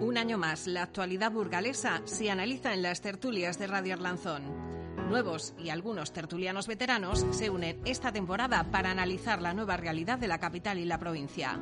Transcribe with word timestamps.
Un 0.00 0.18
año 0.18 0.38
más, 0.38 0.66
la 0.66 0.82
actualidad 0.82 1.30
burgalesa 1.30 2.02
se 2.04 2.30
analiza 2.30 2.74
en 2.74 2.82
las 2.82 3.00
tertulias 3.00 3.58
de 3.58 3.66
Radio 3.66 3.94
Arlanzón. 3.94 4.42
Nuevos 5.08 5.54
y 5.58 5.70
algunos 5.70 6.12
tertulianos 6.12 6.66
veteranos 6.66 7.26
se 7.30 7.50
unen 7.50 7.80
esta 7.84 8.12
temporada 8.12 8.64
para 8.70 8.90
analizar 8.90 9.40
la 9.40 9.54
nueva 9.54 9.76
realidad 9.76 10.18
de 10.18 10.28
la 10.28 10.38
capital 10.38 10.78
y 10.78 10.84
la 10.84 10.98
provincia. 10.98 11.58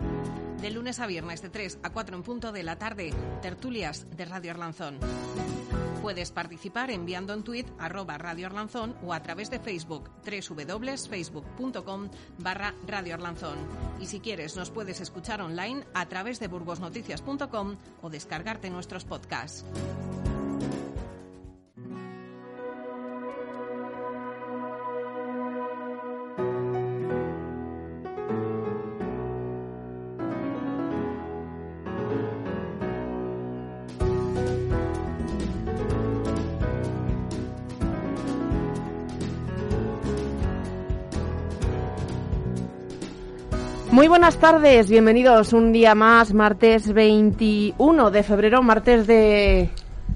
De 0.60 0.70
lunes 0.70 0.98
a 0.98 1.06
viernes 1.06 1.42
de 1.42 1.50
3 1.50 1.78
a 1.82 1.90
4 1.90 2.16
en 2.16 2.22
punto 2.22 2.52
de 2.52 2.62
la 2.62 2.76
tarde, 2.76 3.12
tertulias 3.42 4.06
de 4.16 4.24
Radio 4.24 4.50
Arlanzón. 4.50 4.98
Puedes 6.02 6.30
participar 6.30 6.90
enviando 6.90 7.32
en 7.34 7.42
tweet 7.42 7.66
arroba 7.78 8.18
Radio 8.18 8.46
Arlanzón 8.46 8.94
o 9.02 9.12
a 9.12 9.22
través 9.22 9.50
de 9.50 9.58
Facebook 9.58 10.10
www.facebook.com 10.24 12.08
barra 12.38 12.74
Radio 12.86 13.14
Arlanzón. 13.14 13.58
Y 14.00 14.06
si 14.06 14.20
quieres 14.20 14.56
nos 14.56 14.70
puedes 14.70 15.00
escuchar 15.00 15.40
online 15.40 15.84
a 15.94 16.06
través 16.06 16.38
de 16.38 16.48
burgosnoticias.com 16.48 17.76
o 18.02 18.10
descargarte 18.10 18.70
nuestros 18.70 19.04
podcasts. 19.04 19.64
Muy 44.08 44.20
buenas 44.20 44.38
tardes, 44.38 44.88
bienvenidos 44.88 45.52
un 45.52 45.70
día 45.70 45.94
más, 45.94 46.32
martes 46.32 46.94
21 46.94 48.10
de 48.10 48.22
febrero, 48.22 48.62
martes 48.62 49.06
de, 49.06 49.68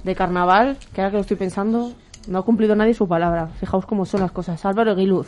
de 0.03 0.15
carnaval, 0.15 0.79
que 0.95 1.03
ahora 1.03 1.11
que 1.11 1.17
lo 1.19 1.21
estoy 1.21 1.37
pensando, 1.37 1.93
no 2.27 2.39
ha 2.39 2.43
cumplido 2.43 2.75
nadie 2.75 2.95
su 2.95 3.07
palabra. 3.07 3.49
Fijaos 3.61 3.85
cómo 3.85 4.07
son 4.07 4.21
las 4.23 4.33
cosas. 4.33 4.65
Álvaro 4.65 4.97
Guiluz, 4.97 5.27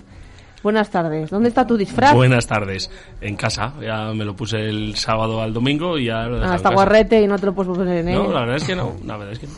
buenas 0.62 0.88
tardes. 0.88 1.28
¿Dónde 1.28 1.50
está 1.50 1.66
tu 1.66 1.76
disfraz? 1.76 2.14
Buenas 2.14 2.46
tardes. 2.46 2.90
En 3.20 3.36
casa. 3.36 3.74
Ya 3.82 4.14
me 4.14 4.24
lo 4.24 4.34
puse 4.34 4.56
el 4.66 4.96
sábado 4.96 5.42
al 5.42 5.52
domingo 5.52 5.98
y 5.98 6.06
ya 6.06 6.22
lo 6.22 6.36
dejado 6.36 6.52
Ah, 6.54 6.56
en 6.56 6.62
casa. 6.62 6.74
guarrete 6.74 7.20
y 7.20 7.26
no 7.26 7.38
te 7.38 7.44
lo 7.44 7.54
puedes 7.54 7.76
poner 7.76 7.98
en 7.98 8.14
No, 8.14 8.32
la 8.32 8.40
verdad 8.40 8.56
es 8.56 8.64
que 8.64 8.74
no. 8.74 8.94
La 9.04 9.18
verdad 9.18 9.34
es 9.34 9.40
que 9.40 9.46
no. 9.46 9.52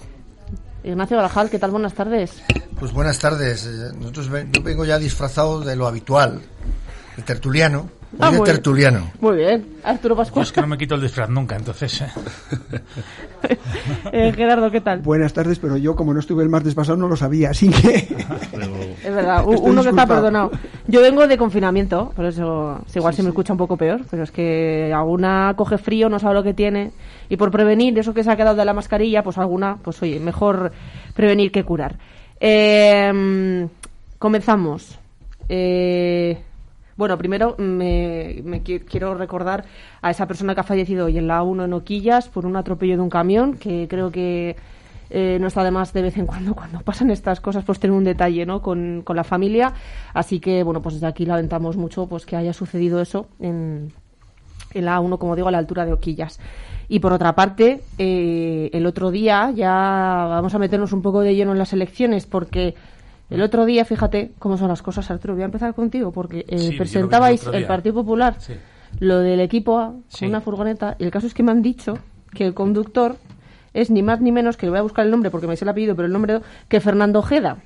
Ignacio 0.82 1.16
Barajal, 1.16 1.48
¿qué 1.48 1.60
tal? 1.60 1.70
Buenas 1.70 1.94
tardes. 1.94 2.42
Pues 2.80 2.92
buenas 2.92 3.20
tardes. 3.20 3.66
Eh, 3.66 3.96
Nosotros 4.00 4.28
ven- 4.30 4.50
yo 4.52 4.62
vengo 4.64 4.84
ya 4.84 4.98
disfrazado 4.98 5.60
de 5.60 5.76
lo 5.76 5.86
habitual, 5.86 6.40
el 7.16 7.22
tertuliano. 7.22 7.88
Ah, 8.18 8.30
de 8.30 8.38
muy- 8.38 8.46
tertuliano. 8.46 9.10
Muy 9.20 9.36
bien. 9.36 9.66
Arturo 9.84 10.14
Yo 10.14 10.18
Pascual. 10.18 10.44
es 10.44 10.52
que 10.52 10.60
no 10.60 10.66
me 10.68 10.78
quito 10.78 10.94
el 10.94 11.02
disfraz 11.02 11.28
nunca, 11.28 11.56
entonces. 11.56 12.00
eh. 12.02 12.06
Eh, 14.12 14.32
Gerardo, 14.34 14.70
¿qué 14.70 14.80
tal? 14.80 15.00
Buenas 15.00 15.32
tardes, 15.32 15.58
pero 15.60 15.76
yo 15.76 15.94
como 15.94 16.12
no 16.12 16.18
estuve 16.18 16.42
el 16.42 16.48
martes 16.48 16.74
pasado 16.74 16.96
no 16.96 17.06
lo 17.06 17.14
sabía, 17.16 17.50
así 17.50 17.68
que 17.70 17.94
Es 19.04 19.14
verdad, 19.14 19.44
Estoy 19.48 19.70
uno 19.70 19.82
que 19.82 19.90
está 19.90 20.06
perdonado. 20.06 20.50
Yo 20.88 21.00
vengo 21.00 21.26
de 21.28 21.36
confinamiento, 21.38 22.12
por 22.16 22.24
eso 22.24 22.80
sí, 22.86 22.98
igual 22.98 23.14
se 23.14 23.22
me 23.22 23.28
escucha 23.28 23.52
un 23.52 23.58
poco 23.58 23.76
peor, 23.76 24.00
pero 24.10 24.24
es 24.24 24.30
que 24.32 24.92
alguna 24.92 25.54
coge 25.56 25.78
frío, 25.78 26.08
no 26.08 26.18
sabe 26.18 26.34
lo 26.34 26.42
que 26.42 26.54
tiene, 26.54 26.90
y 27.28 27.36
por 27.36 27.50
prevenir 27.52 27.96
eso 27.98 28.12
que 28.14 28.24
se 28.24 28.30
ha 28.32 28.36
quedado 28.36 28.56
de 28.56 28.64
la 28.64 28.72
mascarilla, 28.74 29.22
pues 29.22 29.38
alguna, 29.38 29.76
pues 29.82 30.02
oye, 30.02 30.18
mejor 30.18 30.72
prevenir 31.14 31.52
que 31.52 31.62
curar. 31.64 31.96
Eh, 32.40 33.68
comenzamos. 34.18 34.98
Eh, 35.48 36.42
bueno, 36.96 37.18
primero 37.18 37.54
me, 37.58 38.40
me 38.44 38.62
qui- 38.62 38.82
quiero 38.84 39.14
recordar 39.14 39.64
a 40.02 40.10
esa 40.10 40.26
persona 40.26 40.54
que 40.54 40.60
ha 40.60 40.64
fallecido 40.64 41.06
hoy 41.06 41.18
en 41.18 41.26
la 41.26 41.42
1 41.42 41.64
en 41.64 41.72
Oquillas 41.72 42.28
por 42.28 42.46
un 42.46 42.56
atropello 42.56 42.96
de 42.96 43.02
un 43.02 43.10
camión, 43.10 43.54
que 43.58 43.86
creo 43.88 44.10
que 44.10 44.56
eh, 45.10 45.38
no 45.40 45.46
está 45.46 45.62
de 45.62 45.70
más 45.70 45.92
de 45.92 46.02
vez 46.02 46.16
en 46.16 46.26
cuando, 46.26 46.54
cuando 46.56 46.80
pasan 46.80 47.10
estas 47.10 47.40
cosas, 47.40 47.64
pues 47.64 47.78
tener 47.78 47.96
un 47.96 48.04
detalle 48.04 48.46
¿no? 48.46 48.62
con, 48.62 49.02
con 49.04 49.14
la 49.16 49.24
familia. 49.24 49.72
Así 50.14 50.40
que, 50.40 50.62
bueno, 50.62 50.80
pues 50.82 50.94
desde 50.96 51.06
aquí 51.06 51.26
lamentamos 51.26 51.76
mucho 51.76 52.06
pues 52.06 52.24
que 52.26 52.36
haya 52.36 52.52
sucedido 52.52 53.00
eso 53.00 53.28
en, 53.40 53.92
en 54.72 54.84
la 54.84 54.98
A1, 54.98 55.18
como 55.18 55.36
digo, 55.36 55.48
a 55.48 55.52
la 55.52 55.58
altura 55.58 55.84
de 55.84 55.92
Oquillas. 55.92 56.40
Y 56.88 57.00
por 57.00 57.12
otra 57.12 57.34
parte, 57.34 57.82
eh, 57.98 58.70
el 58.72 58.86
otro 58.86 59.10
día 59.10 59.50
ya 59.54 59.70
vamos 60.30 60.54
a 60.54 60.58
meternos 60.58 60.92
un 60.92 61.02
poco 61.02 61.20
de 61.20 61.34
lleno 61.34 61.52
en 61.52 61.58
las 61.58 61.72
elecciones 61.72 62.26
porque 62.26 62.74
el 63.30 63.42
otro 63.42 63.64
día, 63.64 63.84
fíjate 63.84 64.32
cómo 64.38 64.56
son 64.56 64.68
las 64.68 64.82
cosas, 64.82 65.10
Arturo, 65.10 65.34
voy 65.34 65.42
a 65.42 65.46
empezar 65.46 65.74
contigo 65.74 66.12
porque 66.12 66.44
eh, 66.48 66.58
Sí, 66.58 66.76
presentabais 66.76 67.46
el 67.46 67.54
el. 67.56 67.66
Partido 67.66 67.94
Popular, 67.94 68.36
Sí. 68.38 68.54
lo 69.00 69.18
del 69.20 69.40
equipo 69.40 69.78
A, 69.78 69.86
con 69.88 70.04
Sí. 70.08 70.26
una 70.26 70.40
furgoneta, 70.40 70.96
y 70.98 71.04
el 71.04 71.10
caso 71.10 71.26
es 71.26 71.34
que 71.34 71.42
me 71.42 71.50
han 71.52 71.62
dicho 71.62 71.94
que 72.34 72.46
el 72.46 72.54
conductor 72.54 73.16
es 73.74 73.90
ni 73.90 74.02
más 74.02 74.20
ni 74.20 74.32
menos, 74.32 74.56
que 74.56 74.66
le 74.66 74.70
voy 74.70 74.78
a 74.78 74.82
buscar 74.82 75.04
el 75.04 75.10
nombre 75.10 75.30
porque 75.30 75.46
me 75.46 75.56
sé 75.56 75.64
el 75.64 75.68
apellido, 75.70 75.94
pero 75.96 76.06
el 76.06 76.12
nombre 76.12 76.40
que 76.68 76.80
Fernando 76.80 77.18
Ojeda 77.18 77.58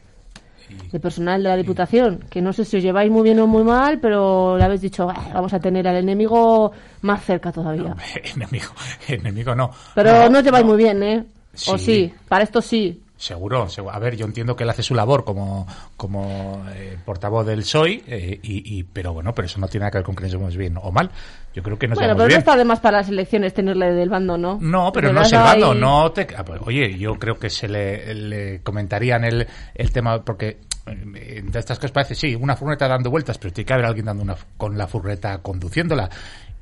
de 0.93 1.00
personal 1.00 1.43
de 1.43 1.49
la 1.49 1.56
Diputación, 1.56 2.20
que 2.31 2.41
no 2.41 2.53
sé 2.53 2.65
si 2.65 2.76
os 2.76 2.82
lleváis 2.82 3.10
muy 3.10 3.25
bien 3.25 3.41
o 3.41 3.47
muy 3.49 3.65
mal, 3.65 3.99
pero 3.99 4.56
le 4.56 4.62
habéis 4.62 4.81
dicho, 4.81 5.09
"Ah, 5.10 5.31
vamos 5.34 5.53
a 5.53 5.59
tener 5.59 5.87
al 5.88 5.97
enemigo 5.97 6.70
más 7.03 7.25
cerca 7.25 7.50
todavía. 7.50 7.97
enemigo, 8.37 8.69
enemigo 9.09 9.54
no. 9.56 9.70
pero 9.97 10.31
no, 10.31 10.38
os 10.38 10.44
lleváis 10.44 10.65
muy 10.65 10.76
bien, 10.76 11.03
¿eh? 11.03 11.25
O 11.66 11.76
Sí. 11.76 11.78
sí, 11.78 12.12
para 12.28 12.44
esto 12.44 12.62
sí. 12.62 13.03
Seguro, 13.20 13.69
seguro. 13.69 13.94
A 13.94 13.98
ver, 13.98 14.16
yo 14.16 14.25
entiendo 14.25 14.56
que 14.56 14.64
él 14.64 14.70
hace 14.70 14.82
su 14.82 14.94
labor 14.94 15.25
como, 15.26 15.66
como 15.98 16.64
eh, 16.75 16.97
portavoz 17.04 17.44
del 17.47 17.58
PSOE, 17.60 18.03
eh, 18.06 18.41
y, 18.42 18.78
y- 18.78 18.82
pero 18.84 19.12
bueno, 19.12 19.34
pero 19.34 19.44
eso 19.44 19.60
no 19.60 19.69
tiene 19.69 19.82
nada 19.82 19.91
que 19.91 19.98
ver 19.98 20.04
con 20.06 20.14
que 20.16 20.22
nos 20.22 20.32
llevemos 20.32 20.56
bien 20.56 20.78
o 20.81 20.91
mal. 20.91 21.10
Yo 21.53 21.62
creo 21.62 21.78
que 21.78 21.86
nos 21.86 21.98
Bueno, 21.98 22.14
llevamos 22.14 22.16
pero 22.16 22.25
no 22.25 22.28
bien. 22.28 22.38
está 22.38 22.56
de 22.56 22.64
más 22.64 22.81
para 22.81 22.97
las 22.98 23.10
elecciones 23.10 23.53
tenerle 23.53 23.92
del 23.92 24.08
bando, 24.08 24.38
¿no? 24.38 24.56
No, 24.62 24.91
pero 24.91 25.12
no 25.12 25.20
es 25.20 25.32
el 25.34 25.38
bando, 25.41 25.72
ahí- 25.72 25.78
no 25.78 26.10
te... 26.12 26.28
ah, 26.34 26.44
pues, 26.47 26.62
Oye, 26.64 26.97
yo 26.98 27.16
creo 27.16 27.38
que 27.38 27.50
se 27.50 27.69
le, 27.69 28.14
le 28.14 28.62
comentarían 28.62 29.22
el, 29.25 29.47
el 29.75 29.92
tema, 29.92 30.25
porque 30.25 30.60
eh, 30.87 31.42
de 31.44 31.58
estas 31.58 31.78
cosas 31.78 31.92
parece, 31.92 32.14
sí, 32.14 32.34
una 32.34 32.56
furgoneta 32.56 32.88
dando 32.88 33.10
vueltas, 33.10 33.37
pero 33.37 33.52
tiene 33.52 33.66
que 33.66 33.72
haber 33.75 33.84
alguien 33.84 34.06
dando 34.06 34.22
una, 34.22 34.37
con 34.56 34.78
la 34.78 34.87
furgoneta 34.87 35.42
conduciéndola. 35.42 36.08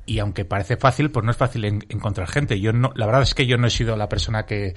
Y 0.05 0.17
aunque 0.19 0.43
parece 0.43 0.75
fácil, 0.75 1.11
pues 1.11 1.23
no 1.23 1.29
es 1.31 1.37
fácil 1.37 1.63
en- 1.65 1.85
encontrar 1.87 2.27
gente. 2.27 2.59
Yo 2.59 2.73
no, 2.73 2.91
la 2.95 3.05
verdad 3.05 3.21
es 3.21 3.33
que 3.35 3.45
yo 3.45 3.57
no 3.57 3.67
he 3.67 3.69
sido 3.69 3.95
la 3.95 4.09
persona 4.09 4.43
que, 4.47 4.73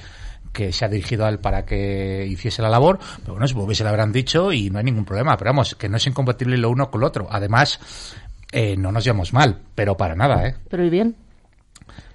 que 0.52 0.72
se 0.72 0.84
ha 0.84 0.88
dirigido 0.88 1.24
a 1.24 1.28
él 1.28 1.38
para 1.38 1.64
que 1.64 2.26
hiciese 2.28 2.60
la 2.62 2.68
labor, 2.68 2.98
pero 3.22 3.32
bueno, 3.34 3.48
supongo 3.48 3.68
que 3.68 3.74
se 3.74 3.84
lo 3.84 3.90
habrán 3.90 4.12
dicho 4.12 4.52
y 4.52 4.70
no 4.70 4.78
hay 4.78 4.84
ningún 4.84 5.04
problema. 5.04 5.36
Pero 5.36 5.50
vamos, 5.50 5.74
que 5.74 5.88
no 5.88 5.96
es 5.96 6.06
incompatible 6.06 6.56
lo 6.58 6.70
uno 6.70 6.90
con 6.90 7.00
lo 7.00 7.06
otro. 7.06 7.26
Además, 7.30 7.80
eh, 8.52 8.76
no 8.76 8.92
nos 8.92 9.04
llevamos 9.04 9.32
mal, 9.32 9.60
pero 9.74 9.96
para 9.96 10.14
nada, 10.14 10.46
¿eh? 10.46 10.54
Pero 10.68 10.84
¿y 10.84 10.90
bien? 10.90 11.16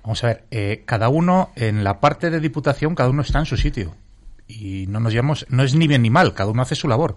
Vamos 0.04 0.24
a 0.24 0.28
ver, 0.28 0.44
eh, 0.52 0.84
cada 0.86 1.10
uno 1.10 1.50
en 1.56 1.84
la 1.84 2.00
parte 2.00 2.30
de 2.30 2.40
diputación, 2.40 2.96
cada 2.96 3.10
uno 3.10 3.24
está 3.24 3.40
en 3.40 3.46
su 3.46 3.58
sitio. 3.58 3.96
Y 4.48 4.86
no 4.88 5.00
nos 5.02 5.12
llevamos, 5.12 5.46
no 5.50 5.64
es 5.64 5.76
ni 5.76 5.88
bien 5.88 6.04
ni 6.04 6.10
mal, 6.10 6.34
cada 6.34 6.50
uno 6.52 6.62
hace 6.62 6.76
su 6.76 6.88
labor. 6.88 7.16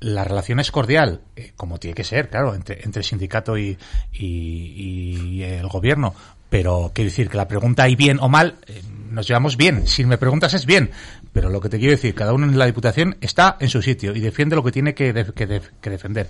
La 0.00 0.22
relación 0.24 0.60
es 0.60 0.70
cordial, 0.70 1.22
eh, 1.36 1.52
como 1.56 1.78
tiene 1.78 1.94
que 1.94 2.04
ser, 2.04 2.28
claro, 2.28 2.54
entre, 2.54 2.82
entre 2.84 3.00
el 3.00 3.04
sindicato 3.04 3.56
y, 3.56 3.78
y- 4.12 5.38
y 5.38 5.42
el 5.42 5.66
gobierno. 5.68 6.14
Pero 6.50 6.92
quiero 6.94 7.10
decir 7.10 7.28
que 7.28 7.36
la 7.36 7.48
pregunta 7.48 7.84
hay 7.84 7.96
bien 7.96 8.18
o 8.20 8.28
mal, 8.28 8.56
eh, 8.66 8.80
nos 9.10 9.26
llevamos 9.26 9.56
bien. 9.56 9.86
Si 9.86 10.04
me 10.04 10.18
preguntas 10.18 10.54
es 10.54 10.66
bien. 10.66 10.90
Pero 11.32 11.50
lo 11.50 11.60
que 11.60 11.68
te 11.68 11.78
quiero 11.78 11.92
decir, 11.92 12.14
cada 12.14 12.32
uno 12.32 12.46
en 12.46 12.58
la 12.58 12.66
diputación 12.66 13.16
está 13.20 13.56
en 13.60 13.68
su 13.68 13.82
sitio 13.82 14.14
y 14.14 14.20
defiende 14.20 14.56
lo 14.56 14.64
que 14.64 14.72
tiene 14.72 14.94
que, 14.94 15.12
que 15.34 15.60
que 15.80 15.90
defender. 15.90 16.28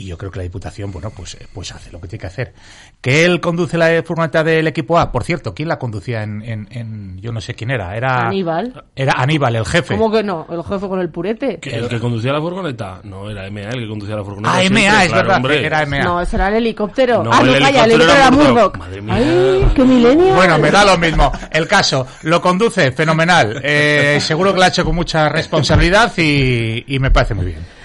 Y 0.00 0.06
yo 0.06 0.16
creo 0.16 0.30
que 0.30 0.38
la 0.38 0.44
Diputación, 0.44 0.92
bueno, 0.92 1.10
pues, 1.10 1.34
eh, 1.34 1.48
pues 1.52 1.72
hace 1.72 1.90
lo 1.90 2.00
que 2.00 2.06
tiene 2.06 2.20
que 2.20 2.26
hacer. 2.28 2.54
Que 3.00 3.24
él 3.24 3.40
conduce 3.40 3.76
la 3.76 4.00
furgoneta 4.04 4.44
del 4.44 4.68
equipo 4.68 4.96
A, 4.96 5.10
por 5.10 5.24
cierto, 5.24 5.52
¿quién 5.56 5.68
la 5.68 5.76
conducía 5.80 6.22
en, 6.22 6.40
en, 6.42 6.68
en- 6.70 7.18
yo 7.20 7.32
no 7.32 7.40
sé 7.40 7.54
quién 7.54 7.72
era? 7.72 7.96
Era 7.96 8.28
Aníbal. 8.28 8.84
Era 8.94 9.14
Aníbal, 9.14 9.56
el 9.56 9.66
jefe. 9.66 9.96
¿Cómo 9.96 10.12
que 10.12 10.22
no? 10.22 10.46
El 10.50 10.62
jefe 10.62 10.86
con 10.88 11.00
el 11.00 11.10
purete. 11.10 11.58
¿Que 11.58 11.74
¿El 11.74 11.88
que 11.88 11.98
conducía 11.98 12.32
la 12.32 12.40
furgoneta? 12.40 13.00
No, 13.02 13.28
era 13.28 13.50
MA 13.50 13.62
el 13.62 13.80
que 13.80 13.88
conducía 13.88 14.14
la 14.14 14.22
furgoneta. 14.22 14.54
Ah, 14.56 14.60
siempre, 14.60 14.88
MA, 14.88 15.02
es 15.02 15.08
claro, 15.08 15.22
verdad, 15.24 15.36
hombre. 15.38 15.66
era 15.66 15.84
MA. 15.86 15.98
No, 15.98 16.24
será 16.26 16.46
el 16.48 16.54
helicóptero. 16.54 17.24
No, 17.24 17.32
ah, 17.32 17.42
no, 17.42 17.52
el 17.54 17.60
calla, 17.60 17.84
el 17.84 17.90
helicóptero 17.90 18.12
era 18.12 18.20
era 18.28 18.30
Murdoch. 18.30 18.52
Murdoch. 18.54 18.76
Madre 18.78 19.02
mía. 19.02 19.14
Ay, 19.16 19.72
qué 19.74 19.82
milenio. 19.84 20.34
Bueno, 20.36 20.58
me 20.60 20.70
da 20.70 20.84
lo 20.84 20.96
mismo. 20.96 21.32
El 21.50 21.66
caso, 21.66 22.06
lo 22.22 22.40
conduce 22.40 22.92
fenomenal. 22.92 23.60
Eh, 23.64 24.18
seguro 24.20 24.52
que 24.52 24.58
lo 24.60 24.64
ha 24.64 24.68
hecho 24.68 24.84
con 24.84 24.94
mucha 24.94 25.28
responsabilidad 25.28 26.12
y, 26.18 26.84
y 26.86 27.00
me 27.00 27.10
parece 27.10 27.34
muy 27.34 27.46
bien. 27.46 27.77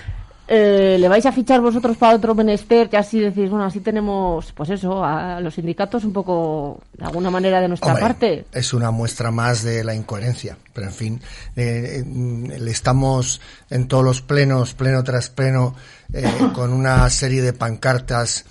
Eh, 0.46 0.98
¿Le 1.00 1.08
vais 1.08 1.26
a 1.26 1.32
fichar 1.32 1.62
vosotros 1.62 1.96
para 1.96 2.18
otro 2.18 2.36
menester? 2.36 2.90
Que 2.90 2.98
así 2.98 3.20
decís, 3.20 3.50
bueno, 3.50 3.64
así 3.64 3.80
tenemos, 3.80 4.52
pues 4.52 4.70
eso, 4.72 5.04
a 5.04 5.40
los 5.40 5.54
sindicatos 5.54 6.04
un 6.04 6.12
poco, 6.12 6.82
de 6.98 7.06
alguna 7.06 7.30
manera, 7.30 7.62
de 7.62 7.70
nuestra 7.70 7.90
Hombre, 7.94 8.02
parte. 8.04 8.46
Es 8.52 8.74
una 8.74 8.92
muestra 8.92 9.32
más 9.32 9.64
de 9.64 9.84
la 9.86 9.96
incoherencia. 9.96 10.58
Pero 10.74 10.88
en 10.88 10.94
fin, 10.94 11.22
eh, 11.56 12.04
eh, 12.06 12.60
le 12.60 12.72
estamos 12.72 13.40
en 13.70 13.88
todos 13.88 14.04
los 14.04 14.22
plenos, 14.22 14.74
pleno 14.74 15.02
tras 15.04 15.30
pleno, 15.30 15.76
eh, 16.12 16.26
con 16.54 16.74
una 16.74 17.10
serie 17.10 17.42
de 17.42 17.54
pancartas 17.54 18.46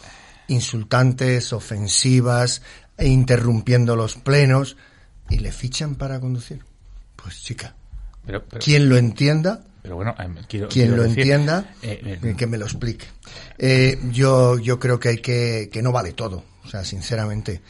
insultantes, 0.49 1.53
ofensivas, 1.53 2.63
e 2.97 3.09
interrumpiendo 3.09 3.97
los 3.97 4.17
plenos, 4.17 4.77
y 5.29 5.39
le 5.39 5.53
fichan 5.53 5.95
para 5.97 6.21
conducir. 6.21 6.63
Pues 7.17 7.43
chica, 7.43 7.75
Pero, 8.27 8.43
pero- 8.45 8.63
quien 8.63 8.89
lo 8.89 8.97
entienda, 8.97 9.63
Pero 9.83 9.97
bueno, 9.97 10.15
eh, 10.19 10.29
quiero, 10.49 10.69
quien 10.69 10.87
quiero 10.87 10.97
lo 10.97 11.03
decir, 11.03 11.19
entienda, 11.19 11.75
eh, 11.83 12.21
eh, 12.23 12.35
que 12.37 12.47
me 12.47 12.57
lo 12.57 12.67
explique. 12.67 13.07
Eh, 13.59 13.99
yo, 14.13 14.59
yo 14.59 14.79
creo 14.79 15.01
que 15.01 15.09
hay 15.09 15.19
que, 15.19 15.69
que 15.73 15.83
no 15.83 15.91
vale 15.91 16.13
todo. 16.13 16.45
O 16.65 16.69
sea, 16.69 16.85
sinceramente, 16.85 17.61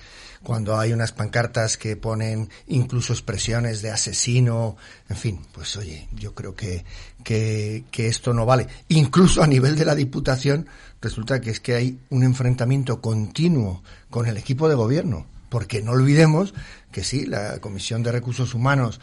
cuando 0.42 0.78
hay 0.78 0.92
unas 0.92 1.12
pancartas 1.12 1.78
que 1.78 1.96
ponen 1.96 2.50
incluso 2.66 3.14
expresiones 3.14 3.80
de 3.80 3.90
asesino, 3.90 4.76
en 5.08 5.16
fin, 5.16 5.40
pues 5.52 5.74
oye, 5.76 6.08
yo 6.12 6.34
creo 6.34 6.54
que, 6.54 6.84
que, 7.24 7.84
que 7.90 8.08
esto 8.08 8.34
no 8.34 8.44
vale. 8.44 8.66
Incluso 8.88 9.42
a 9.42 9.46
nivel 9.46 9.74
de 9.74 9.86
la 9.86 9.94
Diputación, 9.94 10.66
resulta 11.00 11.40
que 11.40 11.50
es 11.50 11.60
que 11.60 11.74
hay 11.74 11.98
un 12.10 12.24
enfrentamiento 12.24 13.00
continuo 13.00 13.82
con 14.10 14.26
el 14.26 14.36
equipo 14.36 14.68
de 14.68 14.74
gobierno. 14.74 15.26
Porque 15.48 15.82
no 15.82 15.92
olvidemos 15.92 16.54
que 16.90 17.04
sí, 17.04 17.26
la 17.26 17.58
Comisión 17.58 18.02
de 18.02 18.12
Recursos 18.12 18.54
Humanos 18.54 19.00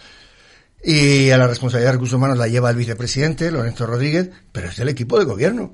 y 0.83 1.29
a 1.31 1.37
la 1.37 1.47
responsabilidad 1.47 1.89
de 1.89 1.93
recursos 1.93 2.17
humanos 2.17 2.37
la 2.37 2.47
lleva 2.47 2.69
el 2.69 2.75
vicepresidente, 2.75 3.51
Lorenzo 3.51 3.85
Rodríguez, 3.85 4.29
pero 4.51 4.69
es 4.69 4.77
del 4.77 4.89
equipo 4.89 5.19
de 5.19 5.25
gobierno. 5.25 5.73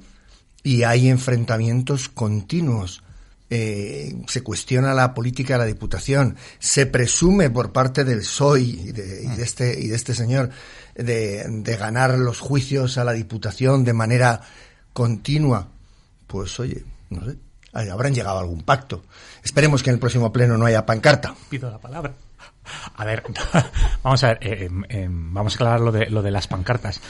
Y 0.64 0.84
hay 0.84 1.10
enfrentamientos 1.10 2.10
continuos. 2.10 3.04
Eh, 3.52 4.16
se 4.28 4.42
cuestiona 4.42 4.96
la 4.96 5.14
política 5.14 5.54
de 5.54 5.60
la 5.60 5.66
Diputación. 5.66 6.36
Se 6.58 6.88
presume 6.88 7.52
por 7.52 7.72
parte 7.72 8.04
del 8.04 8.20
PSOE 8.20 8.62
y 8.62 8.92
de, 8.92 9.44
este, 9.44 9.80
y 9.80 9.88
de 9.88 9.96
este 9.96 10.16
señor 10.16 10.50
de, 10.96 11.46
de 11.48 11.78
ganar 11.78 12.18
los 12.18 12.40
juicios 12.40 12.98
a 12.98 13.04
la 13.04 13.14
Diputación 13.14 13.84
de 13.84 13.94
manera 13.94 14.42
continua. 14.94 15.70
Pues 16.26 16.60
oye, 16.60 16.84
no 17.12 17.24
sé, 17.26 17.38
habrán 17.72 18.16
llegado 18.16 18.38
a 18.38 18.42
algún 18.42 18.64
pacto. 18.64 19.04
Esperemos 19.44 19.84
que 19.84 19.92
en 19.92 19.96
el 19.96 20.00
próximo 20.00 20.32
pleno 20.34 20.58
no 20.58 20.66
haya 20.66 20.86
pancarta. 20.86 21.36
pido 21.50 21.70
la 21.70 21.78
palabra. 21.78 22.14
A 22.96 23.06
ver, 23.06 23.24
vamos 24.04 24.24
a 24.24 24.28
ver, 24.30 24.38
eh, 24.42 24.70
eh, 24.90 25.08
vamos 25.10 25.54
a 25.54 25.56
aclarar 25.56 25.82
lo 25.82 25.92
de, 25.92 26.10
lo 26.10 26.22
de 26.22 26.32
las 26.32 26.48
pancartas. 26.48 27.02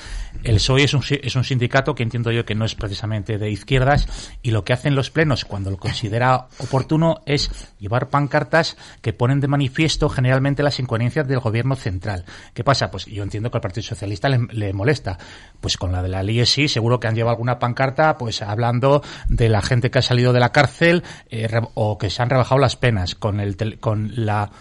El 0.43 0.55
PSOE 0.55 0.83
es 0.83 0.93
un, 0.93 1.03
es 1.09 1.35
un 1.35 1.43
sindicato 1.43 1.95
que 1.95 2.03
entiendo 2.03 2.31
yo 2.31 2.45
que 2.45 2.55
no 2.55 2.65
es 2.65 2.75
precisamente 2.75 3.37
de 3.37 3.49
izquierdas 3.49 4.07
y 4.41 4.51
lo 4.51 4.63
que 4.63 4.73
hacen 4.73 4.95
los 4.95 5.09
plenos 5.09 5.45
cuando 5.45 5.71
lo 5.71 5.77
considera 5.77 6.47
oportuno 6.59 7.21
es 7.25 7.49
llevar 7.79 8.09
pancartas 8.09 8.77
que 9.01 9.13
ponen 9.13 9.39
de 9.39 9.47
manifiesto 9.47 10.09
generalmente 10.09 10.63
las 10.63 10.79
incoherencias 10.79 11.27
del 11.27 11.39
gobierno 11.39 11.75
central. 11.75 12.25
¿Qué 12.53 12.63
pasa? 12.63 12.91
Pues 12.91 13.05
yo 13.05 13.23
entiendo 13.23 13.49
que 13.49 13.57
al 13.57 13.61
Partido 13.61 13.83
Socialista 13.83 14.29
le, 14.29 14.39
le 14.51 14.73
molesta. 14.73 15.17
Pues 15.61 15.77
con 15.77 15.91
la 15.91 16.03
de 16.03 16.09
la 16.09 16.21
ley 16.21 16.45
sí, 16.45 16.67
seguro 16.67 16.99
que 16.99 17.07
han 17.07 17.15
llevado 17.15 17.31
alguna 17.31 17.59
pancarta 17.59 18.17
pues 18.17 18.41
hablando 18.41 19.01
de 19.27 19.49
la 19.49 19.61
gente 19.61 19.89
que 19.89 19.99
ha 19.99 20.01
salido 20.01 20.33
de 20.33 20.39
la 20.39 20.51
cárcel 20.51 21.03
eh, 21.29 21.49
o 21.73 21.97
que 21.97 22.09
se 22.09 22.21
han 22.21 22.29
rebajado 22.29 22.59
las 22.59 22.75
penas 22.75 23.15
con 23.15 23.39
el 23.39 23.79
con 23.79 24.11
la 24.15 24.51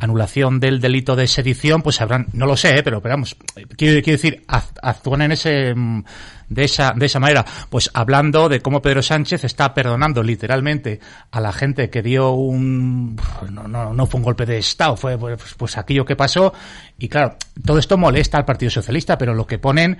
anulación 0.00 0.58
del 0.60 0.80
delito 0.80 1.14
de 1.14 1.26
sedición, 1.28 1.82
pues 1.82 2.00
habrán, 2.00 2.26
no 2.32 2.46
lo 2.46 2.56
sé, 2.56 2.78
¿eh? 2.78 2.82
pero, 2.82 3.00
pero 3.00 3.14
vamos, 3.14 3.36
eh, 3.56 3.66
quiero, 3.76 4.02
quiero 4.02 4.16
decir, 4.16 4.42
act- 4.48 4.78
actúan 4.82 5.22
en 5.22 5.32
ese, 5.32 5.74
mm, 5.74 6.02
de 6.48 6.64
esa, 6.64 6.92
de 6.96 7.06
esa 7.06 7.20
manera, 7.20 7.44
pues 7.68 7.90
hablando 7.94 8.48
de 8.48 8.60
cómo 8.60 8.82
Pedro 8.82 9.02
Sánchez 9.02 9.44
está 9.44 9.72
perdonando 9.72 10.22
literalmente 10.22 10.98
a 11.30 11.40
la 11.40 11.52
gente 11.52 11.90
que 11.90 12.02
dio 12.02 12.32
un, 12.32 13.16
no, 13.50 13.68
no, 13.68 13.94
no 13.94 14.06
fue 14.06 14.18
un 14.18 14.24
golpe 14.24 14.46
de 14.46 14.58
Estado, 14.58 14.96
fue 14.96 15.16
pues, 15.16 15.54
pues 15.56 15.78
aquello 15.78 16.04
que 16.04 16.16
pasó, 16.16 16.52
y 16.98 17.08
claro, 17.08 17.36
todo 17.64 17.78
esto 17.78 17.96
molesta 17.96 18.36
al 18.38 18.44
Partido 18.44 18.70
Socialista, 18.70 19.16
pero 19.16 19.34
lo 19.34 19.46
que 19.46 19.58
ponen, 19.58 19.98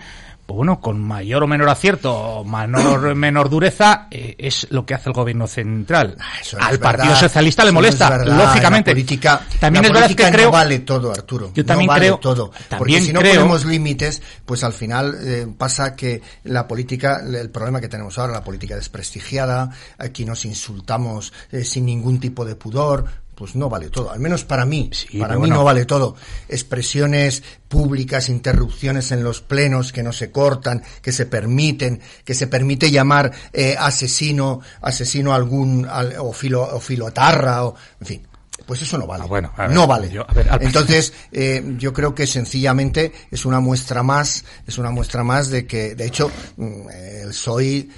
pues 0.50 0.56
bueno, 0.56 0.80
con 0.80 1.00
mayor 1.00 1.44
o 1.44 1.46
menor 1.46 1.68
acierto, 1.68 2.12
o 2.12 2.44
menor, 2.44 3.14
menor 3.14 3.48
dureza, 3.48 4.08
eh, 4.10 4.34
es 4.36 4.66
lo 4.70 4.84
que 4.84 4.94
hace 4.94 5.08
el 5.10 5.12
gobierno 5.12 5.46
central. 5.46 6.16
Ah, 6.18 6.32
Eso 6.40 6.56
al 6.60 6.72
es 6.74 6.78
Partido 6.80 7.06
verdad. 7.10 7.20
Socialista 7.20 7.64
le 7.64 7.70
no 7.70 7.74
molesta, 7.74 8.24
lógicamente. 8.24 8.90
La 8.90 8.94
política, 8.94 9.40
también 9.60 9.82
la 9.84 9.88
es 9.88 9.94
verdad 9.94 10.08
que 10.16 10.32
creo 10.32 10.46
no 10.46 10.50
vale 10.52 10.78
todo, 10.80 11.12
Arturo. 11.12 11.52
Yo 11.54 11.64
también 11.64 11.86
no 11.86 11.92
vale 11.92 12.06
creo- 12.06 12.18
todo. 12.18 12.46
Porque 12.50 12.64
también 12.68 13.02
si 13.04 13.12
no 13.12 13.20
creo- 13.20 13.34
ponemos 13.36 13.64
límites, 13.64 14.20
pues 14.44 14.64
al 14.64 14.72
final 14.72 15.16
eh, 15.22 15.46
pasa 15.56 15.94
que 15.94 16.20
la 16.44 16.66
política, 16.66 17.20
el 17.24 17.50
problema 17.50 17.80
que 17.80 17.88
tenemos 17.88 18.18
ahora, 18.18 18.32
la 18.32 18.42
política 18.42 18.74
desprestigiada, 18.74 19.70
aquí 19.98 20.24
nos 20.24 20.44
insultamos 20.44 21.32
eh, 21.52 21.62
sin 21.64 21.86
ningún 21.86 22.18
tipo 22.18 22.44
de 22.44 22.56
pudor. 22.56 23.04
Pues 23.40 23.54
no 23.56 23.70
vale 23.70 23.88
todo, 23.88 24.10
al 24.10 24.20
menos 24.20 24.44
para 24.44 24.66
mí, 24.66 24.90
Sí, 24.92 25.16
para 25.18 25.32
mí 25.32 25.38
bueno. 25.40 25.54
no 25.56 25.64
vale 25.64 25.86
todo. 25.86 26.14
Expresiones 26.46 27.42
públicas, 27.68 28.28
interrupciones 28.28 29.12
en 29.12 29.24
los 29.24 29.40
plenos 29.40 29.92
que 29.94 30.02
no 30.02 30.12
se 30.12 30.30
cortan, 30.30 30.82
que 31.00 31.10
se 31.10 31.24
permiten, 31.24 32.02
que 32.22 32.34
se 32.34 32.46
permite 32.48 32.90
llamar 32.90 33.32
eh, 33.54 33.76
asesino, 33.78 34.60
asesino 34.82 35.32
algún, 35.32 35.86
al- 35.88 36.16
o, 36.18 36.34
filo, 36.34 36.62
o 36.64 36.80
filotarra, 36.80 37.64
o, 37.64 37.74
en 38.02 38.06
fin. 38.06 38.26
Pues 38.66 38.82
eso 38.82 38.98
no 38.98 39.06
vale. 39.06 39.24
Ah, 39.24 39.26
bueno, 39.26 39.52
ver, 39.56 39.70
no 39.70 39.86
vale. 39.86 40.10
yo- 40.10 40.26
a 40.28 40.34
ver, 40.34 40.46
al- 40.50 40.62
Entonces, 40.62 41.14
eh, 41.32 41.64
yo 41.78 41.94
creo 41.94 42.14
que 42.14 42.26
sencillamente 42.26 43.10
es 43.30 43.46
una 43.46 43.58
muestra 43.58 44.02
más, 44.02 44.44
es 44.66 44.76
una 44.76 44.90
muestra 44.90 45.24
más 45.24 45.48
de 45.48 45.66
que, 45.66 45.94
de 45.94 46.04
hecho, 46.04 46.30
mm, 46.58 46.88
el 47.22 47.32
soy 47.32 47.90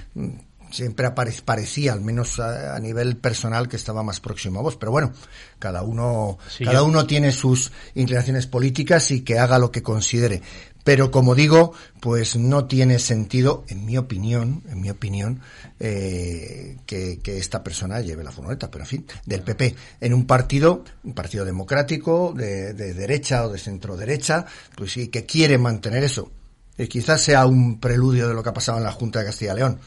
siempre 0.72 1.08
parecía, 1.12 1.92
al 1.92 2.00
menos 2.00 2.40
a, 2.40 2.74
a 2.74 2.78
nivel 2.80 3.16
personal, 3.16 3.68
que 3.68 3.76
estaba 3.76 4.02
más 4.02 4.18
próximo 4.20 4.58
a 4.58 4.62
vos. 4.62 4.76
Pero 4.76 4.90
bueno, 4.90 5.12
cada 5.58 5.82
uno, 5.82 6.38
Sí, 6.48 6.64
cada 6.64 6.78
yo- 6.80 6.84
uno 6.86 7.06
tiene 7.06 7.30
sus 7.30 7.70
inclinaciones 7.94 8.46
políticas 8.46 9.10
y 9.12 9.20
que 9.20 9.38
haga 9.38 9.58
lo 9.58 9.70
que 9.70 9.82
considere. 9.82 10.42
Pero 10.84 11.12
como 11.12 11.36
digo, 11.36 11.74
pues 12.00 12.34
no 12.34 12.64
tiene 12.64 12.98
sentido, 12.98 13.64
en 13.68 13.84
mi 13.86 13.96
opinión, 13.96 14.64
en 14.68 14.80
mi 14.80 14.90
opinión, 14.90 15.40
eh, 15.78 16.78
que, 16.86 17.20
que 17.20 17.38
esta 17.38 17.62
persona 17.62 18.00
lleve 18.00 18.24
la 18.24 18.32
furgoneta, 18.32 18.70
pero 18.70 18.82
en 18.84 18.88
fin, 18.88 19.06
del 19.26 19.42
PP, 19.42 19.76
en 20.00 20.14
un 20.14 20.26
partido, 20.26 20.84
un 21.04 21.12
partido 21.14 21.44
democrático, 21.44 22.32
de, 22.36 22.72
de 22.74 22.94
derecha 22.94 23.46
o 23.46 23.52
de 23.52 23.58
centro 23.58 23.96
derecha, 23.96 24.46
pues 24.76 24.92
sí, 24.92 25.08
que 25.08 25.24
quiere 25.26 25.58
mantener 25.58 26.02
eso. 26.02 26.30
Y 26.78 26.88
quizás 26.88 27.20
sea 27.20 27.46
un 27.46 27.78
preludio 27.78 28.26
de 28.26 28.34
lo 28.34 28.42
que 28.42 28.48
ha 28.48 28.54
pasado 28.54 28.78
en 28.78 28.84
la 28.84 28.92
Junta 28.92 29.20
de 29.20 29.26
Castilla 29.26 29.52
y 29.52 29.56
León 29.56 29.78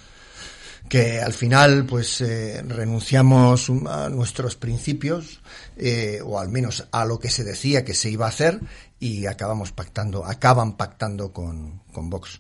que 0.90 1.20
al 1.20 1.34
final 1.34 1.86
pues 1.86 2.22
eh, 2.22 2.62
renunciamos 2.68 3.70
un- 3.70 3.88
a 3.88 4.10
nuestros 4.10 4.56
principios 4.56 5.42
eh, 5.78 6.20
o 6.24 6.40
al 6.40 6.50
menos 6.50 6.88
a 6.92 7.06
lo 7.06 7.20
que 7.20 7.30
se 7.30 7.44
decía 7.44 7.84
que 7.84 7.94
se 7.94 8.10
iba 8.10 8.26
a 8.26 8.30
hacer 8.30 8.60
y 9.00 9.26
acabamos 9.26 9.72
pactando 9.72 10.26
acaban 10.26 10.78
pactando 10.78 11.32
con, 11.34 11.82
con 11.92 12.10
Vox. 12.10 12.40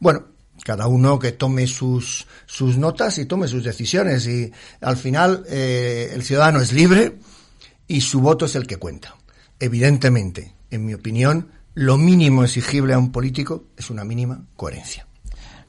Bueno 0.00 0.26
cada 0.64 0.88
uno 0.88 1.18
que 1.20 1.32
tome 1.32 1.66
sus 1.68 2.26
sus 2.46 2.76
notas 2.78 3.16
y 3.18 3.26
tome 3.26 3.46
sus 3.48 3.62
decisiones 3.64 4.26
y 4.26 4.52
al 4.80 4.96
final 4.96 5.44
eh, 5.48 6.10
el 6.12 6.22
ciudadano 6.24 6.60
es 6.60 6.72
libre 6.72 7.18
y 7.86 8.00
su 8.00 8.20
voto 8.20 8.46
es 8.46 8.54
el 8.56 8.66
que 8.66 8.76
cuenta. 8.76 9.14
Evidentemente 9.60 10.54
en 10.70 10.84
mi 10.84 10.94
opinión 10.94 11.52
lo 11.74 11.96
mínimo 11.96 12.42
exigible 12.42 12.92
a 12.94 12.98
un 12.98 13.12
político 13.12 13.64
es 13.76 13.88
una 13.90 14.02
mínima 14.04 14.44
coherencia 14.56 15.06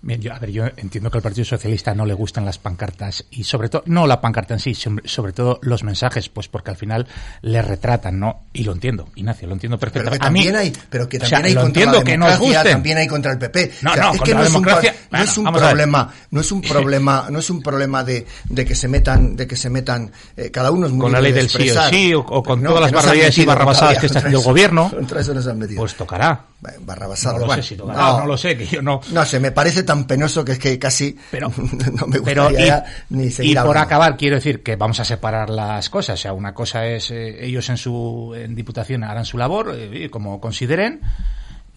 Bien, 0.02 0.22
yo, 0.22 0.34
a 0.34 0.40
ver, 0.40 0.52
yo 0.52 0.64
entiendo 0.78 1.12
que 1.12 1.18
al 1.18 1.22
Partido 1.22 1.44
Socialista 1.44 1.94
no 1.94 2.06
le 2.06 2.14
gustan 2.14 2.46
las 2.46 2.58
pancartas 2.58 3.26
y 3.32 3.44
sobre 3.44 3.68
todo, 3.68 3.84
no 3.86 4.08
la 4.08 4.22
pancarta 4.22 4.54
en 4.54 4.62
sí, 4.62 4.74
sobre, 4.74 5.34
todo 5.34 5.60
los 5.62 5.84
mensajes, 5.84 6.30
pues 6.30 6.48
porque 6.48 6.72
al 6.72 6.78
final 6.78 7.06
le 7.42 7.62
retratan, 7.62 8.18
¿no? 8.18 8.44
Y 8.54 8.64
lo 8.64 8.72
entiendo, 8.72 9.10
Ignacio, 9.16 9.48
lo 9.48 9.56
entiendo 9.56 9.78
pero 9.78 9.92
perfectamente. 9.92 10.22
que 10.22 10.28
A 10.28 10.32
mí- 10.32 10.40
también 10.46 10.56
hay 10.56 10.74
pero 10.90 11.10
que 11.10 11.18
o 11.18 11.20
sea, 11.20 11.30
también 11.30 11.46
hay 11.48 11.54
lo 11.56 11.62
contra 11.64 11.82
entiendo 11.84 11.98
la 12.00 12.04
que 12.06 12.18
nos 12.18 12.28
democracia, 12.30 12.58
gusten. 12.60 12.72
también 12.74 12.98
hay 12.98 13.08
contra 13.08 13.32
el 13.34 13.38
PP 13.40 13.72
No, 13.82 13.92
O 13.92 13.94
sea, 13.94 14.04
no, 14.06 14.14
es 14.14 14.22
que 14.22 14.34
no 14.34 14.42
es 14.44 14.48
un, 14.48 14.54
democracia- 14.54 14.92
no 14.94 15.08
bueno, 15.10 15.26
es 15.26 15.38
un 15.38 15.44
problema 15.54 16.14
no 16.32 16.42
es 16.42 16.52
un 16.54 16.62
problema 16.70 17.28
no 17.30 17.40
es 17.40 17.50
un 17.50 17.62
problema 17.62 18.04
de, 18.06 18.26
de 18.50 18.66
que 18.66 18.76
se 18.76 18.88
metan 18.88 19.36
de 19.36 19.48
que 19.48 19.56
se 19.58 19.70
metan 19.70 20.12
eh, 20.38 20.50
cada 20.50 20.72
uno 20.72 20.88
es 20.88 20.94
muy 20.94 21.02
Con 21.02 21.12
la 21.12 21.20
ley 21.20 21.34
de 21.34 21.40
del 21.40 21.50
sí 21.50 21.70
o 21.72 21.90
sí, 21.90 22.14
o- 22.14 22.20
o 22.22 22.42
con 22.44 22.64
No, 22.64 22.70
todas 22.70 22.84
las 22.84 22.92
barbaridades 22.94 23.38
y 23.38 23.46
barrabasadas 23.46 23.98
que 24.00 24.06
está 24.06 24.20
haciendo 24.20 24.40
el 24.40 24.46
gobierno. 24.46 24.90
Pues 25.78 25.96
tocará. 25.96 26.46
barrabasado 26.82 27.36
No 27.36 27.40
lo 27.42 27.46
bueno, 27.48 27.64
sé 27.64 27.76
no 27.78 28.26
lo 28.26 28.38
sé, 28.38 28.58
que 28.58 28.66
yo 28.68 28.82
no... 28.82 29.02
no 29.12 29.26
sé, 29.26 29.40
me 29.40 29.52
parece 29.52 29.84
tan 29.90 30.06
penoso 30.06 30.46
que 30.46 30.52
es 30.54 30.60
que 30.60 30.78
casi 30.78 31.18
Pero, 31.32 31.50
no 32.00 32.06
me 32.08 32.22
pero 32.22 32.44
gustaría 32.46 32.66
y, 32.66 32.68
ya 32.68 32.86
ni 33.10 33.30
seguir 33.32 33.52
y 33.52 33.56
por 33.56 33.62
hablando. 33.70 33.80
acabar 33.80 34.18
quiero 34.18 34.36
decir 34.36 34.62
que 34.62 34.76
vamos 34.76 35.00
a 35.00 35.06
separar 35.06 35.50
las 35.50 35.90
cosas 35.90 36.20
o 36.20 36.22
sea 36.22 36.34
una 36.34 36.54
cosa 36.54 36.86
es 36.86 37.10
eh, 37.12 37.44
ellos 37.46 37.68
en 37.70 37.78
su 37.78 38.34
en 38.36 38.54
diputación 38.54 39.04
harán 39.04 39.26
su 39.26 39.38
labor 39.38 39.74
eh, 39.76 40.10
como 40.12 40.40
consideren 40.40 41.02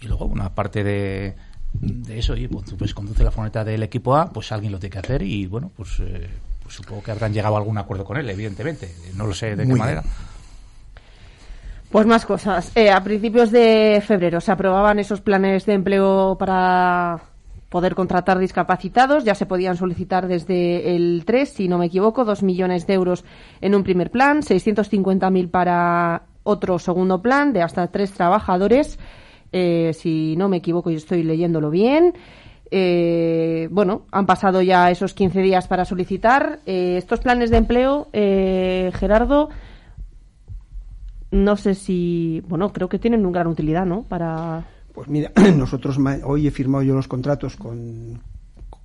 y 0.00 0.06
luego 0.08 0.26
una 0.26 0.54
parte 0.54 0.84
de 0.84 1.34
de 1.72 2.18
eso 2.18 2.36
y 2.36 2.48
pues, 2.48 2.74
pues 2.78 2.92
conduce 2.92 3.24
la 3.24 3.30
furgoneta 3.30 3.64
del 3.64 3.82
equipo 3.82 4.14
A 4.14 4.30
pues 4.30 4.52
alguien 4.52 4.72
lo 4.72 4.78
tiene 4.78 4.92
que 4.92 4.98
hacer 4.98 5.22
y 5.22 5.46
bueno 5.46 5.70
pues, 5.74 6.00
eh, 6.00 6.28
pues 6.62 6.74
supongo 6.74 7.02
que 7.02 7.12
habrán 7.12 7.32
llegado 7.32 7.54
a 7.56 7.58
algún 7.58 7.78
acuerdo 7.78 8.04
con 8.04 8.18
él 8.18 8.28
evidentemente 8.28 8.94
no 9.16 9.26
lo 9.26 9.32
sé 9.32 9.56
de 9.56 9.64
Muy 9.64 9.64
qué 9.64 9.66
bien. 9.68 9.78
manera 9.78 10.02
Pues 11.90 12.06
más 12.06 12.24
cosas. 12.24 12.72
Eh, 12.74 12.90
a 12.90 13.02
principios 13.04 13.50
de 13.50 14.02
febrero 14.06 14.40
se 14.40 14.50
aprobaban 14.50 14.98
esos 14.98 15.20
planes 15.20 15.66
de 15.66 15.74
empleo 15.74 16.36
para 16.38 17.20
poder 17.72 17.94
contratar 17.94 18.38
discapacitados. 18.38 19.24
Ya 19.24 19.34
se 19.34 19.46
podían 19.46 19.76
solicitar 19.76 20.28
desde 20.28 20.94
el 20.94 21.24
3, 21.24 21.48
si 21.48 21.68
no 21.68 21.78
me 21.78 21.86
equivoco, 21.86 22.26
2 22.26 22.42
millones 22.42 22.86
de 22.86 22.92
euros 22.92 23.24
en 23.62 23.74
un 23.74 23.82
primer 23.82 24.10
plan, 24.10 24.42
650.000 24.42 25.50
para 25.50 26.24
otro 26.44 26.78
segundo 26.78 27.22
plan 27.22 27.54
de 27.54 27.62
hasta 27.62 27.86
tres 27.86 28.12
trabajadores. 28.12 28.98
Eh, 29.52 29.92
si 29.94 30.36
no 30.36 30.48
me 30.48 30.58
equivoco 30.58 30.90
y 30.90 30.96
estoy 30.96 31.22
leyéndolo 31.22 31.70
bien. 31.70 32.12
Eh, 32.70 33.68
bueno, 33.70 34.02
han 34.10 34.26
pasado 34.26 34.60
ya 34.60 34.90
esos 34.90 35.14
15 35.14 35.40
días 35.40 35.66
para 35.66 35.86
solicitar. 35.86 36.60
Eh, 36.66 36.96
estos 36.98 37.20
planes 37.20 37.50
de 37.50 37.56
empleo, 37.56 38.08
eh, 38.12 38.90
Gerardo, 38.94 39.48
no 41.30 41.56
sé 41.56 41.74
si, 41.74 42.42
bueno, 42.48 42.72
creo 42.72 42.88
que 42.90 42.98
tienen 42.98 43.24
una 43.24 43.40
gran 43.40 43.46
utilidad, 43.46 43.86
¿no? 43.86 44.02
Para 44.02 44.64
Pues 44.92 45.08
mira, 45.08 45.32
nosotros 45.56 45.98
hoy 46.24 46.46
he 46.46 46.50
firmado 46.50 46.82
yo 46.82 46.94
los 46.94 47.08
contratos 47.08 47.56
con, 47.56 48.20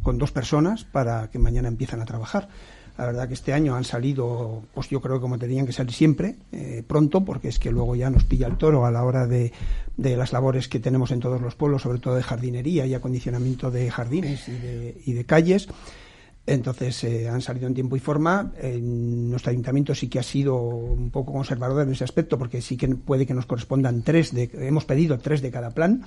con 0.02 0.18
dos 0.18 0.32
personas 0.32 0.86
para 0.86 1.30
que 1.30 1.40
mañana 1.40 1.68
empiezan 1.68 2.02
a 2.02 2.06
trabajar. 2.06 2.50
La 2.98 3.06
verdad 3.06 3.28
que 3.28 3.36
este 3.36 3.54
año 3.54 3.76
han 3.76 3.84
salido, 3.84 4.64
pues 4.74 4.90
yo 4.90 5.02
creo 5.02 5.18
que 5.18 5.22
como 5.22 5.38
tenían 5.38 5.68
que 5.68 5.72
salir 5.72 5.94
siempre, 5.94 6.38
eh, 6.52 6.84
pronto, 6.88 7.24
porque 7.24 7.50
es 7.50 7.60
que 7.60 7.72
luego 7.72 7.96
ya 7.96 8.10
nos 8.10 8.24
pilla 8.24 8.48
el 8.48 8.58
toro 8.58 8.88
a 8.88 8.92
la 8.92 9.04
hora 9.04 9.28
de, 9.28 9.52
de, 9.98 10.18
las 10.18 10.34
labores 10.34 10.68
que 10.68 10.80
tenemos 10.80 11.12
en 11.12 11.20
todos 11.20 11.40
los 11.40 11.54
pueblos, 11.54 11.84
sobre 11.84 12.00
todo 12.00 12.16
de 12.16 12.24
jardinería 12.24 12.88
y 12.88 12.96
acondicionamiento 12.96 13.70
de 13.70 13.92
jardines 13.92 14.48
y 14.48 14.54
de, 14.54 15.02
y 15.06 15.14
de 15.14 15.26
calles. 15.26 15.68
Entonces 16.48 17.04
eh, 17.04 17.28
han 17.28 17.42
salido 17.42 17.68
en 17.68 17.74
tiempo 17.74 17.98
y 17.98 18.00
forma. 18.00 18.54
nuestro 18.82 19.52
ayuntamiento 19.52 19.94
sí 19.94 20.08
que 20.08 20.20
ha 20.20 20.24
sido 20.24 20.56
un 20.56 21.12
poco 21.12 21.34
conservador 21.34 21.84
en 21.86 21.92
ese 21.92 22.06
aspecto, 22.06 22.38
porque 22.38 22.62
sí 22.62 22.78
que 22.78 22.88
puede 22.88 23.26
que 23.26 23.34
nos 23.34 23.46
correspondan 23.46 24.02
tres. 24.02 24.34
De, 24.34 24.50
hemos 24.54 24.86
pedido 24.86 25.20
tres 25.20 25.42
de 25.42 25.52
cada 25.52 25.72
plan, 25.72 26.04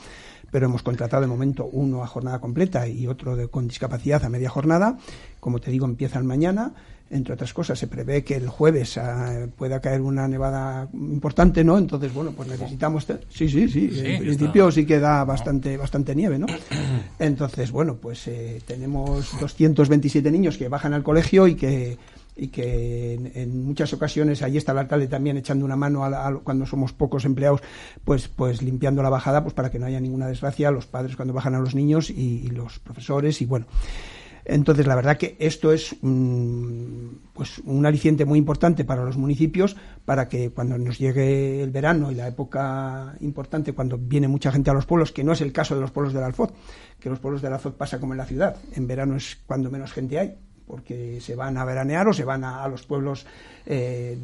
pero 0.50 0.64
hemos 0.64 0.82
contratado 0.82 1.20
de 1.20 1.28
momento 1.28 1.66
uno 1.70 2.02
a 2.02 2.06
jornada 2.06 2.40
completa 2.40 2.88
y 2.88 3.06
otro 3.06 3.36
de, 3.36 3.48
con 3.48 3.68
discapacidad 3.68 4.24
a 4.24 4.30
media 4.30 4.48
jornada. 4.48 4.96
Como 5.40 5.60
te 5.60 5.70
digo, 5.70 5.84
empiezan 5.84 6.26
mañana 6.26 6.72
entre 7.10 7.34
otras 7.34 7.52
cosas, 7.52 7.78
se 7.78 7.88
prevé 7.88 8.22
que 8.22 8.36
el 8.36 8.48
jueves 8.48 8.96
ah, 8.96 9.46
pueda 9.56 9.80
caer 9.80 10.00
una 10.00 10.28
nevada 10.28 10.88
importante, 10.92 11.64
¿no? 11.64 11.76
Entonces, 11.76 12.14
bueno, 12.14 12.30
pues 12.32 12.48
necesitamos... 12.48 13.04
Sí, 13.28 13.48
sí, 13.48 13.68
sí, 13.68 13.90
en 14.04 14.20
principio 14.20 14.70
sí 14.70 14.86
que 14.86 15.00
da 15.00 15.24
bastante, 15.24 15.76
bastante 15.76 16.14
nieve, 16.14 16.38
¿no? 16.38 16.46
Entonces, 17.18 17.72
bueno, 17.72 17.96
pues 17.96 18.28
eh, 18.28 18.62
tenemos 18.64 19.38
227 19.40 20.30
niños 20.30 20.56
que 20.56 20.68
bajan 20.68 20.94
al 20.94 21.02
colegio 21.02 21.48
y 21.48 21.56
que 21.56 21.98
y 22.36 22.48
que 22.48 23.14
en, 23.34 23.64
muchas 23.64 23.92
ocasiones 23.92 24.42
ahí 24.42 24.56
está 24.56 24.72
el 24.72 24.78
alcalde 24.78 25.08
también 25.08 25.36
echando 25.36 25.64
una 25.64 25.76
mano 25.76 26.04
a, 26.04 26.40
cuando 26.42 26.64
somos 26.64 26.92
pocos 26.92 27.24
empleados 27.26 27.60
pues 28.04 28.28
pues 28.28 28.62
limpiando 28.62 29.02
la 29.02 29.10
bajada 29.10 29.42
pues 29.42 29.52
para 29.52 29.70
que 29.70 29.78
no 29.78 29.84
haya 29.84 30.00
ninguna 30.00 30.28
desgracia 30.28 30.70
los 30.70 30.86
padres 30.86 31.16
cuando 31.16 31.34
bajan 31.34 31.56
a 31.56 31.58
los 31.58 31.74
niños 31.74 32.08
y 32.08 32.48
los 32.48 32.78
profesores 32.78 33.42
y 33.42 33.46
bueno 33.46 33.66
entonces, 34.52 34.84
la 34.86 34.96
verdad 34.96 35.16
que 35.16 35.36
esto 35.38 35.72
es 35.72 35.94
pues 36.00 37.58
un 37.64 37.86
aliciente 37.86 38.24
muy 38.24 38.36
importante 38.36 38.84
para 38.84 39.04
los 39.04 39.16
municipios 39.16 39.76
para 40.04 40.28
que 40.28 40.50
cuando 40.50 40.76
nos 40.76 40.98
llegue 40.98 41.62
el 41.62 41.70
verano 41.70 42.10
y 42.10 42.16
la 42.16 42.26
época 42.26 43.14
importante, 43.20 43.72
cuando 43.72 43.96
viene 43.96 44.26
mucha 44.26 44.50
gente 44.50 44.68
a 44.68 44.74
los 44.74 44.86
pueblos, 44.86 45.12
que 45.12 45.22
no 45.22 45.32
es 45.32 45.40
el 45.40 45.52
caso 45.52 45.76
de 45.76 45.80
los 45.80 45.92
pueblos 45.92 46.12
del 46.12 46.24
Alfoz, 46.24 46.50
que 46.98 47.08
los 47.08 47.20
pueblos 47.20 47.42
del 47.42 47.52
Alfoz 47.52 47.74
pasa 47.74 48.00
como 48.00 48.12
en 48.12 48.18
la 48.18 48.26
ciudad, 48.26 48.56
en 48.74 48.88
verano 48.88 49.16
es 49.16 49.38
cuando 49.46 49.70
menos 49.70 49.92
gente 49.92 50.18
hay, 50.18 50.34
porque 50.66 51.20
se 51.20 51.36
van 51.36 51.56
a 51.56 51.64
veranear 51.64 52.08
o 52.08 52.12
se 52.12 52.24
van 52.24 52.42
a, 52.42 52.66
los 52.66 52.84
pueblos 52.84 53.26
eh, 53.66 54.18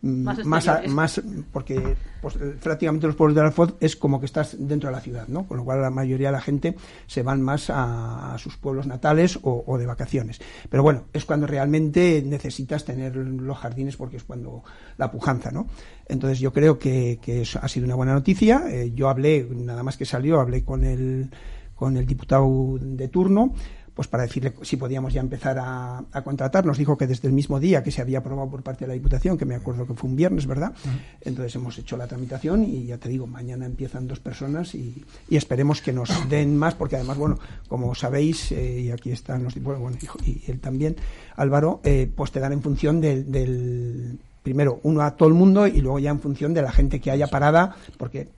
más, 0.00 0.88
más, 0.88 1.22
porque 1.52 1.96
pues, 2.22 2.38
prácticamente 2.62 3.06
los 3.06 3.16
pueblos 3.16 3.34
de 3.34 3.42
Alfoz 3.42 3.74
es 3.80 3.96
como 3.96 4.20
que 4.20 4.26
estás 4.26 4.56
dentro 4.58 4.90
de 4.90 4.94
la 4.94 5.00
ciudad, 5.00 5.26
¿no? 5.26 5.46
Con 5.46 5.56
lo 5.56 5.64
cual 5.64 5.82
la 5.82 5.90
mayoría 5.90 6.28
de 6.28 6.32
la 6.32 6.40
gente 6.40 6.76
se 7.06 7.22
van 7.22 7.42
más 7.42 7.70
a, 7.70 8.36
sus 8.38 8.56
pueblos 8.56 8.86
natales 8.86 9.38
o, 9.42 9.76
de 9.78 9.86
vacaciones. 9.86 10.40
Pero 10.70 10.82
bueno, 10.82 11.04
es 11.12 11.24
cuando 11.24 11.46
realmente 11.46 12.22
necesitas 12.24 12.84
tener 12.84 13.16
los 13.16 13.58
jardines 13.58 13.96
porque 13.96 14.18
es 14.18 14.24
cuando 14.24 14.62
la 14.96 15.10
pujanza, 15.10 15.50
¿no? 15.50 15.66
Entonces 16.06 16.38
yo 16.38 16.52
creo 16.52 16.78
que, 16.78 17.18
que 17.20 17.42
ha 17.60 17.68
sido 17.68 17.86
una 17.86 17.96
buena 17.96 18.14
noticia. 18.14 18.64
Eh, 18.68 18.92
yo 18.94 19.08
hablé, 19.08 19.48
nada 19.50 19.82
más 19.82 19.96
que 19.96 20.04
salió, 20.04 20.40
hablé 20.40 20.64
con 20.64 20.84
el 20.84 21.30
con 21.74 21.96
el 21.96 22.06
diputado 22.06 22.76
de 22.80 23.06
turno 23.06 23.54
pues 23.98 24.06
para 24.06 24.22
decirle 24.22 24.54
si 24.62 24.76
podíamos 24.76 25.12
ya 25.12 25.20
empezar 25.20 25.58
a, 25.58 26.04
contratar. 26.22 26.64
Nos 26.64 26.78
dijo 26.78 26.96
que 26.96 27.08
desde 27.08 27.26
el 27.26 27.34
mismo 27.34 27.58
día 27.58 27.82
que 27.82 27.90
se 27.90 28.00
había 28.00 28.18
aprobado 28.18 28.48
por 28.48 28.62
parte 28.62 28.84
de 28.84 28.86
la 28.86 28.94
Diputación, 28.94 29.36
que 29.36 29.44
me 29.44 29.56
acuerdo 29.56 29.88
que 29.88 29.94
fue 29.94 30.08
un 30.08 30.14
viernes, 30.14 30.46
¿verdad? 30.46 30.72
Entonces 31.20 31.56
hemos 31.56 31.76
hecho 31.78 31.96
la 31.96 32.06
tramitación 32.06 32.62
y 32.62 32.84
ya 32.84 32.98
te 32.98 33.08
digo, 33.08 33.26
mañana 33.26 33.66
empiezan 33.66 34.06
dos 34.06 34.20
personas 34.20 34.76
y, 34.76 35.04
esperemos 35.28 35.82
que 35.82 35.92
nos 35.92 36.10
den 36.28 36.56
más, 36.56 36.76
porque 36.76 36.94
además, 36.94 37.18
bueno, 37.18 37.40
como 37.66 37.92
sabéis, 37.96 38.52
eh, 38.52 38.82
y 38.82 38.90
aquí 38.92 39.10
están 39.10 39.42
los 39.42 39.60
bueno, 39.60 39.90
y, 40.24 40.42
él 40.46 40.60
también, 40.60 40.94
Álvaro, 41.34 41.80
eh, 41.82 42.08
pues 42.14 42.30
te 42.30 42.38
dan 42.38 42.52
en 42.52 42.62
función 42.62 43.00
del 43.00 44.16
primero 44.44 44.78
uno 44.84 45.02
a 45.02 45.16
todo 45.16 45.28
el 45.28 45.34
mundo 45.34 45.66
y 45.66 45.80
luego 45.80 45.98
ya 45.98 46.10
en 46.10 46.20
función 46.20 46.54
de 46.54 46.62
la 46.62 46.70
gente 46.70 47.00
que 47.00 47.10
haya 47.10 47.26
parada, 47.26 47.74
porque 47.96 48.28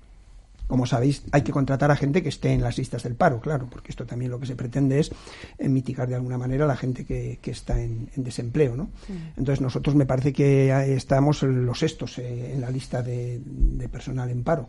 como 0.70 0.86
sabéis, 0.86 1.24
hay 1.32 1.42
que 1.42 1.50
contratar 1.50 1.90
a 1.90 1.96
gente 1.96 2.22
que 2.22 2.28
esté 2.28 2.52
en 2.52 2.62
las 2.62 2.78
listas 2.78 3.02
del 3.02 3.16
paro, 3.16 3.40
claro, 3.40 3.66
porque 3.68 3.90
esto 3.90 4.06
también 4.06 4.30
lo 4.30 4.38
que 4.38 4.46
se 4.46 4.54
pretende 4.54 5.00
es 5.00 5.10
eh, 5.58 5.68
mitigar 5.68 6.08
de 6.08 6.14
alguna 6.14 6.38
manera 6.38 6.64
a 6.64 6.68
la 6.68 6.76
gente 6.76 7.04
que, 7.04 7.40
está 7.42 7.82
en, 7.82 8.08
desempleo, 8.14 8.76
¿no? 8.76 8.90
Entonces 9.36 9.60
nosotros 9.60 9.96
me 9.96 10.06
parece 10.06 10.32
que 10.32 10.94
estamos 10.94 11.42
los 11.42 11.80
sextos 11.80 12.18
eh, 12.18 12.52
en 12.54 12.60
la 12.60 12.70
lista 12.70 13.02
de, 13.02 13.40
personal 13.90 14.30
en 14.30 14.44
paro 14.44 14.68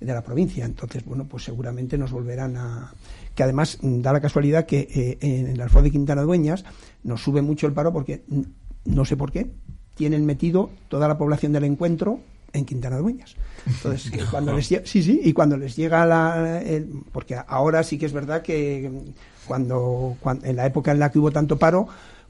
de 0.00 0.12
la 0.12 0.24
provincia. 0.24 0.64
Entonces, 0.64 1.04
bueno, 1.04 1.28
pues 1.28 1.44
seguramente 1.44 1.96
nos 1.96 2.10
volverán 2.10 2.56
a... 2.56 2.92
Que 3.36 3.44
además 3.44 3.78
mm, 3.80 4.00
da 4.00 4.12
la 4.12 4.20
casualidad 4.20 4.66
que 4.66 4.80
eh, 4.80 5.18
en 5.20 5.46
el 5.46 5.60
Alfo 5.60 5.80
de 5.80 5.92
Quintana 5.92 6.22
Dueñas 6.22 6.64
nos 7.04 7.22
sube 7.22 7.40
mucho 7.40 7.68
el 7.68 7.72
paro 7.72 7.92
porque, 7.92 8.24
no 8.84 9.04
sé 9.04 9.16
por 9.16 9.30
qué, 9.30 9.52
tienen 9.94 10.26
metido 10.26 10.70
toda 10.88 11.06
la 11.06 11.16
población 11.16 11.52
del 11.52 11.64
encuentro 11.64 12.18
en 12.56 12.64
Quintana 12.64 12.98
Dueñas. 12.98 13.36
Entonces, 13.66 14.12
cuando 14.30 14.54
les 14.54 14.66
sí, 14.66 14.80
sí, 14.84 15.20
y 15.24 15.32
cuando 15.32 15.56
les 15.56 15.76
llega 15.76 16.04
la, 16.06 16.62
porque 17.12 17.36
ahora 17.46 17.82
sí 17.82 17.98
que 17.98 18.06
es 18.06 18.12
verdad 18.12 18.42
que 18.42 18.90
cuando, 19.46 20.16
en 20.42 20.56
la 20.56 20.66
época 20.66 20.92
en 20.92 20.98
la 20.98 21.10
que 21.10 21.18
hubo 21.18 21.30
tanto 21.30 21.58
paro, 21.58 21.88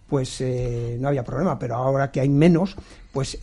pues 0.09 0.41
eh, 0.41 0.97
no 1.01 1.09
había 1.09 1.25
problema, 1.25 1.59
pero 1.59 1.77
ahora 1.77 2.11
que 2.11 2.21
hay 2.21 2.29
menos, 2.29 2.77
pues 3.13 3.39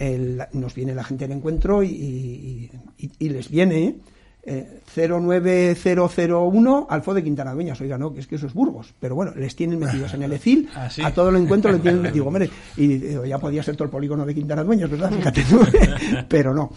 nos 0.54 0.74
viene 0.75 0.96
la 0.96 1.04
gente 1.04 1.25
al 1.25 1.32
encuentro 1.32 1.84
y, 1.84 2.72
y 2.98 3.30
les 3.30 3.50
viene 3.50 3.84
eh, 3.88 3.96
09001 4.45 6.88
Alfo 6.89 7.13
de 7.13 7.23
Quintana 7.23 7.53
Dueñas. 7.53 7.79
Oiga, 7.81 7.97
no, 7.97 8.13
que 8.13 8.19
es 8.19 8.27
que 8.27 8.35
eso 8.35 8.47
es 8.47 8.53
Burgos. 8.53 8.93
Pero 9.00 9.15
bueno, 9.15 9.33
les 9.35 9.55
tienen 9.55 9.79
metidos 9.79 10.13
en 10.13 10.23
el 10.23 10.33
ECIL, 10.33 10.69
ah, 10.75 10.89
a 11.03 11.12
todo 11.12 11.29
el 11.29 11.38
encuentro 11.38 11.71
le 11.71 11.79
tienen, 11.79 12.03
digo, 12.13 12.27
hombre, 12.27 12.50
y 12.77 13.27
ya 13.27 13.38
podía 13.38 13.63
ser 13.63 13.75
todo 13.75 13.85
el 13.85 13.91
polígono 13.91 14.25
de 14.25 14.35
Quintana 14.35 14.63
Dueñas, 14.63 14.89
¿verdad? 14.89 15.12
Fíjate 15.12 15.43
tú, 15.43 15.62
pero 16.27 16.53
no. 16.53 16.71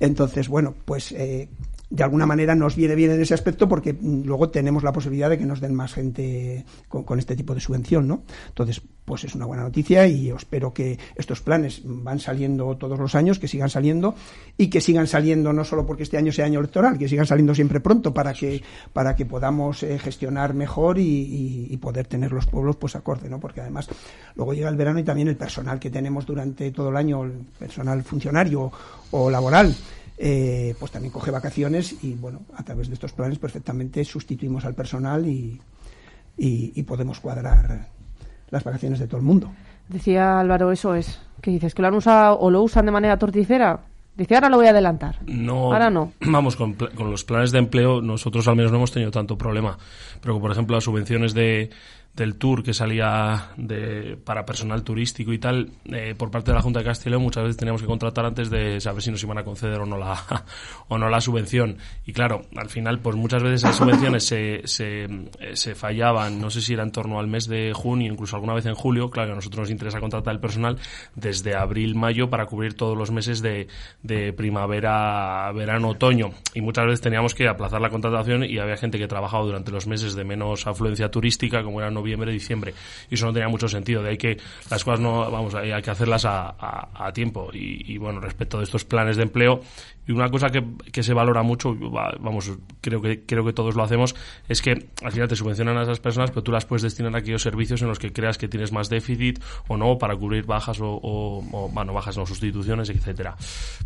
Entonces, 0.00 0.48
bueno, 0.48 0.74
pues 0.84 1.12
eh, 1.12 1.48
de 1.92 2.02
alguna 2.02 2.24
manera 2.24 2.54
nos 2.54 2.74
viene 2.74 2.94
bien 2.94 3.10
en 3.10 3.20
ese 3.20 3.34
aspecto 3.34 3.68
porque 3.68 3.92
mm, 3.92 4.22
luego 4.24 4.48
tenemos 4.48 4.82
la 4.82 4.92
posibilidad 4.92 5.28
de 5.28 5.36
que 5.36 5.44
nos 5.44 5.60
den 5.60 5.74
más 5.74 5.92
gente 5.92 6.64
con, 6.88 7.18
este 7.18 7.36
tipo 7.36 7.54
de 7.54 7.60
subvención, 7.60 8.08
¿no? 8.08 8.22
Entonces, 8.48 8.80
pues 9.04 9.24
es 9.24 9.34
una 9.34 9.44
buena 9.44 9.64
noticia 9.64 10.06
y 10.06 10.30
espero 10.30 10.72
que 10.72 10.98
estos 11.16 11.42
planes 11.42 11.82
van 11.84 12.18
saliendo 12.18 12.78
todos 12.78 12.98
los 12.98 13.14
años, 13.14 13.38
que 13.38 13.46
sigan 13.46 13.68
saliendo 13.68 14.14
y 14.56 14.68
que 14.68 14.80
sigan 14.80 15.06
saliendo 15.06 15.52
no 15.52 15.64
solo 15.64 15.84
porque 15.84 16.04
este 16.04 16.16
año 16.16 16.32
sea 16.32 16.46
año 16.46 16.60
electoral, 16.60 16.96
que 16.96 17.08
sigan 17.08 17.26
saliendo 17.26 17.54
siempre 17.54 17.80
pronto 17.80 18.14
para 18.14 18.32
que 18.32 18.62
para 18.94 19.14
que 19.14 19.26
podamos 19.26 19.82
eh, 19.82 19.98
gestionar 19.98 20.54
mejor 20.54 20.98
y, 20.98 21.78
poder 21.82 22.06
tener 22.06 22.30
los 22.30 22.46
pueblos 22.46 22.76
pues 22.76 22.94
acorde, 22.94 23.28
¿no? 23.28 23.40
Porque 23.40 23.60
además 23.60 23.88
luego 24.36 24.54
llega 24.54 24.68
el 24.68 24.76
verano 24.76 25.00
y 25.00 25.02
también 25.02 25.26
el 25.26 25.36
personal 25.36 25.80
que 25.80 25.90
tenemos 25.90 26.24
durante 26.24 26.70
todo 26.70 26.90
el 26.90 26.96
año, 26.96 27.24
el 27.24 27.32
personal 27.58 28.04
funcionario 28.04 28.70
o 29.10 29.28
laboral 29.28 29.74
eh, 30.18 30.74
pues 30.78 30.92
también 30.92 31.12
coge 31.12 31.30
vacaciones 31.30 32.04
y 32.04 32.14
bueno, 32.14 32.42
a 32.54 32.62
través 32.62 32.88
de 32.88 32.94
estos 32.94 33.12
planes 33.12 33.38
perfectamente 33.38 34.04
sustituimos 34.04 34.64
al 34.64 34.74
personal 34.74 35.26
y, 35.26 35.60
y, 36.36 36.82
podemos 36.82 37.20
cuadrar 37.20 37.88
las 38.50 38.64
vacaciones 38.64 38.98
de 38.98 39.06
todo 39.06 39.18
el 39.18 39.24
mundo. 39.24 39.50
Decía 39.88 40.38
Álvaro, 40.38 40.72
eso 40.72 40.94
es, 40.94 41.20
que 41.40 41.50
dices 41.50 41.74
que 41.74 41.82
lo 41.82 41.88
han 41.88 41.94
usado 41.94 42.38
o 42.38 42.50
lo 42.50 42.62
usan 42.62 42.86
de 42.86 42.92
manera 42.92 43.18
torticera. 43.18 43.80
Dice, 44.14 44.34
ahora 44.34 44.50
lo 44.50 44.58
voy 44.58 44.66
a 44.66 44.70
adelantar. 44.70 45.16
No, 45.26 45.72
ahora 45.72 45.88
no. 45.88 46.12
Vamos, 46.20 46.54
con, 46.56 46.74
con, 46.74 47.10
los 47.10 47.24
planes 47.24 47.50
de 47.50 47.58
empleo 47.58 48.02
nosotros 48.02 48.46
al 48.46 48.56
menos 48.56 48.70
no 48.70 48.76
hemos 48.76 48.92
tenido 48.92 49.10
tanto 49.10 49.38
problema. 49.38 49.78
Pero, 50.20 50.38
por 50.38 50.50
ejemplo, 50.50 50.76
las 50.76 50.84
subvenciones 50.84 51.32
de, 51.32 51.70
del 52.14 52.36
tour 52.36 52.62
que 52.62 52.74
salía 52.74 53.52
de, 53.56 54.18
para 54.22 54.44
personal 54.44 54.82
turístico 54.82 55.32
y 55.32 55.38
tal, 55.38 55.70
eh, 55.86 56.14
por 56.16 56.30
parte 56.30 56.50
de 56.50 56.56
la 56.56 56.62
Junta 56.62 56.80
de 56.80 56.84
Castilla 56.84 57.16
muchas 57.16 57.44
veces 57.44 57.56
teníamos 57.56 57.80
que 57.80 57.86
contratar 57.86 58.26
antes 58.26 58.50
de 58.50 58.80
saber 58.80 59.02
si 59.02 59.10
nos 59.10 59.22
iban 59.22 59.38
a 59.38 59.44
conceder 59.44 59.80
o 59.80 59.86
no 59.86 59.96
la, 59.96 60.44
o 60.88 60.98
no 60.98 61.08
la 61.08 61.20
subvención. 61.20 61.78
Y 62.04 62.12
claro, 62.12 62.42
al 62.56 62.68
final, 62.68 62.98
pues 62.98 63.16
muchas 63.16 63.42
veces 63.42 63.62
las 63.62 63.76
subvenciones 63.76 64.26
se, 64.26 64.60
se, 64.64 65.04
eh, 65.04 65.54
se 65.54 65.74
fallaban, 65.74 66.38
no 66.38 66.50
sé 66.50 66.60
si 66.60 66.74
era 66.74 66.82
en 66.82 66.92
torno 66.92 67.18
al 67.18 67.28
mes 67.28 67.48
de 67.48 67.72
junio, 67.74 68.12
incluso 68.12 68.36
alguna 68.36 68.54
vez 68.54 68.66
en 68.66 68.74
julio. 68.74 69.08
Claro, 69.10 69.32
a 69.32 69.36
nosotros 69.36 69.60
nos 69.60 69.70
interesa 69.70 70.00
contratar 70.00 70.34
el 70.34 70.40
personal 70.40 70.78
desde 71.14 71.54
abril, 71.54 71.94
mayo 71.94 72.28
para 72.28 72.44
cubrir 72.44 72.74
todos 72.74 72.96
los 72.96 73.10
meses 73.10 73.40
de, 73.40 73.68
de 74.02 74.34
primavera, 74.34 75.50
verano, 75.52 75.90
otoño. 75.90 76.32
Y 76.54 76.60
muchas 76.60 76.84
veces 76.84 77.00
teníamos 77.00 77.34
que 77.34 77.48
aplazar 77.48 77.80
la 77.80 77.88
contratación 77.88 78.44
y 78.44 78.58
había 78.58 78.76
gente 78.76 78.98
que 78.98 79.08
trabajaba 79.08 79.44
durante 79.44 79.70
los 79.70 79.86
meses 79.86 80.14
de 80.14 80.24
menos 80.24 80.66
afluencia 80.66 81.10
turística, 81.10 81.62
como 81.62 81.80
eran 81.80 81.94
noviembre, 82.02 82.32
diciembre. 82.32 82.74
Y 83.08 83.14
eso 83.14 83.26
no 83.26 83.32
tenía 83.32 83.48
mucho 83.48 83.68
sentido. 83.68 84.02
De 84.02 84.10
ahí 84.10 84.18
que 84.18 84.36
las 84.70 84.82
cosas 84.82 85.00
no, 85.00 85.30
vamos, 85.30 85.54
hay 85.54 85.80
que 85.80 85.90
hacerlas 85.90 86.24
a, 86.24 86.54
a, 86.92 87.12
tiempo. 87.12 87.50
Y, 87.52 87.96
bueno, 87.98 88.20
respecto 88.20 88.58
de 88.58 88.64
estos 88.64 88.84
planes 88.84 89.16
de 89.16 89.22
empleo, 89.22 89.60
Y 90.06 90.12
una 90.12 90.28
cosa 90.30 90.50
que, 90.50 90.64
que 90.90 91.02
se 91.02 91.14
valora 91.14 91.42
mucho, 91.42 91.74
vamos, 91.74 92.52
creo 92.80 93.00
que, 93.00 93.24
creo 93.24 93.44
que 93.44 93.52
todos 93.52 93.76
lo 93.76 93.82
hacemos, 93.82 94.14
es 94.48 94.60
que 94.60 94.88
al 95.02 95.12
final 95.12 95.28
te 95.28 95.36
subvencionan 95.36 95.76
a 95.78 95.82
esas 95.82 96.00
personas, 96.00 96.30
pero 96.30 96.42
tú 96.42 96.50
las 96.52 96.66
puedes 96.66 96.82
destinar 96.82 97.14
a 97.14 97.18
aquellos 97.18 97.42
servicios 97.42 97.82
en 97.82 97.88
los 97.88 97.98
que 97.98 98.12
creas 98.12 98.38
que 98.38 98.48
tienes 98.48 98.72
más 98.72 98.88
déficit 98.88 99.40
o 99.68 99.76
no, 99.76 99.98
para 99.98 100.16
cubrir 100.16 100.44
bajas 100.44 100.80
o, 100.80 100.98
o, 101.02 101.68
bueno, 101.72 101.92
bajas 101.92 102.16
no, 102.16 102.26
sustituciones, 102.26 102.90
etcétera. 102.90 103.36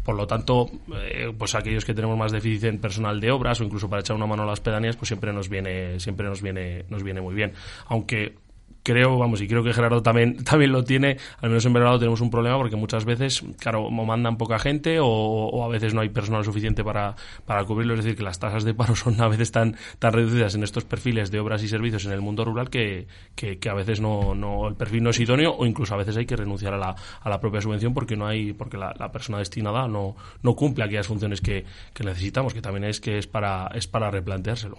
Por 0.03 0.15
lo 0.15 0.27
tanto, 0.27 0.71
eh, 0.95 1.33
pues 1.37 1.55
aquellos 1.55 1.85
que 1.85 1.95
tenemos 1.95 2.17
más 2.17 2.33
déficit 2.33 2.65
en 2.65 2.81
personal 2.81 3.21
de 3.21 3.31
obras 3.31 3.61
o 3.61 3.65
incluso 3.65 3.89
para 3.89 4.01
echar 4.01 4.17
una 4.17 4.27
mano 4.27 4.45
a 4.45 4.47
las 4.47 4.61
pedanías, 4.61 4.97
pues 4.97 5.09
siempre 5.09 5.33
nos 5.33 5.49
viene, 5.49 6.01
siempre 6.01 6.27
nos 6.27 6.41
viene, 6.41 6.85
nos 6.89 7.03
viene 7.03 7.21
muy 7.21 7.35
bien. 7.35 7.53
Aunque 7.89 8.46
creo, 8.87 9.19
vamos, 9.19 9.41
y 9.41 9.49
creo 9.49 9.65
que 9.65 9.73
Gerardo 9.73 10.01
también, 10.01 10.37
también 10.45 10.71
lo 10.71 10.85
tiene, 10.85 11.17
al 11.41 11.51
menos 11.51 11.67
en 11.67 11.73
Belgrado 11.73 11.99
tenemos 11.99 12.21
un 12.21 12.31
problema 12.31 12.57
porque 12.57 12.77
muchas 12.77 13.05
veces, 13.05 13.43
claro, 13.59 13.91
mandan 13.91 14.37
poca 14.37 14.61
gente 14.61 14.99
o, 15.01 15.65
a 15.65 15.69
veces 15.69 15.93
no 15.93 16.03
hay 16.03 16.09
personal 16.09 16.45
suficiente 16.45 16.85
para, 16.85 17.17
para 17.47 17.65
cubrirlo, 17.65 17.95
es 17.95 18.05
decir, 18.05 18.17
que 18.17 18.23
las 18.23 18.39
tasas 18.39 18.63
de 18.63 18.75
paro 18.75 18.95
son 18.97 19.21
a 19.21 19.27
veces 19.27 19.51
tan, 19.51 19.77
tan 19.99 20.13
reducidas 20.13 20.55
en 20.55 20.63
estos 20.63 20.85
perfiles 20.85 21.33
de 21.33 21.41
obras 21.41 21.65
y 21.65 21.69
servicios 21.69 22.05
en 22.05 22.13
el 22.13 22.21
mundo 22.21 22.45
rural 22.45 22.71
que, 22.71 23.09
que, 23.35 23.59
a 23.69 23.75
veces 23.75 24.01
no, 24.01 24.37
no, 24.37 24.69
el 24.69 24.77
perfil 24.77 25.03
no 25.03 25.11
es 25.11 25.19
idóneo 25.19 25.57
o 25.59 25.67
incluso 25.67 25.93
a 25.95 25.97
veces 25.97 26.17
hay 26.17 26.27
que 26.27 26.37
renunciar 26.37 26.73
a 26.73 26.79
la, 26.79 26.95
a 27.21 27.29
la 27.29 27.41
propia 27.41 27.61
subvención 27.61 27.93
porque 27.93 28.17
no 28.17 28.29
hay, 28.29 28.53
porque 28.53 28.77
la, 28.77 28.95
persona 29.11 29.39
destinada 29.39 29.89
no, 29.89 30.15
no 30.43 30.55
cumple 30.55 30.85
aquellas 30.85 31.09
funciones 31.09 31.41
que, 31.41 31.65
que 31.93 32.05
necesitamos, 32.05 32.55
que 32.55 32.63
también 32.63 32.85
es 32.85 33.01
que 33.01 33.19
es 33.19 33.27
para, 33.27 33.69
es 33.75 33.89
para 33.89 34.13
replanteárselo. 34.13 34.79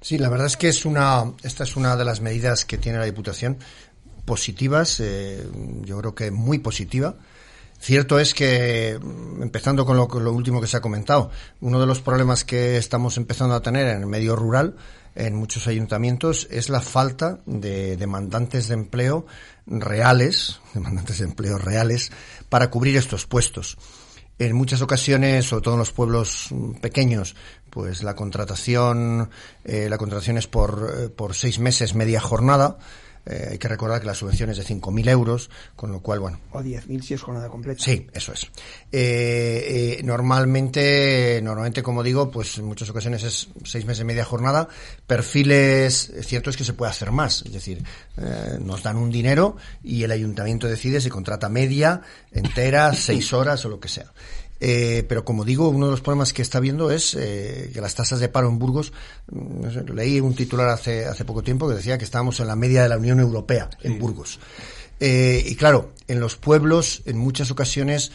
Sí, 0.00 0.18
la 0.18 0.28
verdad 0.28 0.46
es 0.46 0.56
que 0.56 0.68
es 0.68 0.84
una, 0.84 1.32
esta 1.42 1.64
es 1.64 1.76
una 1.76 1.96
de 1.96 2.04
las 2.04 2.20
medidas 2.20 2.64
que 2.64 2.78
tiene 2.78 2.98
la 2.98 3.04
Diputación 3.04 3.58
positivas, 4.24 5.00
eh, 5.00 5.46
yo 5.82 5.98
creo 5.98 6.14
que 6.14 6.30
muy 6.30 6.58
positiva. 6.58 7.16
Cierto 7.78 8.20
es 8.20 8.32
que, 8.32 8.90
empezando 9.40 9.84
con 9.84 9.96
lo, 9.96 10.06
lo, 10.06 10.32
último 10.32 10.60
que 10.60 10.68
se 10.68 10.76
ha 10.76 10.80
comentado, 10.80 11.30
uno 11.60 11.80
de 11.80 11.86
los 11.86 12.00
problemas 12.00 12.44
que 12.44 12.76
estamos 12.76 13.16
empezando 13.16 13.56
a 13.56 13.62
tener 13.62 13.88
en 13.88 14.00
el 14.02 14.06
medio 14.06 14.36
rural, 14.36 14.76
en 15.16 15.34
muchos 15.34 15.66
ayuntamientos, 15.66 16.46
es 16.50 16.68
la 16.68 16.80
falta 16.80 17.40
de 17.44 17.96
demandantes 17.96 18.68
de 18.68 18.74
empleo 18.74 19.26
reales, 19.66 20.60
demandantes 20.74 21.18
de 21.18 21.24
empleo 21.24 21.58
reales, 21.58 22.12
para 22.48 22.70
cubrir 22.70 22.96
estos 22.96 23.26
puestos. 23.26 23.76
En 24.38 24.54
muchas 24.54 24.80
ocasiones, 24.80 25.46
sobre 25.46 25.62
todo 25.62 25.74
en 25.74 25.80
los 25.80 25.92
pueblos 25.92 26.48
pequeños, 26.80 27.34
pues 27.72 28.02
la 28.02 28.14
contratación, 28.14 29.30
eh, 29.64 29.86
la 29.88 29.96
contratación 29.96 30.36
es 30.36 30.46
por, 30.46 30.92
eh, 30.94 31.08
por 31.08 31.34
seis 31.34 31.58
meses, 31.58 31.94
media 31.94 32.20
jornada. 32.20 32.76
Eh, 33.24 33.48
hay 33.52 33.58
que 33.58 33.68
recordar 33.68 33.98
que 34.00 34.06
la 34.06 34.14
subvención 34.14 34.50
es 34.50 34.58
de 34.58 34.64
5.000 34.64 35.08
euros, 35.08 35.48
con 35.74 35.90
lo 35.90 36.00
cual, 36.00 36.20
bueno. 36.20 36.38
O 36.50 36.60
10.000 36.60 37.00
si 37.00 37.14
es 37.14 37.22
jornada 37.22 37.48
completa. 37.48 37.82
Sí, 37.82 38.08
eso 38.12 38.34
es. 38.34 38.50
normalmente, 40.04 41.40
normalmente, 41.42 41.82
como 41.82 42.02
digo, 42.02 42.30
pues 42.30 42.58
en 42.58 42.66
muchas 42.66 42.90
ocasiones 42.90 43.22
es 43.22 43.48
seis 43.64 43.86
meses, 43.86 44.04
media 44.04 44.26
jornada. 44.26 44.68
Perfiles, 45.06 46.12
cierto 46.26 46.50
es 46.50 46.58
que 46.58 46.64
se 46.64 46.74
puede 46.74 46.90
hacer 46.90 47.10
más. 47.10 47.40
Es 47.46 47.54
decir, 47.54 47.82
nos 48.60 48.82
dan 48.82 48.98
un 48.98 49.10
dinero 49.10 49.56
y 49.82 50.02
el 50.02 50.10
ayuntamiento 50.10 50.66
decide 50.66 51.00
si 51.00 51.08
contrata 51.08 51.48
media, 51.48 52.02
entera, 52.32 52.92
seis 52.92 53.32
horas 53.32 53.64
o 53.64 53.70
lo 53.70 53.80
que 53.80 53.88
sea. 53.88 54.12
Eh, 54.64 55.04
pero 55.08 55.24
como 55.24 55.44
digo, 55.44 55.68
uno 55.70 55.86
de 55.86 55.90
los 55.90 56.02
problemas 56.02 56.32
que 56.32 56.40
está 56.40 56.60
viendo 56.60 56.92
es 56.92 57.16
eh, 57.18 57.72
que 57.74 57.80
las 57.80 57.96
tasas 57.96 58.20
de 58.20 58.28
paro 58.28 58.48
en 58.48 58.60
Burgos, 58.60 58.92
mm, 59.32 59.90
leí 59.92 60.20
un 60.20 60.36
titular 60.36 60.68
hace, 60.68 61.04
hace 61.04 61.24
poco 61.24 61.42
tiempo 61.42 61.68
que 61.68 61.74
decía 61.74 61.98
que 61.98 62.04
estábamos 62.04 62.38
en 62.38 62.46
la 62.46 62.54
media 62.54 62.84
de 62.84 62.88
la 62.88 62.96
Unión 62.96 63.18
Europea 63.18 63.68
en 63.82 63.98
Burgos. 63.98 64.38
Eh, 65.00 65.42
y 65.48 65.56
claro, 65.56 65.90
en 66.06 66.20
los 66.20 66.36
pueblos 66.36 67.02
en 67.06 67.18
muchas 67.18 67.50
ocasiones 67.50 68.12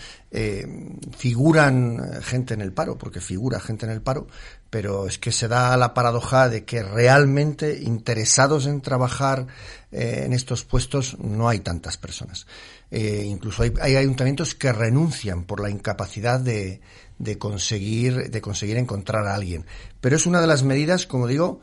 figuran 1.18 2.22
gente 2.22 2.54
en 2.54 2.62
el 2.62 2.72
paro, 2.72 2.98
porque 2.98 3.20
figura 3.20 3.60
gente 3.60 3.86
en 3.86 3.92
el 3.92 4.02
paro, 4.02 4.28
pero 4.70 5.08
es 5.08 5.18
que 5.18 5.32
se 5.32 5.48
da 5.48 5.76
la 5.78 5.94
paradoja 5.94 6.50
de 6.50 6.66
que 6.66 6.84
realmente 6.84 7.80
interesados 7.82 8.66
en 8.66 8.82
trabajar 8.82 9.48
en 9.92 10.34
estos 10.34 10.66
puestos 10.66 11.18
no 11.20 11.48
hay 11.48 11.60
tantas 11.60 11.98
personas. 11.98 12.46
Eh, 12.90 13.24
incluso 13.26 13.64
hay, 13.64 13.74
hay, 13.82 13.96
ayuntamientos 13.96 14.56
que 14.56 14.72
renuncian 14.72 15.44
por 15.44 15.62
la 15.62 15.70
incapacidad 15.70 16.40
de, 16.40 16.82
de, 17.20 17.38
conseguir, 17.38 18.30
de 18.30 18.42
conseguir 18.42 18.78
encontrar 18.78 19.28
a 19.28 19.36
alguien. 19.36 19.66
Pero 20.00 20.16
es 20.16 20.26
una 20.26 20.40
de 20.40 20.48
las 20.48 20.64
medidas, 20.64 21.06
como 21.06 21.28
digo, 21.28 21.60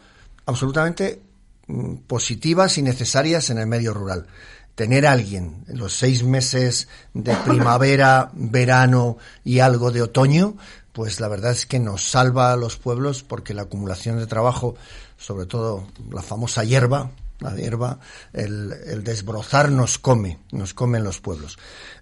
absolutamente 0.47 1.23
mm, 1.67 1.95
positivas 2.07 2.77
y 2.79 2.83
necesarias 2.83 3.51
en 3.51 3.59
el 3.59 3.67
medio 3.67 3.95
rural. 3.95 4.27
Tener 4.75 5.07
a 5.07 5.13
alguien 5.13 5.65
en 5.69 5.79
los 5.79 5.95
seis 5.95 6.25
meses 6.25 6.89
de 7.15 7.35
primavera, 7.37 8.31
verano 8.35 9.17
y 9.45 9.61
algo 9.61 9.93
de 9.93 10.03
otoño, 10.03 10.57
pues 10.95 11.19
la 11.19 11.27
verdad 11.27 11.51
es 11.51 11.67
que 11.67 11.81
nos 11.81 12.09
salva 12.09 12.53
a 12.53 12.57
los 12.57 12.77
pueblos 12.77 13.25
porque 13.25 13.53
la 13.53 13.63
acumulación 13.63 14.19
de 14.19 14.29
trabajo, 14.29 14.77
sobre 15.19 15.45
todo 15.45 15.89
la 16.11 16.23
famosa 16.23 16.63
hierba, 16.63 17.11
la 17.41 17.55
hierba, 17.57 17.99
el, 18.33 19.03
desbrozar 19.03 19.73
nos 19.73 19.99
come, 19.99 20.39
nos 20.53 20.73
come 20.73 20.99
en 20.99 21.05
los 21.05 21.21
pueblos. 21.21 21.59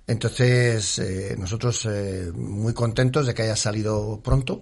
Entonces, 0.06 0.98
eh, 0.98 1.34
nosotros 1.38 1.88
eh, 1.90 2.30
muy 2.34 2.74
contentos 2.74 3.26
de 3.26 3.32
que 3.34 3.42
haya 3.42 3.56
salido 3.56 4.20
pronto 4.22 4.60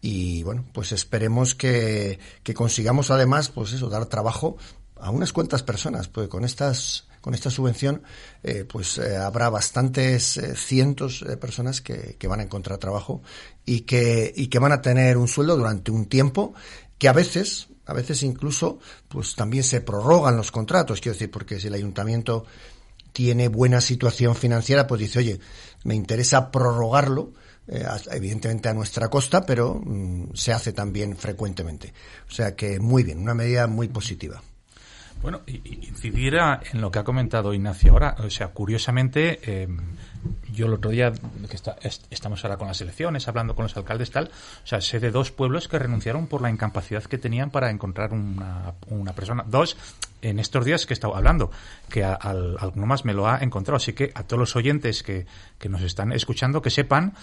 y 0.00 0.42
bueno, 0.42 0.64
pues 0.72 0.90
esperemos 0.90 1.54
que, 1.54 2.18
que 2.42 2.54
consigamos 2.54 3.12
además, 3.12 3.48
pues 3.48 3.72
eso, 3.72 3.88
dar 3.88 4.06
trabajo 4.06 4.56
a 4.96 5.10
unas 5.10 5.32
cuantas 5.32 5.62
personas, 5.62 6.08
pues 6.08 6.28
con 6.28 6.44
estas 6.44 7.07
con 7.28 7.34
esta 7.34 7.50
subvención, 7.50 8.00
eh, 8.42 8.64
pues 8.66 8.98
habrá 8.98 9.50
bastantes 9.50 10.40
cientos 10.56 11.22
de 11.28 11.36
personas 11.36 11.82
que, 11.82 12.16
van 12.26 12.40
a 12.40 12.44
encontrar 12.44 12.78
trabajo 12.78 13.20
y 13.66 13.82
que, 13.82 14.32
y 14.34 14.46
que 14.46 14.58
van 14.58 14.72
a 14.72 14.80
tener 14.80 15.18
un 15.18 15.28
sueldo 15.28 15.54
durante 15.54 15.90
un 15.90 16.06
tiempo 16.06 16.54
que 16.96 17.06
a 17.06 17.12
veces, 17.12 17.68
a 17.84 17.92
veces 17.92 18.22
incluso, 18.22 18.78
pues 19.08 19.34
también 19.34 19.62
se 19.62 19.82
prorrogan 19.82 20.38
los 20.38 20.50
contratos, 20.50 21.02
quiero 21.02 21.16
decir, 21.16 21.30
porque 21.30 21.60
si 21.60 21.66
el 21.66 21.74
ayuntamiento 21.74 22.46
tiene 23.12 23.48
buena 23.48 23.82
situación 23.82 24.34
financiera, 24.34 24.86
pues 24.86 25.02
dice, 25.02 25.18
oye, 25.18 25.38
me 25.84 25.94
interesa 25.94 26.50
prorrogarlo, 26.50 27.34
eh, 27.66 27.84
evidentemente 28.12 28.70
a 28.70 28.72
nuestra 28.72 29.10
costa, 29.10 29.44
pero 29.44 29.82
mm, 29.84 30.30
se 30.32 30.54
hace 30.54 30.72
también 30.72 31.14
frecuentemente. 31.14 31.92
O 32.26 32.32
sea 32.32 32.56
que 32.56 32.80
muy 32.80 33.02
bien, 33.02 33.18
una 33.18 33.34
medida 33.34 33.66
muy 33.66 33.88
positiva. 33.88 34.42
Bueno, 35.22 35.40
incidir 35.46 36.36
en 36.36 36.80
lo 36.80 36.90
que 36.90 37.00
ha 37.00 37.04
comentado 37.04 37.52
Ignacio 37.52 37.92
ahora, 37.92 38.16
o 38.18 38.30
sea, 38.30 38.48
curiosamente, 38.48 39.40
eh, 39.42 39.68
yo 40.52 40.66
el 40.66 40.74
otro 40.74 40.90
día, 40.90 41.12
que 41.12 41.56
estamos 42.10 42.44
ahora 42.44 42.56
con 42.56 42.68
las 42.68 42.80
elecciones, 42.80 43.26
hablando 43.26 43.56
con 43.56 43.64
los 43.64 43.76
alcaldes, 43.76 44.10
tal, 44.10 44.30
o 44.62 44.66
sea, 44.66 44.80
sé 44.80 45.00
de 45.00 45.10
dos 45.10 45.32
pueblos 45.32 45.66
que 45.66 45.78
renunciaron 45.78 46.28
por 46.28 46.40
la 46.40 46.50
incapacidad 46.50 47.02
que 47.02 47.18
tenían 47.18 47.50
para 47.50 47.70
encontrar 47.70 48.12
una 48.12 49.12
persona. 49.12 49.44
Dos, 49.46 49.76
en 50.22 50.38
estos 50.38 50.64
días 50.64 50.86
que 50.86 50.92
he 50.92 50.96
estado 50.96 51.16
hablando, 51.16 51.50
que 51.88 52.04
alguno 52.04 52.86
más 52.86 53.04
me 53.04 53.14
lo 53.14 53.28
ha 53.28 53.38
encontrado. 53.38 53.76
Así 53.76 53.92
que 53.92 54.10
a 54.14 54.24
todos 54.24 54.40
los 54.40 54.56
oyentes 54.56 55.02
que, 55.02 55.26
que 55.58 55.68
nos 55.68 55.82
están 55.82 56.12
escuchando, 56.12 56.62
que 56.62 56.70
sepan 56.70 57.14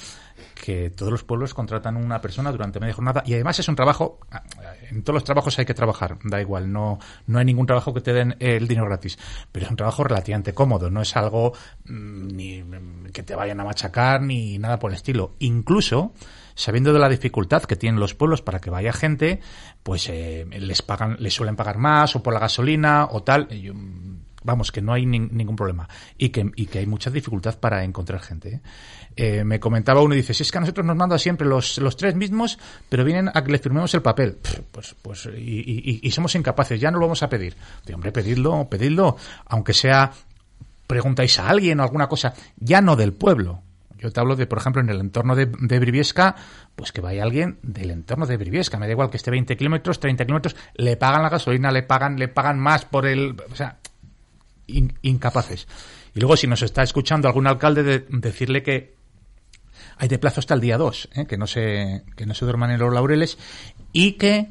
que 0.54 0.90
todos 0.90 1.12
los 1.12 1.24
pueblos 1.24 1.54
contratan 1.54 1.96
una 1.96 2.22
persona 2.22 2.52
durante 2.52 2.80
media 2.80 2.94
jornada 2.94 3.24
y 3.26 3.34
además 3.34 3.60
es 3.60 3.68
un 3.68 3.76
trabajo, 3.76 4.20
en 4.90 5.04
todos 5.04 5.16
los 5.16 5.24
trabajos 5.24 5.58
hay 5.60 5.66
que 5.66 5.74
trabajar, 5.74 6.18
da 6.24 6.42
igual, 6.42 6.72
no, 6.72 7.00
no 7.28 7.40
hay 7.40 7.46
ningún 7.46 7.66
trabajo 7.66 7.94
que 7.94 8.02
te 8.02 8.14
den 8.14 8.36
el 8.40 8.68
dinero 8.68 8.86
gratis, 8.88 9.18
pero 9.52 9.66
es 9.66 9.72
un 9.72 9.78
trabajo 9.78 10.04
relativamente 10.04 10.54
cómodo, 10.54 10.90
no 10.90 11.02
es 11.02 11.16
algo 11.16 11.54
mm, 11.86 12.28
ni 12.28 12.64
que 13.14 13.24
te 13.24 13.36
vayan 13.36 13.60
a 13.60 13.64
machacar 13.64 14.22
ni 14.22 14.58
nada 14.58 14.80
por 14.80 14.92
el 14.92 14.96
estilo. 14.96 15.36
Incluso, 15.40 16.14
sabiendo 16.56 16.94
de 16.94 17.00
la 17.00 17.10
dificultad 17.10 17.64
que 17.64 17.76
tienen 17.76 18.00
los 18.00 18.16
pueblos 18.16 18.42
para 18.42 18.60
que 18.60 18.70
vaya 18.70 18.94
gente, 18.94 19.42
pues 19.84 20.10
eh, 20.10 20.48
les 20.50 20.82
pagan, 20.82 21.18
les 21.20 21.34
suelen 21.34 21.56
pagar 21.56 21.78
más 21.78 22.16
o 22.16 22.24
por 22.24 22.34
la 22.34 22.40
gasolina 22.40 23.08
o 23.12 23.22
tal. 23.24 23.50
vamos, 24.44 24.72
que 24.72 24.82
no 24.82 24.94
hay 24.94 25.06
ningún 25.06 25.56
problema 25.56 25.90
y 26.18 26.30
que, 26.30 26.52
hay 26.80 26.86
mucha 26.86 27.10
dificultad 27.10 27.60
para 27.60 27.84
encontrar 27.84 28.22
gente. 28.22 28.50
¿eh? 28.50 28.62
Eh, 29.18 29.44
me 29.44 29.60
comentaba 29.60 30.02
uno 30.02 30.14
y 30.14 30.18
dice, 30.18 30.34
si 30.34 30.44
es 30.44 30.52
que 30.52 30.58
a 30.58 30.62
nosotros 30.62 30.86
nos 30.86 30.96
manda 30.96 31.18
siempre 31.18 31.48
los, 31.48 31.78
los 31.80 31.98
tres 31.98 32.16
mismos, 32.16 32.58
pero 32.90 33.04
vienen 33.04 33.30
a 33.34 33.44
que 33.44 33.52
le 33.52 33.60
firmemos 33.60 33.94
el 33.94 34.02
papel. 34.02 34.38
Pues, 34.72 34.96
pues, 35.02 35.30
y, 35.38 36.00
y, 36.02 36.12
somos 36.12 36.36
incapaces, 36.36 36.80
ya 36.80 36.92
no 36.92 37.00
lo 37.00 37.06
vamos 37.06 37.24
a 37.24 37.30
pedir. 37.30 37.56
hombre, 37.94 38.12
pedidlo, 38.12 38.68
pedidlo, 38.70 39.18
aunque 39.46 39.74
sea, 39.74 40.12
preguntáis 40.86 41.40
a 41.40 41.50
alguien 41.50 41.80
o 41.80 41.84
alguna 41.84 42.08
cosa, 42.08 42.34
ya 42.58 42.82
no 42.82 42.96
del 42.96 43.14
pueblo, 43.14 43.64
yo 43.98 44.12
te 44.12 44.20
hablo 44.20 44.36
de, 44.36 44.48
por 44.48 44.58
ejemplo, 44.58 44.82
en 44.82 44.90
el 44.90 45.00
entorno 45.00 45.36
de, 45.36 45.46
de 45.46 45.80
Briviesca, 45.80 46.36
pues 46.76 46.92
que 46.92 47.02
vaya 47.02 47.24
alguien 47.24 47.60
del 47.64 47.92
entorno 47.92 48.26
de 48.26 48.38
Briviesca. 48.38 48.78
Me 48.78 48.88
da 48.88 48.92
igual 48.92 49.10
que 49.10 49.18
esté 49.18 49.32
20 49.32 49.56
kilómetros, 49.58 50.00
30 50.00 50.26
kilómetros, 50.26 50.56
le 50.76 50.98
pagan 50.98 51.24
la 51.24 51.30
gasolina, 51.30 51.72
le 51.72 51.84
pagan, 51.84 52.18
le 52.18 52.28
pagan 52.28 52.60
más 52.60 52.86
por 52.86 53.06
el. 53.06 53.36
O 53.52 53.56
sea, 53.56 53.78
incapaces. 54.68 55.68
Y 56.14 56.20
luego, 56.20 56.38
si 56.38 56.48
nos 56.48 56.62
está 56.62 56.84
escuchando 56.84 57.28
algún 57.28 57.48
alcalde, 57.48 57.84
de, 57.84 58.06
decirle 58.10 58.64
que 58.64 58.96
hay 59.98 60.08
de 60.08 60.20
plazo 60.20 60.40
hasta 60.40 60.54
el 60.54 60.62
día 60.62 60.78
2, 60.78 61.10
¿eh? 61.16 61.26
que, 61.26 61.38
no 61.38 61.48
se, 61.48 62.04
que 62.16 62.26
no 62.26 62.34
se 62.34 62.46
duerman 62.46 62.72
en 62.72 62.80
los 62.80 62.94
laureles 62.94 63.38
y 63.94 64.14
que 64.14 64.50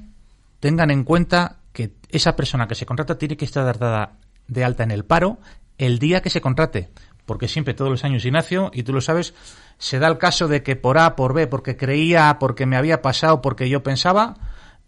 tengan 0.60 0.90
en 0.90 1.04
cuenta 1.04 1.58
que 1.72 1.92
esa 2.08 2.36
persona 2.36 2.68
que 2.68 2.74
se 2.74 2.86
contrata 2.86 3.18
tiene 3.18 3.36
que 3.36 3.44
estar 3.44 3.78
dada 3.78 4.12
de 4.46 4.64
alta 4.64 4.84
en 4.84 4.90
el 4.90 5.04
paro 5.04 5.38
el 5.78 5.98
día 5.98 6.22
que 6.22 6.30
se 6.30 6.40
contrate 6.40 6.90
porque 7.26 7.48
siempre 7.48 7.74
todos 7.74 7.90
los 7.90 8.04
años 8.04 8.24
Ignacio, 8.24 8.70
y 8.72 8.82
tú 8.82 8.92
lo 8.92 9.00
sabes, 9.00 9.34
se 9.78 9.98
da 9.98 10.08
el 10.08 10.18
caso 10.18 10.48
de 10.48 10.62
que 10.62 10.76
por 10.76 10.98
A, 10.98 11.16
por 11.16 11.34
B, 11.34 11.46
porque 11.46 11.76
creía, 11.76 12.36
porque 12.38 12.66
me 12.66 12.76
había 12.76 13.02
pasado, 13.02 13.42
porque 13.42 13.68
yo 13.68 13.82
pensaba, 13.82 14.36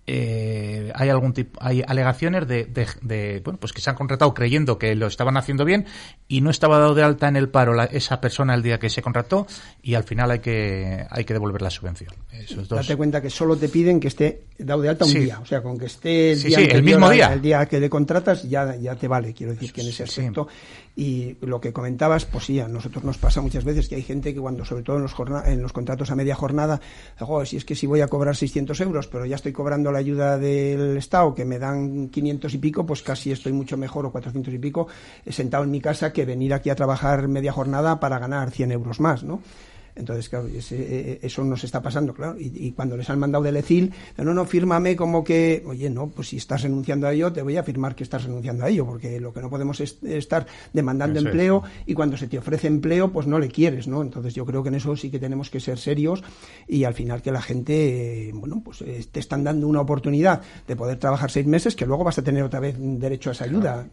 eh, 0.09 0.93
hay 0.95 1.09
algún 1.09 1.33
tipo, 1.33 1.59
hay 1.61 1.83
alegaciones 1.85 2.47
de, 2.47 2.67
de, 3.03 3.41
bueno, 3.45 3.59
pues 3.59 3.73
que 3.73 3.81
se 3.81 3.91
han 3.91 3.97
contratado 3.97 4.33
creyendo 4.35 4.79
que 4.79 4.95
lo 4.95 5.09
estaban 5.09 5.37
haciendo 5.37 5.65
bien 5.65 5.87
y 6.29 6.43
no 6.43 6.51
estaba 6.51 6.79
dado 6.79 6.95
de 6.95 7.03
alta 7.03 7.27
en 7.27 7.35
el 7.35 7.49
paro 7.49 7.81
esa 7.91 8.21
persona 8.21 8.55
el 8.55 8.63
día 8.63 8.79
que 8.79 8.89
se 8.89 9.03
contrató 9.03 9.49
y 9.83 9.95
al 9.95 10.05
final 10.05 10.31
hay 10.31 10.39
que 10.39 11.05
hay 11.11 11.25
que 11.25 11.35
devolver 11.35 11.61
la 11.61 11.71
subvención. 11.71 12.15
Esos 12.31 12.69
Date 12.69 12.95
cuenta 12.95 13.21
que 13.21 13.31
solo 13.31 13.57
te 13.57 13.69
piden 13.69 13.99
que 13.99 14.07
esté 14.07 14.45
dado 14.59 14.83
de 14.83 14.91
alta 14.91 15.07
un 15.07 15.15
día, 15.15 15.41
o 15.41 15.47
sea, 15.47 15.61
con 15.61 15.77
que 15.77 15.87
esté 15.87 16.33
el, 16.33 16.43
día 16.43 16.59
el 16.59 16.83
mismo 16.85 17.11
día, 17.11 17.33
el 17.33 17.43
día 17.43 17.67
que 17.67 17.81
le 17.81 17.91
contratas 17.91 18.45
ya 18.45 18.77
ya 18.77 18.95
te 18.95 19.09
vale, 19.09 19.35
quiero 19.35 19.55
decir 19.55 19.73
que 19.73 19.81
en 19.81 19.89
ese 19.89 20.05
aspecto 20.05 20.47
y 20.97 21.37
lo 21.43 21.61
que 21.61 21.75
comentabas, 21.75 22.25
pues 22.25 22.47
sí, 22.47 22.59
a 22.59 22.69
nosotros 22.69 23.05
nos 23.05 23.19
pasa 23.19 23.43
muchas 23.43 23.65
veces 23.65 23.87
que 23.87 23.97
hay 23.97 24.03
gente 24.03 24.33
que 24.33 24.41
cuando, 24.41 24.65
sobre 24.65 24.83
todo 24.83 24.97
en 24.97 25.03
los, 25.03 25.15
en 25.45 25.63
los 25.63 25.75
contratos 25.75 26.11
a 26.11 26.17
media 26.17 26.35
jornada, 26.35 26.81
oh, 27.21 27.45
si 27.45 27.59
es 27.59 27.67
que 27.67 27.75
si 27.75 27.87
voy 27.87 28.01
a 28.01 28.09
cobrar 28.09 28.35
600 28.35 28.81
euros, 28.81 29.07
pero 29.07 29.27
ya 29.27 29.37
estoy 29.37 29.53
cobrando 29.53 29.93
la 29.93 29.99
ayuda 29.99 30.39
del 30.39 30.97
Estado, 30.97 31.35
que 31.35 31.45
me 31.45 31.59
dan 31.59 32.09
500 32.09 32.55
y 32.55 32.59
pico, 32.59 32.87
pues 32.87 33.03
casi 33.03 33.31
estoy 33.31 33.53
mucho 33.53 33.77
mejor, 33.77 34.07
o 34.07 34.11
400 34.11 34.55
y 34.55 34.59
pico, 34.59 34.89
sentado 35.29 35.65
en 35.65 35.71
mi 35.71 35.83
casa, 35.83 36.15
que 36.15 36.25
venir 36.25 36.55
aquí 36.55 36.71
a 36.71 36.75
trabajar 36.75 37.29
media 37.29 37.53
jornada 37.53 38.01
para 38.01 38.19
ganar 38.19 38.51
100 38.51 38.73
euros 38.73 38.99
más, 38.99 39.23
¿no? 39.23 39.43
Entonces, 39.97 40.29
claro, 40.29 40.47
eh, 40.47 40.61
eh, 40.71 41.19
eso 41.23 41.43
nos 41.43 41.65
está 41.65 41.83
pasando, 41.83 42.13
claro. 42.13 42.37
Y, 42.39 42.73
cuando 42.73 42.97
les 42.97 43.09
han 43.09 43.19
mandado 43.19 43.43
del 43.45 43.57
ECIL, 43.57 43.93
no, 44.19 44.35
no, 44.35 44.45
fírmame 44.45 44.95
como 44.95 45.25
que, 45.25 45.63
oye, 45.67 45.89
no, 45.89 46.09
pues 46.09 46.29
si 46.29 46.37
estás 46.37 46.63
renunciando 46.63 47.07
a 47.07 47.13
ello, 47.13 47.33
te 47.33 47.43
voy 47.43 47.57
a 47.57 47.63
firmar 47.63 47.95
que 47.95 48.05
estás 48.05 48.25
renunciando 48.25 48.65
a 48.65 48.69
ello, 48.69 48.85
porque 48.85 49.19
lo 49.19 49.33
que 49.33 49.41
no 49.41 49.49
podemos 49.49 49.81
es 49.81 49.99
estar 50.03 50.47
demandando 50.73 51.19
empleo 51.19 51.63
y 51.87 51.95
cuando 51.95 52.17
se 52.17 52.29
te 52.29 52.37
ofrece 52.39 52.67
empleo, 52.67 53.11
pues 53.11 53.27
no 53.27 53.39
le 53.39 53.49
quieres, 53.49 53.89
¿no? 53.89 54.03
Entonces 54.03 54.35
yo 54.35 54.45
creo 54.45 54.63
que 54.63 54.69
en 54.69 54.75
eso 54.75 54.95
sí 54.97 55.11
que 55.11 55.19
tenemos 55.19 55.49
que 55.49 55.61
ser 55.61 55.79
serios 55.79 56.23
y 56.69 56.85
al 56.85 56.93
final 56.93 57.23
que 57.23 57.33
la 57.33 57.41
gente, 57.41 58.31
bueno, 58.35 58.61
pues 58.63 58.83
eh, 58.83 59.05
te 59.11 59.21
están 59.21 59.45
dando 59.45 59.67
una 59.67 59.81
oportunidad 59.81 60.43
de 60.67 60.77
poder 60.77 60.99
trabajar 60.99 61.31
seis 61.31 61.47
meses, 61.47 61.75
que 61.75 61.87
luego 61.87 62.05
vas 62.05 62.19
a 62.19 62.23
tener 62.23 62.43
otra 62.43 62.61
vez 62.61 62.77
derecho 62.79 63.31
a 63.31 63.33
esa 63.33 63.45
ayuda. 63.45 63.87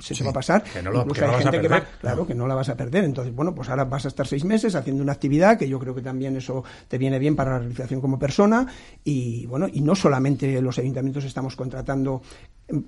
Se 0.00 0.14
te 0.14 0.22
va 0.22 0.30
a 0.30 0.34
pasar. 0.34 0.62
Que 0.62 0.82
no, 0.82 0.92
lo, 0.92 1.06
que 1.06 1.24
hay 1.24 1.42
gente 1.42 1.60
que 1.60 1.68
va, 1.68 1.82
claro, 2.00 2.26
que 2.26 2.34
no 2.34 2.46
la 2.46 2.54
vas 2.54 2.68
a 2.68 2.76
perder. 2.76 3.04
Entonces, 3.04 3.34
bueno, 3.34 3.54
pues 3.54 3.68
ahora 3.68 3.84
vas 3.84 4.04
a 4.04 4.08
estar 4.08 4.26
seis 4.26 4.44
meses 4.44 4.74
haciendo 4.74 5.02
una 5.02 5.12
actividad 5.12 5.47
que 5.56 5.68
yo 5.68 5.78
creo 5.78 5.94
que 5.94 6.02
también 6.02 6.36
eso 6.36 6.64
te 6.88 6.98
viene 6.98 7.18
bien 7.18 7.36
para 7.36 7.52
la 7.52 7.58
realización 7.60 8.00
como 8.00 8.18
persona. 8.18 8.66
Y 9.04 9.46
bueno, 9.46 9.66
y 9.72 9.80
no 9.80 9.94
solamente 9.94 10.60
los 10.60 10.78
ayuntamientos 10.78 11.24
estamos 11.24 11.56
contratando 11.56 12.22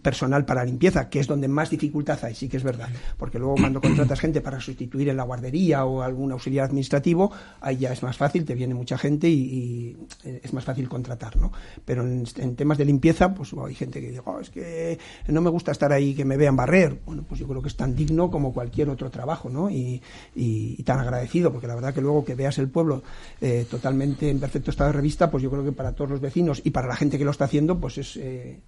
personal 0.03 0.45
para 0.45 0.64
limpieza, 0.64 1.09
que 1.09 1.21
es 1.21 1.27
donde 1.27 1.49
más 1.49 1.71
dificultad 1.71 2.19
hay, 2.23 2.35
sí 2.35 2.49
que 2.49 2.59
es 2.59 2.62
verdad, 2.62 2.88
porque 3.16 3.38
luego 3.38 3.55
cuando 3.55 3.81
contratas 3.83 4.21
gente 4.21 4.40
para 4.40 4.61
sustituir 4.61 5.09
en 5.09 5.16
la 5.16 5.23
guardería 5.23 5.85
o 5.87 6.03
algún 6.03 6.33
auxiliar 6.33 6.66
administrativo, 6.66 7.33
ahí 7.61 7.79
ya 7.79 7.93
es 7.93 8.03
más 8.03 8.16
fácil, 8.16 8.45
te 8.45 8.55
viene 8.55 8.75
mucha 8.75 8.99
gente 8.99 9.29
y, 9.29 9.97
es 10.25 10.53
más 10.53 10.64
fácil 10.64 10.88
contratar, 10.88 11.37
¿no? 11.37 11.51
Pero 11.85 12.07
en, 12.07 12.25
temas 12.57 12.77
de 12.79 12.85
limpieza, 12.85 13.33
pues 13.33 13.53
hay 13.55 13.75
gente 13.75 14.01
que 14.01 14.09
dice, 14.09 14.23
oh, 14.25 14.40
es 14.40 14.51
que 14.51 14.99
no 15.29 15.40
me 15.40 15.51
gusta 15.51 15.73
estar 15.73 15.93
ahí 15.93 16.14
que 16.14 16.25
me 16.25 16.37
vean 16.37 16.57
barrer, 16.57 17.01
bueno, 17.07 17.25
pues 17.27 17.40
yo 17.40 17.49
creo 17.49 17.62
que 17.62 17.69
es 17.69 17.77
tan 17.77 17.95
digno 17.95 18.31
como 18.31 18.53
cualquier 18.53 18.90
otro 18.90 19.11
trabajo, 19.11 19.49
¿no? 19.49 19.71
Y, 19.71 20.03
tan 20.85 20.99
agradecido, 20.99 21.53
porque 21.53 21.69
la 21.69 21.77
verdad 21.77 21.95
que 21.95 22.01
luego 22.01 22.25
que 22.25 22.35
veas 22.35 22.59
el 22.59 22.69
pueblo 22.69 23.05
eh, 23.40 23.64
totalmente 23.71 24.29
en 24.29 24.40
perfecto 24.40 24.73
estado 24.73 24.90
de 24.90 24.97
revista, 24.97 25.31
pues 25.31 25.40
yo 25.40 25.51
creo 25.51 25.62
que 25.62 25.71
para 25.71 25.93
todos 25.93 26.11
los 26.11 26.21
vecinos 26.21 26.61
y 26.64 26.71
para 26.71 26.88
la 26.88 26.97
gente 26.97 27.16
que 27.16 27.25
lo 27.25 27.31
está 27.31 27.45
haciendo, 27.45 27.79
pues 27.79 27.99
es 27.99 28.16
eh, 28.16 28.59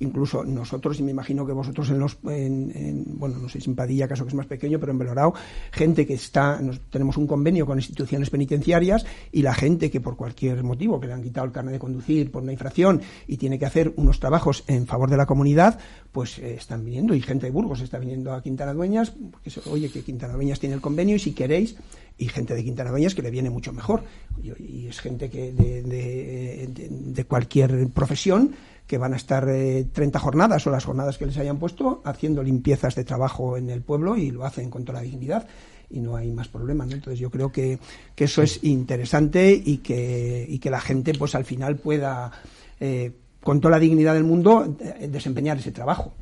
incluso 0.00 0.44
nosotros, 0.44 0.98
y 1.00 1.02
me 1.02 1.10
imagino 1.10 1.46
que 1.46 1.52
vosotros 1.52 1.90
en 1.90 1.98
los, 1.98 2.18
en, 2.24 3.04
bueno, 3.06 3.38
no 3.38 3.48
sé 3.48 3.60
si 3.60 3.70
en 3.70 3.76
Padilla, 3.76 4.08
caso 4.08 4.24
que 4.24 4.28
es 4.28 4.34
más 4.34 4.46
pequeño, 4.46 4.78
pero 4.78 4.92
en 4.92 4.98
Belorao, 4.98 5.34
gente 5.72 6.06
que 6.06 6.14
está, 6.14 6.60
tenemos 6.90 7.16
un 7.16 7.26
convenio 7.26 7.66
con 7.66 7.78
instituciones 7.78 8.30
penitenciarias 8.30 9.06
y 9.32 9.42
la 9.42 9.54
gente 9.54 9.90
que 9.90 10.00
por 10.00 10.16
cualquier 10.16 10.62
motivo, 10.62 11.00
que 11.00 11.06
le 11.06 11.12
han 11.12 11.22
quitado 11.22 11.46
el 11.46 11.52
carnet 11.52 11.72
de 11.72 11.78
conducir 11.78 12.30
por 12.30 12.42
una 12.42 12.52
infracción 12.52 13.02
y 13.26 13.36
tiene 13.36 13.58
que 13.58 13.66
hacer 13.66 13.92
unos 13.96 14.20
trabajos 14.20 14.64
en 14.66 14.86
favor 14.86 15.10
de 15.10 15.16
la 15.16 15.26
comunidad, 15.26 15.78
pues 16.12 16.38
eh, 16.38 16.54
están 16.54 16.84
viniendo 16.84 17.14
y 17.14 17.20
gente 17.20 17.46
de 17.46 17.52
Burgos 17.52 17.80
está 17.80 17.98
viniendo 17.98 18.32
a 18.32 18.42
Quintana 18.42 18.72
Dueñas, 18.72 19.12
porque 19.30 19.50
oye, 19.70 19.90
que 19.90 20.02
Quintana 20.02 20.34
Dueñas 20.34 20.60
tiene 20.60 20.74
el 20.74 20.80
convenio 20.80 21.16
y 21.16 21.18
si 21.18 21.32
queréis, 21.32 21.76
y 22.16 22.28
gente 22.28 22.54
de 22.54 22.62
Quintana 22.62 22.90
Dueñas 22.90 23.14
que 23.14 23.22
le 23.22 23.30
viene 23.30 23.50
mucho 23.50 23.72
mejor. 23.72 24.04
Y, 24.42 24.86
es 24.86 25.00
gente 25.00 25.30
que 25.30 25.52
de, 25.52 26.68
de 26.68 27.24
cualquier 27.24 27.88
profesión 27.88 28.54
que 28.94 28.98
van 28.98 29.12
a 29.12 29.16
estar 29.16 29.44
30 29.44 29.98
eh, 29.98 30.20
jornadas 30.20 30.64
o 30.68 30.70
las 30.70 30.84
jornadas 30.84 31.18
que 31.18 31.26
les 31.26 31.36
hayan 31.36 31.58
puesto 31.58 32.00
haciendo 32.04 32.44
limpiezas 32.44 32.94
de 32.94 33.02
trabajo 33.02 33.56
en 33.56 33.68
el 33.68 33.82
pueblo 33.82 34.16
y 34.16 34.30
lo 34.30 34.44
hacen 34.44 34.70
con 34.70 34.84
toda 34.84 35.00
la 35.00 35.04
dignidad 35.04 35.48
y 35.90 35.98
no 35.98 36.14
hay 36.14 36.30
más 36.30 36.46
problemas. 36.46 36.92
Entonces 36.92 37.18
yo 37.18 37.28
creo 37.28 37.50
que, 37.50 37.80
que 38.14 38.24
eso 38.26 38.40
es 38.40 38.62
interesante 38.62 39.50
y 39.52 39.78
que, 39.78 40.46
y 40.48 40.60
que 40.60 40.70
la 40.70 40.80
gente 40.80 41.12
pues 41.12 41.34
al 41.34 41.44
final 41.44 41.74
pueda, 41.74 42.30
eh, 42.78 43.10
con 43.42 43.60
toda 43.60 43.72
la 43.72 43.80
dignidad 43.80 44.14
del 44.14 44.22
mundo, 44.22 44.76
eh, 44.78 45.08
desempeñar 45.08 45.58
ese 45.58 45.72
trabajo. 45.72 46.14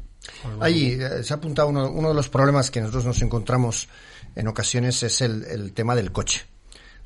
Ahí 0.59 0.99
se 1.23 1.35
ha 1.35 1.37
apuntado 1.37 1.69
uno, 1.69 1.91
uno 1.91 2.09
de 2.09 2.15
los 2.15 2.31
problemas 2.31 2.71
que 2.71 2.81
nosotros 2.81 3.05
nos 3.05 3.21
encontramos 3.21 3.87
en 4.35 4.49
ocasiones 4.49 5.03
es 5.03 5.21
el, 5.21 5.45
el 5.45 5.75
tema 5.75 5.95
del 5.95 6.11
coche. 6.11 6.47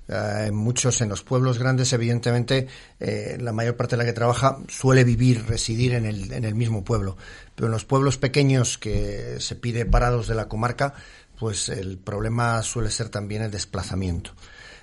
Eh, 0.09 0.51
muchos 0.53 1.01
en 1.01 1.09
los 1.09 1.23
pueblos 1.23 1.59
grandes, 1.59 1.92
evidentemente, 1.92 2.69
eh, 3.01 3.37
la 3.40 3.53
mayor 3.53 3.77
parte 3.77 3.97
de 3.97 4.03
la 4.03 4.07
que 4.07 4.12
trabaja 4.12 4.59
suele 4.69 5.05
vivir, 5.05 5.45
residir 5.47 5.95
en 5.95 6.07
el, 6.07 6.33
en 6.33 6.45
el 6.45 6.55
mismo 6.55 6.85
pueblo. 6.85 7.16
Pero 7.55 7.66
en 7.66 7.73
los 7.73 7.85
pueblos 7.85 8.16
pequeños 8.16 8.79
que 8.79 9.37
se 9.40 9.57
pide 9.57 9.85
parados 9.85 10.29
de 10.29 10.35
la 10.35 10.49
comarca, 10.49 10.95
pues 11.38 11.69
el 11.69 11.99
problema 11.99 12.62
suele 12.62 12.90
ser 12.90 13.09
también 13.09 13.42
el 13.42 13.51
desplazamiento. 13.51 14.33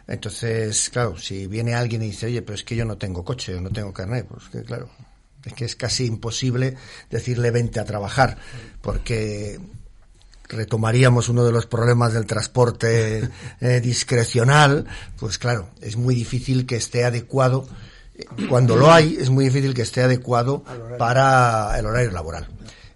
Entonces, 0.07 0.89
claro, 0.89 1.17
si 1.17 1.47
viene 1.47 1.73
alguien 1.73 2.03
y 2.03 2.07
dice, 2.07 2.25
oye, 2.25 2.41
pero 2.41 2.55
es 2.55 2.63
que 2.63 2.75
yo 2.75 2.85
no 2.85 2.97
tengo 2.97 3.23
coche, 3.23 3.55
o 3.55 3.61
no 3.61 3.69
tengo 3.69 3.93
carnet, 3.93 4.27
pues 4.27 4.49
que 4.49 4.63
claro, 4.63 4.89
es 5.45 5.53
que 5.53 5.65
es 5.65 5.75
casi 5.75 6.05
imposible 6.05 6.75
decirle 7.09 7.51
vente 7.51 7.79
a 7.79 7.85
trabajar, 7.85 8.37
porque 8.81 9.59
retomaríamos 10.49 11.29
uno 11.29 11.43
de 11.43 11.51
los 11.51 11.65
problemas 11.65 12.13
del 12.13 12.25
transporte 12.25 13.29
eh, 13.61 13.81
discrecional, 13.81 14.85
pues 15.17 15.37
claro, 15.37 15.69
es 15.81 15.95
muy 15.95 16.15
difícil 16.15 16.65
que 16.65 16.75
esté 16.75 17.05
adecuado, 17.05 17.67
cuando 18.47 18.75
lo 18.75 18.91
hay, 18.91 19.17
es 19.19 19.29
muy 19.29 19.45
difícil 19.45 19.73
que 19.73 19.81
esté 19.81 20.03
adecuado 20.03 20.63
para 20.99 21.77
el 21.77 21.85
horario 21.85 22.11
laboral. 22.11 22.47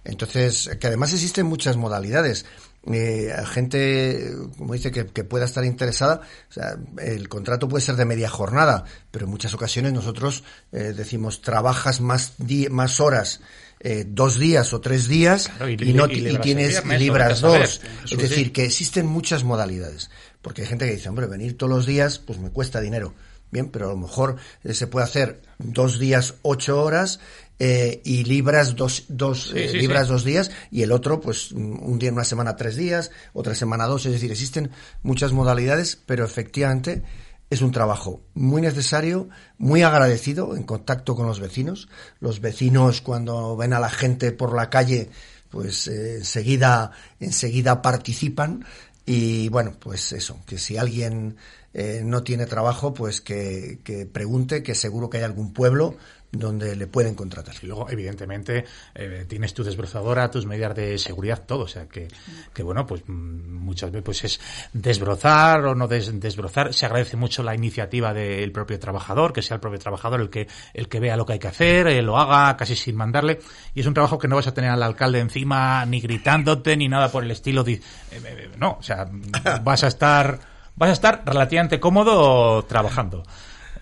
Entonces, 0.03 0.69
que 0.79 0.87
además 0.87 1.11
existen 1.11 1.45
muchas 1.45 1.75
modalidades. 1.75 2.45
Eh, 2.89 3.33
gente, 3.45 4.33
como 4.57 4.73
dice, 4.73 4.91
que, 4.91 5.03
pueda 5.25 5.43
estar 5.43 5.65
interesada, 5.65 6.21
o 6.49 6.53
sea, 6.53 6.77
el 6.99 7.27
contrato 7.27 7.67
puede 7.67 7.83
ser 7.83 7.97
de 7.97 8.05
media 8.05 8.29
jornada, 8.29 8.85
pero 9.11 9.25
en 9.25 9.31
muchas 9.31 9.53
ocasiones 9.53 9.91
nosotros 9.91 10.43
eh, 10.71 10.93
decimos 10.95 11.41
trabajas 11.41 11.99
más, 11.99 12.35
más 12.69 12.99
horas 13.01 13.41
eh, 13.79 14.05
dos 14.07 14.39
días 14.39 14.73
o 14.73 14.81
tres 14.81 15.07
días 15.07 15.51
y, 15.79 15.93
no, 15.93 16.07
y, 16.07 16.37
tienes 16.39 16.83
libras 16.85 17.41
dos. 17.41 17.81
Es 18.09 18.17
decir, 18.17 18.51
que 18.51 18.65
existen 18.65 19.05
muchas 19.05 19.43
modalidades. 19.43 20.09
Porque 20.41 20.61
hay 20.61 20.67
gente 20.67 20.85
que 20.85 20.93
dice, 20.93 21.09
hombre, 21.09 21.27
venir 21.27 21.57
todos 21.57 21.69
los 21.69 21.85
días, 21.85 22.19
pues 22.19 22.39
me 22.39 22.49
cuesta 22.49 22.81
dinero. 22.81 23.13
Bien, 23.51 23.69
pero 23.69 23.87
a 23.87 23.89
lo 23.89 23.97
mejor 23.97 24.37
eh, 24.63 24.73
se 24.73 24.87
puede 24.87 25.05
hacer 25.05 25.41
dos 25.57 25.99
días, 25.99 26.35
ocho 26.41 26.83
horas 26.83 27.19
eh, 27.59 28.01
y 28.03 28.25
libras 28.25 28.75
dos, 28.75 29.05
dos 29.07 29.53
libras 29.53 30.09
dos 30.09 30.25
días 30.25 30.51
y 30.69 30.81
el 30.81 30.91
otro, 30.91 31.21
pues 31.21 31.53
un 31.53 31.97
día 31.97 32.09
en 32.09 32.15
una 32.15 32.25
semana 32.25 32.55
tres 32.57 32.75
días, 32.75 33.11
otra 33.33 33.55
semana 33.55 33.85
dos. 33.85 34.05
Es 34.05 34.11
decir, 34.13 34.31
existen 34.31 34.71
muchas 35.01 35.31
modalidades, 35.31 35.97
pero 36.05 36.25
efectivamente 36.25 37.03
es 37.49 37.61
un 37.61 37.71
trabajo 37.71 38.21
muy 38.33 38.61
necesario, 38.61 39.29
muy 39.57 39.81
agradecido 39.81 40.55
en 40.55 40.63
contacto 40.63 41.15
con 41.15 41.27
los 41.27 41.39
vecinos. 41.39 41.87
Los 42.19 42.41
vecinos 42.41 43.01
cuando 43.01 43.55
ven 43.55 43.73
a 43.73 43.79
la 43.79 43.89
gente 43.89 44.31
por 44.31 44.53
la 44.53 44.69
calle, 44.69 45.09
pues 45.49 45.87
eh, 45.87 46.17
enseguida, 46.17 46.91
enseguida 47.19 47.81
participan. 47.81 48.65
Y 49.05 49.47
bueno, 49.49 49.75
pues 49.79 50.11
eso, 50.11 50.41
que 50.45 50.57
si 50.57 50.75
alguien 50.75 51.37
eh, 51.73 52.01
no 52.03 52.23
tiene 52.23 52.45
trabajo, 52.45 52.93
pues 52.93 53.21
que, 53.21 53.79
que 53.83 54.05
pregunte, 54.05 54.61
que 54.63 54.75
seguro 54.75 55.09
que 55.09 55.19
hay 55.19 55.23
algún 55.23 55.53
pueblo 55.53 55.95
donde 56.31 56.75
le 56.75 56.87
pueden 56.87 57.15
contratar. 57.15 57.55
Y 57.61 57.67
luego, 57.67 57.89
evidentemente, 57.89 58.65
eh, 58.93 59.25
tienes 59.27 59.53
tu 59.53 59.63
desbrozadora, 59.63 60.29
tus 60.29 60.45
medidas 60.45 60.75
de 60.75 60.97
seguridad, 60.97 61.43
todo. 61.45 61.63
O 61.63 61.67
sea, 61.67 61.87
que, 61.87 62.07
que 62.53 62.63
bueno, 62.63 62.85
pues 62.85 63.03
mm, 63.07 63.53
muchas 63.53 63.91
veces 63.91 64.03
pues 64.03 64.23
es 64.23 64.39
desbrozar 64.73 65.65
o 65.65 65.75
no 65.75 65.87
desbrozar. 65.87 66.73
Se 66.73 66.85
agradece 66.85 67.17
mucho 67.17 67.43
la 67.43 67.55
iniciativa 67.55 68.13
del 68.13 68.51
propio 68.51 68.79
trabajador, 68.79 69.33
que 69.33 69.41
sea 69.41 69.55
el 69.55 69.61
propio 69.61 69.79
trabajador 69.79 70.21
el 70.21 70.29
que, 70.29 70.47
el 70.73 70.89
que 70.89 70.99
vea 70.99 71.17
lo 71.17 71.25
que 71.25 71.33
hay 71.33 71.39
que 71.39 71.47
hacer, 71.47 71.87
eh, 71.87 72.01
lo 72.01 72.17
haga 72.17 72.55
casi 72.57 72.75
sin 72.75 72.95
mandarle. 72.95 73.39
Y 73.73 73.81
es 73.81 73.87
un 73.87 73.93
trabajo 73.93 74.17
que 74.17 74.27
no 74.27 74.35
vas 74.35 74.47
a 74.47 74.53
tener 74.53 74.69
al 74.69 74.83
alcalde 74.83 75.19
encima 75.19 75.85
ni 75.85 76.01
gritándote 76.01 76.75
ni 76.75 76.89
nada 76.89 77.09
por 77.09 77.23
el 77.23 77.31
estilo. 77.31 77.63
De, 77.63 77.73
eh, 77.73 78.51
no, 78.57 78.77
o 78.79 78.83
sea, 78.83 79.09
vas 79.63 79.83
a 79.83 79.87
estar, 79.87 80.39
vas 80.75 80.89
a 80.89 80.93
estar 80.93 81.23
relativamente 81.25 81.79
cómodo 81.79 82.63
trabajando. 82.63 83.23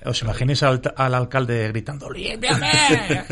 ¿Os 0.06 0.22
imagináis 0.22 0.64
al, 0.64 0.82
alcalde 0.96 1.68
gritando, 1.70 2.10
¡límpiame! 2.10 2.70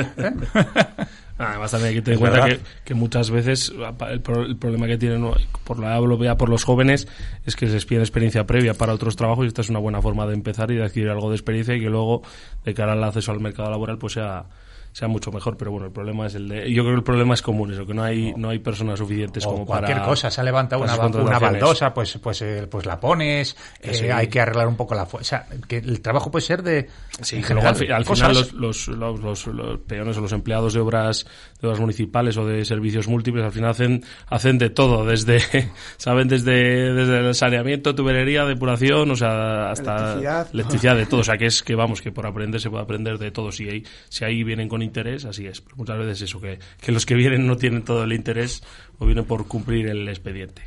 Además 1.38 1.72
también 1.72 1.90
hay 1.90 1.96
que 1.96 2.02
tener 2.04 2.14
en 2.14 2.20
cuenta 2.20 2.48
que, 2.48 2.60
que, 2.86 2.94
muchas 2.94 3.32
veces 3.32 3.74
el, 3.76 4.12
el, 4.12 4.56
problema 4.56 4.88
que 4.88 4.98
tienen, 4.98 5.30
por 5.64 5.80
la 5.80 5.96
hablo 5.96 6.18
por 6.38 6.50
los 6.50 6.64
jóvenes, 6.64 7.08
es 7.46 7.56
que 7.56 7.66
les 7.66 7.86
piden 7.86 8.02
experiencia 8.02 8.46
previa 8.46 8.76
para 8.76 8.94
otros 8.94 9.16
trabajos 9.16 9.46
y 9.46 9.48
esta 9.48 9.62
es 9.62 9.70
una 9.70 9.80
buena 9.80 10.02
forma 10.02 10.28
de 10.28 10.36
empezar 10.36 10.70
y 10.72 10.76
de 10.76 10.84
adquirir 10.84 11.10
algo 11.10 11.30
de 11.30 11.36
experiencia 11.36 11.76
y 11.76 11.82
que 11.82 11.90
luego, 11.90 12.22
de 12.64 12.74
cara 12.74 12.94
al 12.94 13.04
acceso 13.04 13.32
al 13.32 13.40
mercado 13.40 13.72
laboral, 13.72 13.98
pues 13.98 14.14
sea 14.14 14.46
sea 14.94 15.08
mucho 15.08 15.32
mejor, 15.32 15.58
pero 15.58 15.72
bueno, 15.72 15.88
el 15.88 15.92
problema 15.92 16.28
es 16.28 16.36
el 16.36 16.48
de... 16.48 16.72
Yo 16.72 16.84
creo 16.84 16.94
que 16.94 17.00
el 17.00 17.04
problema 17.04 17.34
es 17.34 17.42
común, 17.42 17.74
eso, 17.74 17.86
que 17.86 17.96
no 17.96 18.04
hay, 18.04 18.32
no 18.38 18.50
hay 18.50 18.60
personas 18.60 19.00
suficientes 19.00 19.44
como 19.44 19.66
para... 19.66 19.88
cualquier 19.88 20.08
cosa, 20.08 20.30
se 20.30 20.40
ha 20.40 20.44
levantado 20.44 20.84
una, 20.84 20.96
una 20.96 21.40
baldosa, 21.40 21.92
pues, 21.94 22.20
pues, 22.22 22.44
eh, 22.44 22.68
pues 22.70 22.86
la 22.86 23.00
pones, 23.00 23.58
eh, 23.82 24.12
hay 24.12 24.28
que 24.28 24.40
arreglar 24.40 24.68
un 24.68 24.76
poco 24.76 24.94
la... 24.94 25.04
O 25.12 25.24
sea, 25.24 25.48
que 25.68 25.78
el 25.78 26.00
trabajo 26.02 26.30
puede 26.30 26.46
ser 26.46 26.62
de... 26.62 26.88
Sí, 27.22 27.42
que 27.42 27.56
luego 27.56 27.70
al, 27.70 27.76
final 27.76 28.34
los, 28.34 28.54
los, 28.54 28.88
los, 28.88 29.48
los, 29.48 29.80
peones 29.80 30.16
o 30.18 30.22
los 30.22 30.32
empleados 30.32 30.76
de 30.76 30.80
obras, 30.80 31.26
de 31.60 31.68
obras 31.68 31.80
municipales 31.80 32.38
o 32.38 32.46
de 32.46 32.64
servicios 32.64 33.08
múltiples 33.08 33.44
al 33.44 33.52
final 33.52 33.72
hacen, 33.72 34.04
hacen 34.28 34.60
de 34.60 34.70
todo, 34.70 35.06
desde, 35.06 35.40
saben, 35.98 36.28
desde, 36.28 36.94
desde 36.94 37.28
el 37.28 37.34
saneamiento, 37.34 37.96
tubería, 37.96 38.46
depuración, 38.46 39.10
o 39.10 39.16
sea, 39.16 39.72
hasta 39.72 39.96
electricidad, 39.96 40.48
electricidad 40.54 40.96
de 40.98 41.06
todo. 41.08 41.22
O 41.22 41.24
sea, 41.24 41.38
que 41.38 41.48
es 41.48 41.64
que 41.64 41.74
vamos, 41.74 42.00
que 42.00 42.12
por 42.12 42.28
aprender 42.28 42.62
se 42.62 42.70
puede 42.70 42.84
aprender 42.84 43.18
de 43.18 43.32
todo. 43.32 43.52
Si, 43.52 43.68
hay, 43.68 43.84
si 44.10 44.24
ahí 44.24 44.44
vienen 44.44 44.70
con 44.70 44.83
interés, 44.84 45.26
así 45.26 45.48
es. 45.48 45.62
Pero 45.62 45.78
muchas 45.78 45.98
veces 45.98 46.22
eso, 46.22 46.40
que, 46.40 46.60
que 46.82 46.92
los 46.92 47.06
que 47.06 47.16
vienen 47.16 47.48
no 47.48 47.56
tienen 47.58 47.84
todo 47.84 48.04
el 48.04 48.14
interés 48.14 48.64
o 49.00 49.06
vienen 49.06 49.26
por 49.26 49.48
cumplir 49.48 49.88
el 49.88 50.08
expediente. 50.10 50.62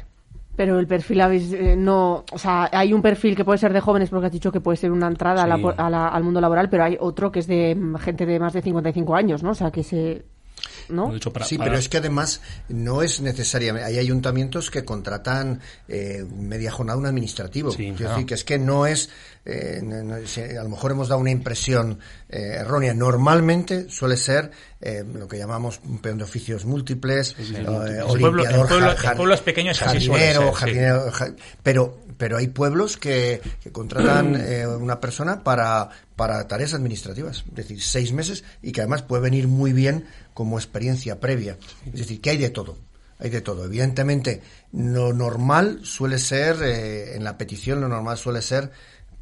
Pero 0.56 0.78
el 0.78 0.86
perfil 0.86 1.20
habéis, 1.20 1.52
eh, 1.52 1.76
no, 1.76 2.24
o 2.32 2.38
sea, 2.38 2.70
hay 2.72 2.94
un 2.94 3.02
perfil 3.02 3.36
que 3.36 3.44
puede 3.44 3.58
ser 3.58 3.74
de 3.74 3.80
jóvenes 3.80 4.08
porque 4.08 4.26
has 4.26 4.32
dicho 4.32 4.50
que 4.50 4.60
puede 4.62 4.78
ser 4.78 4.90
una 4.90 5.06
entrada 5.06 5.44
Sí. 5.44 5.50
a 5.50 5.56
la- 5.58 5.70
a 5.86 5.90
la- 5.90 6.08
al 6.08 6.24
mundo 6.24 6.40
laboral, 6.40 6.70
pero 6.70 6.84
hay 6.84 6.96
otro 6.98 7.30
que 7.30 7.40
es 7.40 7.46
de 7.46 7.74
mm, 7.74 7.96
gente 7.96 8.24
de 8.24 8.40
más 8.40 8.54
de 8.54 8.62
55 8.62 9.14
años, 9.14 9.42
¿no? 9.42 9.50
O 9.50 9.54
sea, 9.54 9.70
que 9.70 9.82
se, 9.82 10.24
sí, 11.46 11.56
para- 11.58 11.70
pero 11.70 11.78
es 11.78 11.88
que 11.88 11.96
además 11.98 12.40
no 12.68 13.02
es 13.02 13.20
necesariamente. 13.20 13.86
Hay 13.86 13.98
ayuntamientos 13.98 14.70
que 14.70 14.84
contratan 14.84 15.60
eh, 15.88 16.24
media 16.36 16.70
jornada 16.70 16.98
un 16.98 17.06
administrativo. 17.06 17.70
Sí, 17.72 17.92
claro. 17.96 18.12
decir 18.12 18.26
que 18.26 18.34
es 18.34 18.44
que 18.44 18.58
no 18.58 18.86
es. 18.86 19.08
eh, 19.48 19.80
no- 19.80 20.02
no- 20.02 20.26
si 20.26 20.40
a 20.40 20.62
lo 20.64 20.68
mejor 20.68 20.90
hemos 20.90 21.06
dado 21.08 21.20
una 21.20 21.30
impresión 21.30 22.00
eh, 22.28 22.56
errónea. 22.58 22.94
Normalmente 22.94 23.88
suele 23.88 24.16
ser 24.16 24.50
eh, 24.80 25.04
lo 25.14 25.28
que 25.28 25.38
llamamos 25.38 25.80
un 25.84 25.98
peón 26.00 26.18
de 26.18 26.24
oficios 26.24 26.64
múltiples, 26.64 27.36
pueblo- 28.20 28.42
pueblo- 28.68 28.94
pueblos 29.16 29.40
pequeños 29.42 29.80
así 29.82 30.06
jardinero, 30.08 30.52
sí. 31.12 31.12
ja- 31.12 31.32
pero 31.62 32.00
pero 32.18 32.38
hay 32.38 32.46
pueblos 32.48 32.96
que, 32.96 33.40
que 33.62 33.70
contratan 33.70 34.34
eh, 34.40 34.66
una 34.66 34.98
persona 35.00 35.44
para, 35.44 35.90
para 36.16 36.48
tareas 36.48 36.72
administrativas, 36.74 37.44
es 37.48 37.54
decir, 37.54 37.82
seis 37.82 38.12
meses 38.12 38.42
y 38.62 38.72
que 38.72 38.80
además 38.80 39.02
puede 39.02 39.22
venir 39.22 39.48
muy 39.48 39.72
bien 39.74 40.06
como 40.32 40.58
experiencia 40.66 41.18
previa. 41.20 41.56
Es 41.86 42.00
decir, 42.00 42.20
que 42.20 42.30
hay 42.30 42.36
de 42.36 42.50
todo. 42.50 42.76
Hay 43.18 43.30
de 43.30 43.40
todo. 43.40 43.64
Evidentemente, 43.64 44.42
lo 44.72 45.12
normal 45.12 45.80
suele 45.82 46.18
ser, 46.18 46.56
eh, 46.62 47.16
en 47.16 47.24
la 47.24 47.38
petición, 47.38 47.80
lo 47.80 47.88
normal 47.88 48.18
suele 48.18 48.42
ser 48.42 48.70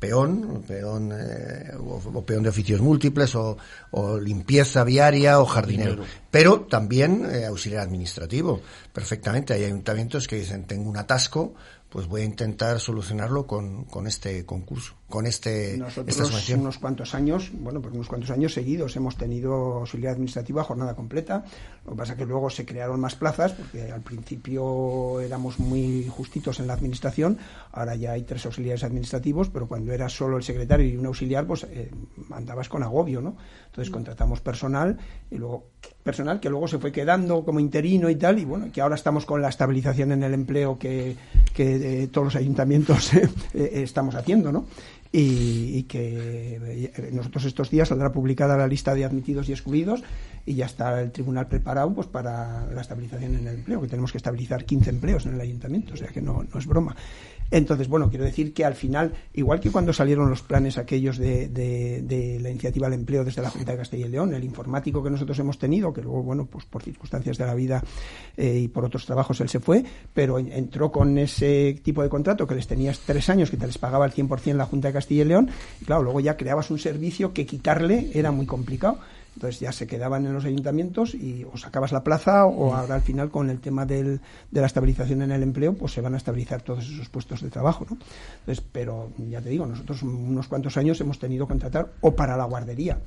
peón, 0.00 0.64
peón 0.66 1.12
eh, 1.12 1.70
o, 1.78 2.02
o 2.12 2.26
peón 2.26 2.42
de 2.42 2.48
oficios 2.48 2.80
múltiples, 2.80 3.34
o, 3.36 3.56
o 3.92 4.18
limpieza 4.18 4.84
viaria, 4.84 5.40
o 5.40 5.46
jardinero. 5.46 6.04
Pero 6.30 6.62
también 6.62 7.24
eh, 7.30 7.46
auxiliar 7.46 7.82
administrativo. 7.82 8.60
Perfectamente. 8.92 9.54
Hay 9.54 9.64
ayuntamientos 9.64 10.26
que 10.26 10.36
dicen, 10.36 10.64
tengo 10.64 10.90
un 10.90 10.96
atasco, 10.96 11.54
pues 11.94 12.08
voy 12.08 12.22
a 12.22 12.24
intentar 12.24 12.80
solucionarlo 12.80 13.46
con, 13.46 13.84
con 13.84 14.08
este 14.08 14.44
concurso, 14.44 14.94
con 15.08 15.28
este, 15.28 15.74
esta 15.74 15.84
Nosotros 15.84 16.26
subvención. 16.26 16.60
unos 16.62 16.78
cuantos 16.78 17.14
años, 17.14 17.52
bueno, 17.52 17.80
pues 17.80 17.94
unos 17.94 18.08
cuantos 18.08 18.32
años 18.32 18.52
seguidos 18.52 18.96
hemos 18.96 19.16
tenido 19.16 19.74
auxiliar 19.74 20.14
administrativa 20.14 20.62
a 20.62 20.64
jornada 20.64 20.96
completa. 20.96 21.44
Lo 21.84 21.92
que 21.92 21.98
pasa 21.98 22.14
es 22.14 22.18
que 22.18 22.26
luego 22.26 22.50
se 22.50 22.66
crearon 22.66 22.98
más 22.98 23.14
plazas 23.14 23.52
porque 23.52 23.92
al 23.92 24.00
principio 24.00 25.20
éramos 25.20 25.60
muy 25.60 26.08
justitos 26.08 26.58
en 26.58 26.66
la 26.66 26.72
administración. 26.72 27.38
Ahora 27.70 27.94
ya 27.94 28.10
hay 28.10 28.24
tres 28.24 28.44
auxiliares 28.44 28.82
administrativos, 28.82 29.48
pero 29.48 29.68
cuando 29.68 29.92
era 29.92 30.08
solo 30.08 30.36
el 30.36 30.42
secretario 30.42 30.88
y 30.88 30.96
un 30.96 31.06
auxiliar, 31.06 31.46
pues 31.46 31.62
eh, 31.62 31.92
andabas 32.32 32.68
con 32.68 32.82
agobio, 32.82 33.20
¿no? 33.20 33.36
Entonces 33.66 33.92
contratamos 33.92 34.40
personal 34.40 34.98
y 35.30 35.36
luego 35.36 35.68
personal 36.04 36.38
que 36.38 36.50
luego 36.50 36.68
se 36.68 36.78
fue 36.78 36.92
quedando 36.92 37.44
como 37.44 37.58
interino 37.58 38.10
y 38.10 38.16
tal 38.16 38.38
y 38.38 38.44
bueno 38.44 38.70
que 38.70 38.82
ahora 38.82 38.94
estamos 38.94 39.24
con 39.24 39.40
la 39.40 39.48
estabilización 39.48 40.12
en 40.12 40.22
el 40.22 40.34
empleo 40.34 40.78
que, 40.78 41.16
que 41.54 42.02
eh, 42.02 42.06
todos 42.08 42.26
los 42.26 42.36
ayuntamientos 42.36 43.14
eh, 43.14 43.28
eh, 43.54 43.70
estamos 43.82 44.14
haciendo 44.14 44.52
no 44.52 44.66
y, 45.10 45.84
que 45.84 46.90
nosotros 47.12 47.44
estos 47.44 47.70
días 47.70 47.88
saldrá 47.88 48.10
publicada 48.10 48.56
la 48.56 48.66
lista 48.66 48.94
de 48.94 49.04
admitidos 49.04 49.48
y 49.48 49.52
excluidos 49.52 50.02
y 50.44 50.54
ya 50.54 50.66
está 50.66 51.00
el 51.00 51.12
tribunal 51.12 51.46
preparado 51.46 51.94
pues 51.94 52.08
para 52.08 52.66
la 52.66 52.80
estabilización 52.80 53.36
en 53.36 53.46
el 53.46 53.54
empleo 53.54 53.80
que 53.80 53.86
tenemos 53.86 54.10
que 54.10 54.18
estabilizar 54.18 54.64
15 54.64 54.90
empleos 54.90 55.26
en 55.26 55.34
el 55.34 55.40
ayuntamiento 55.40 55.94
o 55.94 55.96
sea 55.96 56.08
que 56.08 56.20
no, 56.20 56.44
no 56.52 56.58
es 56.58 56.66
broma 56.66 56.96
entonces, 57.50 57.88
bueno, 57.88 58.08
quiero 58.10 58.24
decir 58.24 58.52
que 58.52 58.64
al 58.64 58.74
final, 58.74 59.12
igual 59.32 59.60
que 59.60 59.70
cuando 59.70 59.92
salieron 59.92 60.28
los 60.28 60.42
planes 60.42 60.76
aquellos 60.78 61.18
de, 61.18 62.38
la 62.42 62.50
iniciativa 62.50 62.86
al 62.86 62.92
empleo 62.94 63.24
desde 63.24 63.42
la 63.42 63.50
Junta 63.50 63.72
de 63.72 63.78
Castilla 63.78 64.06
y 64.06 64.08
León, 64.10 64.34
el 64.34 64.44
informático 64.44 65.02
que 65.02 65.10
nosotros 65.10 65.38
hemos 65.38 65.58
tenido, 65.58 65.92
que 65.92 66.02
luego, 66.02 66.22
bueno, 66.22 66.46
pues 66.46 66.64
por 66.64 66.82
circunstancias 66.82 67.38
de 67.38 67.46
la 67.46 67.54
vida 67.54 67.82
eh, 68.36 68.58
y 68.64 68.68
por 68.68 68.84
otros 68.84 69.06
trabajos 69.06 69.40
él 69.40 69.48
se 69.48 69.60
fue, 69.60 69.84
pero 70.12 70.38
en- 70.38 70.52
entró 70.52 70.90
con 70.90 71.16
ese 71.18 71.78
tipo 71.82 72.02
de 72.02 72.08
contrato 72.08 72.46
que 72.46 72.54
les 72.54 72.66
tenías 72.66 73.00
tres 73.00 73.28
años, 73.28 73.50
que 73.50 73.56
te 73.56 73.66
les 73.66 73.78
pagaba 73.78 74.04
al 74.04 74.12
100% 74.12 74.54
la 74.56 74.66
Junta 74.66 74.88
de 74.88 74.94
Castilla 74.94 75.22
y 75.22 75.26
León, 75.28 75.50
y 75.80 75.84
claro, 75.84 76.02
luego 76.02 76.20
ya 76.20 76.36
creabas 76.36 76.70
un 76.70 76.78
servicio 76.78 77.32
que 77.32 77.46
quitarle 77.46 78.10
era 78.14 78.30
muy 78.32 78.46
complicado. 78.46 78.98
Entonces 79.34 79.60
ya 79.60 79.72
se 79.72 79.86
quedaban 79.86 80.24
en 80.26 80.32
los 80.32 80.44
ayuntamientos 80.44 81.14
y 81.14 81.44
o 81.52 81.56
sacabas 81.56 81.90
la 81.92 82.04
plaza 82.04 82.46
o 82.46 82.72
ahora 82.74 82.94
al 82.94 83.02
final 83.02 83.30
con 83.30 83.50
el 83.50 83.58
tema 83.60 83.84
del, 83.84 84.20
de 84.50 84.60
la 84.60 84.66
estabilización 84.66 85.22
en 85.22 85.32
el 85.32 85.42
empleo 85.42 85.74
pues 85.74 85.92
se 85.92 86.00
van 86.00 86.14
a 86.14 86.18
estabilizar 86.18 86.62
todos 86.62 86.84
esos 86.88 87.08
puestos 87.08 87.42
de 87.42 87.50
trabajo. 87.50 87.84
¿no? 87.90 87.98
Entonces, 88.40 88.64
pero 88.72 89.10
ya 89.28 89.40
te 89.40 89.48
digo, 89.50 89.66
nosotros 89.66 90.02
unos 90.04 90.46
cuantos 90.48 90.76
años 90.76 91.00
hemos 91.00 91.18
tenido 91.18 91.46
que 91.46 91.50
contratar 91.54 91.92
o 92.00 92.14
para 92.14 92.36
la 92.36 92.44
guardería. 92.44 93.00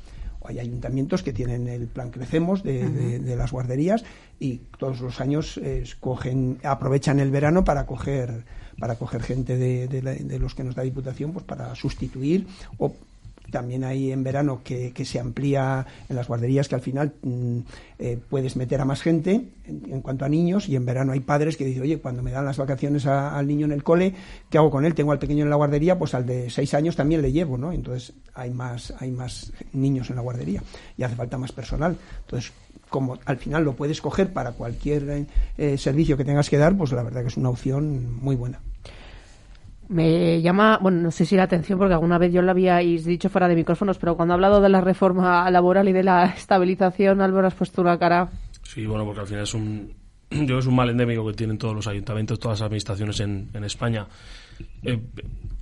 Hay 0.46 0.60
ayuntamientos 0.60 1.24
que 1.24 1.34
tienen 1.34 1.68
el 1.68 1.88
plan 1.88 2.10
Crecemos 2.10 2.64
de, 2.64 2.88
de- 2.90 3.20
de 3.20 3.36
las 3.36 3.52
guarderías 3.52 4.04
y 4.40 4.58
todos 4.78 5.02
los 5.02 5.20
años 5.20 5.58
eh, 5.62 5.84
aprovechan 6.64 7.20
el 7.20 7.32
verano 7.32 7.64
para 7.64 7.86
coger 7.86 8.46
para 8.80 8.96
coger 8.96 9.24
gente 9.24 9.58
de, 9.58 9.88
de 9.88 10.02
la- 10.04 10.14
de 10.14 10.40
los 10.40 10.54
que 10.56 10.64
nos 10.64 10.76
da 10.76 10.84
Diputación 10.84 11.34
pues 11.34 11.44
para 11.46 11.74
sustituir 11.76 12.48
o 12.78 12.94
también 13.52 13.84
hay 13.84 14.12
en 14.12 14.24
verano 14.24 14.62
que, 14.64 14.92
que 14.92 15.06
se 15.06 15.20
amplía 15.20 15.86
en 16.10 16.16
las 16.16 16.28
guarderías 16.28 16.68
que 16.68 16.76
al 16.76 16.82
final 16.82 17.14
mm, 17.22 17.60
eh, 18.00 18.20
puedes 18.30 18.56
meter 18.56 18.82
a 18.82 18.86
más 18.86 19.02
gente 19.02 19.50
en, 19.66 20.02
cuanto 20.02 20.26
a 20.26 20.30
niños 20.30 20.68
y 20.70 20.76
en 20.76 20.86
verano 20.86 21.14
hay 21.14 21.20
padres 21.20 21.58
que 21.58 21.66
dicen, 21.66 21.84
oye, 21.84 22.00
cuando 22.00 22.24
me 22.24 22.32
dan 22.32 22.46
las 22.46 22.58
vacaciones 22.58 23.06
al 23.06 23.48
niño 23.48 23.66
en 23.66 23.72
el 23.72 23.84
cole, 23.84 24.14
¿qué 24.50 24.58
hago 24.58 24.70
con 24.70 24.86
él? 24.86 24.94
Tengo 24.94 25.12
al 25.12 25.20
pequeño 25.20 25.44
en 25.44 25.50
la 25.50 25.56
guardería, 25.56 25.98
pues 25.98 26.14
al 26.14 26.26
de 26.26 26.50
seis 26.50 26.74
años 26.74 26.96
también 26.96 27.22
le 27.22 27.32
llevo, 27.32 27.58
¿no? 27.58 27.72
Entonces 27.72 28.14
hay 28.34 28.52
más, 28.52 28.94
hay 29.00 29.12
más 29.12 29.52
niños 29.74 30.10
en 30.10 30.18
la 30.18 30.22
guardería 30.22 30.62
y 30.98 31.04
hace 31.04 31.16
falta 31.16 31.38
más 31.38 31.52
personal. 31.52 31.98
Entonces, 32.22 32.52
como 32.90 33.18
al 33.26 33.38
final 33.38 33.64
lo 33.64 33.76
puedes 33.76 34.02
coger 34.02 34.32
para 34.32 34.52
cualquier 34.52 35.28
eh, 35.58 35.78
servicio 35.78 36.18
que 36.18 36.26
tengas 36.26 36.50
que 36.50 36.58
dar, 36.58 36.78
pues 36.78 36.92
la 36.92 37.04
verdad 37.04 37.22
que 37.22 37.28
es 37.28 37.38
una 37.38 37.50
opción 37.50 38.16
muy 38.22 38.36
buena. 38.36 38.62
Me 39.90 40.42
llama, 40.42 40.80
bueno, 40.82 41.00
no 41.00 41.12
sé 41.12 41.26
si 41.26 41.38
la 41.38 41.44
atención, 41.44 41.80
porque 41.80 41.94
alguna 41.94 42.18
vez 42.18 42.34
yo 42.34 42.42
lo 42.42 42.52
habíais 42.52 43.06
dicho 43.06 43.30
fuera 43.30 43.48
de 43.48 43.56
micrófonos, 43.56 43.98
pero 43.98 44.18
cuando 44.18 44.34
ha 44.34 44.36
hablado 44.36 44.60
de 44.60 44.68
la 44.68 44.82
reforma 44.82 45.50
laboral 45.50 45.88
y 45.88 45.94
de 45.94 46.04
la 46.04 46.26
estabilización, 46.26 47.22
Álvaro, 47.22 47.48
has 47.48 47.54
puesto 47.54 47.82
una 47.82 47.98
cara. 47.98 48.30
Sí, 48.64 48.86
bueno, 48.86 49.06
porque 49.06 49.22
al 49.22 49.28
final 49.28 49.44
es 49.44 49.54
un, 49.54 49.94
yo 50.30 50.58
es 50.58 50.66
un 50.66 50.76
mal 50.76 50.90
endémico 50.90 51.26
que 51.26 51.34
tienen 51.34 51.58
todos 51.58 51.74
los 51.74 51.88
ayuntamientos, 51.88 52.40
todas 52.40 52.60
las 52.60 52.66
administraciones 52.66 53.20
en, 53.22 53.50
en 53.54 53.64
España. 53.64 54.08
Eh, 54.84 55.00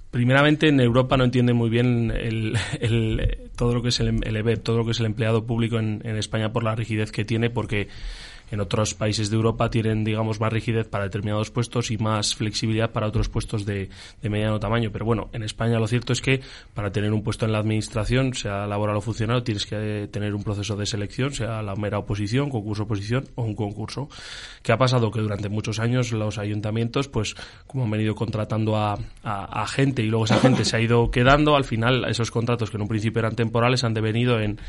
primeramente, 0.09 0.69
en 0.69 0.79
Europa 0.79 1.17
no 1.17 1.23
entienden 1.23 1.55
muy 1.55 1.69
bien 1.69 2.11
el, 2.11 2.57
todo 3.55 3.75
lo 3.75 3.83
que 3.83 3.89
es 3.89 3.99
el, 3.99 4.25
el 4.25 4.35
EBEP, 4.35 4.63
todo 4.63 4.77
lo 4.79 4.85
que 4.85 4.91
es 4.91 4.99
el 4.99 5.05
empleado 5.05 5.45
público 5.45 5.77
en, 5.77 6.01
en 6.03 6.17
España 6.17 6.51
por 6.51 6.63
la 6.63 6.73
rigidez 6.73 7.11
que 7.11 7.25
tiene, 7.25 7.51
porque 7.51 7.89
en 8.51 8.59
otros 8.59 8.93
países 8.93 9.29
de 9.29 9.35
Europa 9.35 9.69
tienen, 9.69 10.03
digamos, 10.03 10.39
más 10.39 10.51
rigidez 10.53 10.87
para 10.87 11.05
determinados 11.05 11.49
puestos 11.51 11.91
y 11.91 11.97
más 11.97 12.35
flexibilidad 12.35 12.91
para 12.91 13.07
otros 13.07 13.27
puestos 13.29 13.65
de, 13.65 13.89
de 14.21 14.29
mediano 14.29 14.59
tamaño. 14.59 14.91
Pero 14.91 15.05
bueno, 15.05 15.29
en 15.33 15.43
España 15.43 15.79
lo 15.79 15.87
cierto 15.87 16.13
es 16.13 16.21
que 16.21 16.41
para 16.73 16.91
tener 16.91 17.11
un 17.13 17.23
puesto 17.23 17.45
en 17.45 17.51
la 17.51 17.59
administración, 17.59 18.33
sea 18.33 18.67
laboral 18.67 18.97
o 18.97 19.01
funcionario, 19.01 19.43
tienes 19.43 19.65
que 19.65 20.03
eh, 20.03 20.07
tener 20.07 20.35
un 20.35 20.43
proceso 20.43 20.75
de 20.75 20.85
selección, 20.85 21.33
sea 21.33 21.61
la 21.61 21.75
mera 21.75 21.97
oposición, 21.97 22.49
concurso 22.49 22.83
oposición 22.83 23.27
o 23.35 23.43
un 23.43 23.55
concurso. 23.55 24.09
¿Qué 24.61 24.71
ha 24.71 24.77
pasado? 24.77 25.11
Que 25.11 25.21
durante 25.21 25.49
muchos 25.49 25.79
años 25.79 26.11
los 26.11 26.37
ayuntamientos, 26.37 27.07
pues 27.07 27.35
como 27.67 27.83
han 27.85 27.91
venido 27.91 28.15
contratando 28.15 28.77
a, 28.77 28.93
a- 29.23 29.61
a 29.63 29.67
gente 29.67 30.03
y 30.03 30.07
luego 30.07 30.25
esa 30.25 30.39
gente 30.39 30.65
se 30.65 30.77
ha 30.77 30.81
ido 30.81 31.09
quedando, 31.11 31.55
al 31.55 31.63
final 31.65 32.05
esos 32.09 32.31
contratos 32.31 32.69
que 32.69 32.77
en 32.77 32.81
un 32.83 32.87
principio 32.87 33.19
eran 33.19 33.35
temporales 33.35 33.83
han 33.83 33.93
devenido 33.93 34.39
en, 34.39 34.59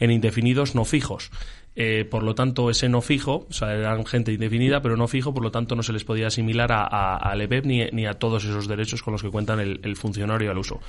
en 0.00 0.10
indefinidos 0.10 0.74
no 0.74 0.84
fijos. 0.84 1.30
Eh, 1.78 2.06
por 2.06 2.22
lo 2.22 2.34
tanto, 2.34 2.70
ese 2.70 2.88
no 2.88 3.02
fijo, 3.02 3.46
o 3.50 3.52
sea, 3.52 3.74
eran 3.74 4.06
gente 4.06 4.32
indefinida, 4.32 4.80
pero 4.80 4.96
no 4.96 5.06
fijo, 5.08 5.34
por 5.34 5.42
lo 5.42 5.50
tanto, 5.50 5.76
no 5.76 5.82
se 5.82 5.92
les 5.92 6.04
podía 6.04 6.28
asimilar 6.28 6.72
a, 6.72 7.30
a, 7.30 7.36
EPEP 7.36 7.66
ni, 7.66 7.84
ni, 7.92 8.06
a 8.06 8.14
todos 8.14 8.44
esos 8.46 8.66
derechos 8.66 9.02
con 9.02 9.12
los 9.12 9.22
que 9.22 9.28
cuentan 9.28 9.60
el, 9.60 9.80
el, 9.82 9.94
funcionario 9.94 10.50
al 10.50 10.56
uso. 10.56 10.80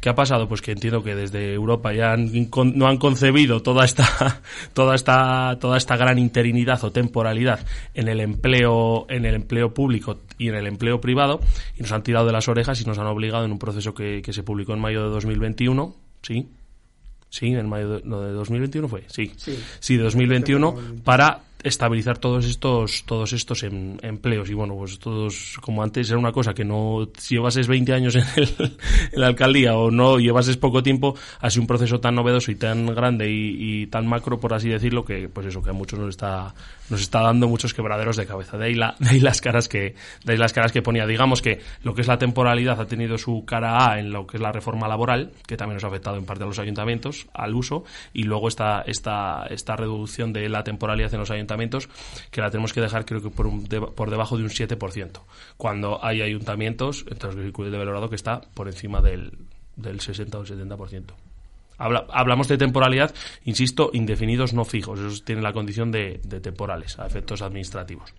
¿Qué 0.00 0.08
ha 0.08 0.16
pasado? 0.16 0.48
Pues 0.48 0.60
que 0.60 0.72
entiendo 0.72 1.04
que 1.04 1.14
desde 1.14 1.54
Europa 1.54 1.92
ya 1.92 2.12
han, 2.12 2.28
no 2.74 2.88
han 2.88 2.96
concebido 2.96 3.62
toda 3.62 3.84
esta, 3.84 4.42
toda 4.74 4.96
esta, 4.96 5.58
toda 5.60 5.76
esta 5.78 5.96
gran 5.96 6.18
interinidad 6.18 6.82
o 6.82 6.90
temporalidad 6.90 7.64
en 7.94 8.08
el 8.08 8.18
empleo, 8.18 9.06
en 9.08 9.24
el 9.26 9.36
empleo 9.36 9.72
público 9.72 10.18
y 10.38 10.48
en 10.48 10.56
el 10.56 10.66
empleo 10.66 11.00
privado 11.00 11.40
y 11.78 11.82
nos 11.82 11.92
han 11.92 12.02
tirado 12.02 12.26
de 12.26 12.32
las 12.32 12.48
orejas 12.48 12.80
y 12.80 12.84
nos 12.84 12.98
han 12.98 13.06
obligado 13.06 13.44
en 13.44 13.52
un 13.52 13.60
proceso 13.60 13.94
que, 13.94 14.22
que 14.22 14.32
se 14.32 14.42
publicó 14.42 14.72
en 14.72 14.80
mayo 14.80 15.04
de 15.04 15.10
2021, 15.10 15.94
sí, 16.22 16.48
Sí, 17.32 17.46
en 17.46 17.66
mayo 17.66 17.94
de, 17.94 18.02
no, 18.04 18.20
de 18.20 18.30
2021 18.32 18.88
fue, 18.88 19.04
sí. 19.06 19.32
Sí, 19.38 19.58
sí 19.80 19.96
de 19.96 20.02
2021 20.02 20.76
para 21.02 21.40
estabilizar 21.62 22.18
todos 22.18 22.46
estos 22.46 23.04
todos 23.04 23.32
estos 23.32 23.62
em, 23.62 23.96
empleos. 24.02 24.50
Y 24.50 24.54
bueno 24.54 24.74
pues 24.76 24.98
todos 24.98 25.58
como 25.60 25.82
antes 25.82 26.08
era 26.10 26.18
una 26.18 26.32
cosa 26.32 26.54
que 26.54 26.64
no 26.64 27.08
si 27.16 27.36
llevases 27.36 27.68
20 27.68 27.92
años 27.92 28.14
en, 28.14 28.24
el, 28.36 28.78
en 29.12 29.20
la 29.20 29.28
alcaldía 29.28 29.76
o 29.76 29.90
no 29.90 30.18
llevases 30.18 30.56
poco 30.56 30.82
tiempo 30.82 31.14
sido 31.48 31.62
un 31.62 31.66
proceso 31.66 32.00
tan 32.00 32.14
novedoso 32.14 32.50
y 32.50 32.56
tan 32.56 32.86
grande 32.86 33.30
y, 33.30 33.82
y, 33.82 33.86
tan 33.86 34.06
macro 34.06 34.40
por 34.40 34.54
así 34.54 34.68
decirlo 34.68 35.04
que 35.04 35.28
pues 35.28 35.46
eso 35.46 35.62
que 35.62 35.70
a 35.70 35.72
muchos 35.72 35.98
nos 35.98 36.10
está 36.10 36.54
nos 36.90 37.00
está 37.00 37.22
dando 37.22 37.48
muchos 37.48 37.72
quebraderos 37.72 38.16
de 38.16 38.26
cabeza. 38.26 38.58
De 38.58 38.66
ahí, 38.66 38.74
la, 38.74 38.94
de 38.98 39.10
ahí 39.10 39.20
las 39.20 39.40
caras 39.40 39.68
que 39.68 39.94
de 40.24 40.32
ahí 40.32 40.38
las 40.38 40.52
caras 40.52 40.72
que 40.72 40.82
ponía. 40.82 41.06
Digamos 41.06 41.40
que 41.40 41.60
lo 41.82 41.94
que 41.94 42.02
es 42.02 42.06
la 42.06 42.18
temporalidad 42.18 42.80
ha 42.80 42.86
tenido 42.86 43.16
su 43.18 43.44
cara 43.46 43.92
A 43.92 43.98
en 43.98 44.12
lo 44.12 44.26
que 44.26 44.36
es 44.36 44.42
la 44.42 44.52
reforma 44.52 44.88
laboral 44.88 45.32
que 45.46 45.56
también 45.56 45.76
nos 45.76 45.84
ha 45.84 45.88
afectado 45.88 46.16
en 46.16 46.26
parte 46.26 46.44
a 46.44 46.46
los 46.46 46.58
ayuntamientos 46.58 47.26
al 47.32 47.54
uso 47.54 47.84
y 48.12 48.24
luego 48.24 48.48
esta 48.48 48.82
esta 48.86 49.46
esta 49.48 49.76
reducción 49.76 50.32
de 50.32 50.48
la 50.48 50.64
temporalidad 50.64 51.12
en 51.14 51.20
los 51.20 51.30
ayuntamientos 51.30 51.51
que 52.30 52.40
la 52.40 52.50
tenemos 52.50 52.72
que 52.72 52.80
dejar 52.80 53.04
creo 53.04 53.22
que 53.22 53.30
por, 53.30 53.46
un, 53.46 53.64
de, 53.64 53.80
por 53.80 54.10
debajo 54.10 54.36
de 54.36 54.44
un 54.44 54.50
7%, 54.50 55.20
cuando 55.56 56.04
hay 56.04 56.22
ayuntamientos, 56.22 57.04
entonces 57.10 57.40
el 57.40 57.70
de 57.70 57.78
valorado 57.78 58.08
que 58.08 58.16
está 58.16 58.40
por 58.54 58.68
encima 58.68 59.00
del, 59.00 59.32
del 59.76 60.00
60 60.00 60.38
o 60.38 60.44
70%. 60.44 61.04
Habla, 61.78 62.06
hablamos 62.10 62.48
de 62.48 62.58
temporalidad, 62.58 63.14
insisto, 63.44 63.90
indefinidos 63.92 64.52
no 64.52 64.64
fijos, 64.64 65.00
eso 65.00 65.22
tiene 65.24 65.42
la 65.42 65.52
condición 65.52 65.90
de, 65.90 66.18
temporales 66.42 66.98
a 66.98 67.06
efectos 67.06 67.42
administrativos. 67.42 68.12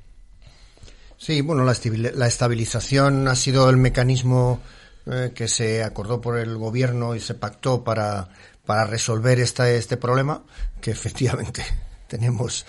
Sí, 1.17 1.41
bueno, 1.41 1.63
la 1.63 2.27
estabilización 2.27 3.27
ha 3.29 3.35
sido 3.35 3.69
el 3.69 3.77
mecanismo 3.77 4.59
eh, 5.05 5.33
que 5.35 5.49
se 5.49 5.83
acordó 5.83 6.21
por 6.21 6.37
el 6.37 6.57
gobierno 6.57 7.13
y 7.13 7.19
se 7.19 7.33
pactó 7.33 7.83
para, 7.83 8.29
para 8.65 8.85
resolver 8.85 9.37
esta, 9.39 9.69
este 9.69 9.97
problema, 9.97 10.43
que 10.79 10.91
efectivamente 10.91 11.65
tenemos 12.07 12.65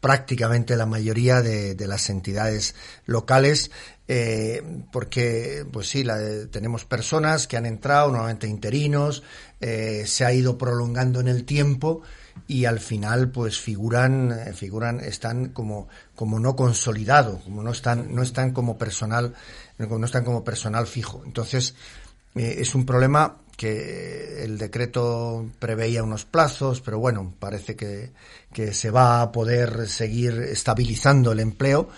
prácticamente 0.00 0.76
la 0.76 0.86
mayoría 0.86 1.42
de, 1.42 1.76
las 1.86 2.10
entidades 2.10 2.74
locales 3.06 3.70
eh, 4.06 4.62
porque 4.92 5.66
pues 5.70 5.88
sí 5.88 6.04
la, 6.04 6.18
tenemos 6.50 6.84
personas 6.84 7.46
que 7.46 7.56
han 7.56 7.66
entrado 7.66 8.10
nuevamente 8.10 8.46
interinos 8.46 9.22
eh, 9.60 10.04
se 10.06 10.24
ha 10.24 10.32
ido 10.32 10.56
prolongando 10.56 11.20
en 11.20 11.28
el 11.28 11.44
tiempo 11.44 12.02
y 12.46 12.66
al 12.66 12.78
final 12.78 13.30
pues 13.30 13.58
figuran 13.58 14.32
eh, 14.32 14.52
figuran 14.52 15.00
están 15.00 15.48
como 15.48 15.88
como 16.14 16.38
no 16.38 16.54
consolidado 16.54 17.40
como 17.40 17.62
no 17.62 17.72
están 17.72 18.14
no 18.14 18.22
están 18.22 18.52
como 18.52 18.78
personal 18.78 19.34
no 19.78 20.04
están 20.04 20.24
como 20.24 20.42
personal 20.42 20.86
fijo. 20.86 21.22
Entonces 21.24 21.74
es 22.34 22.74
un 22.74 22.84
problema 22.84 23.38
que 23.58 24.44
el 24.44 24.56
decreto 24.56 25.44
preveía 25.58 26.04
unos 26.04 26.24
plazos, 26.24 26.80
pero 26.80 27.00
bueno, 27.00 27.34
parece 27.40 27.74
que, 27.74 28.12
que 28.52 28.72
se 28.72 28.92
va 28.92 29.20
a 29.20 29.32
poder 29.32 29.88
seguir 29.88 30.38
estabilizando 30.42 31.32
el 31.32 31.40
empleo 31.40 31.88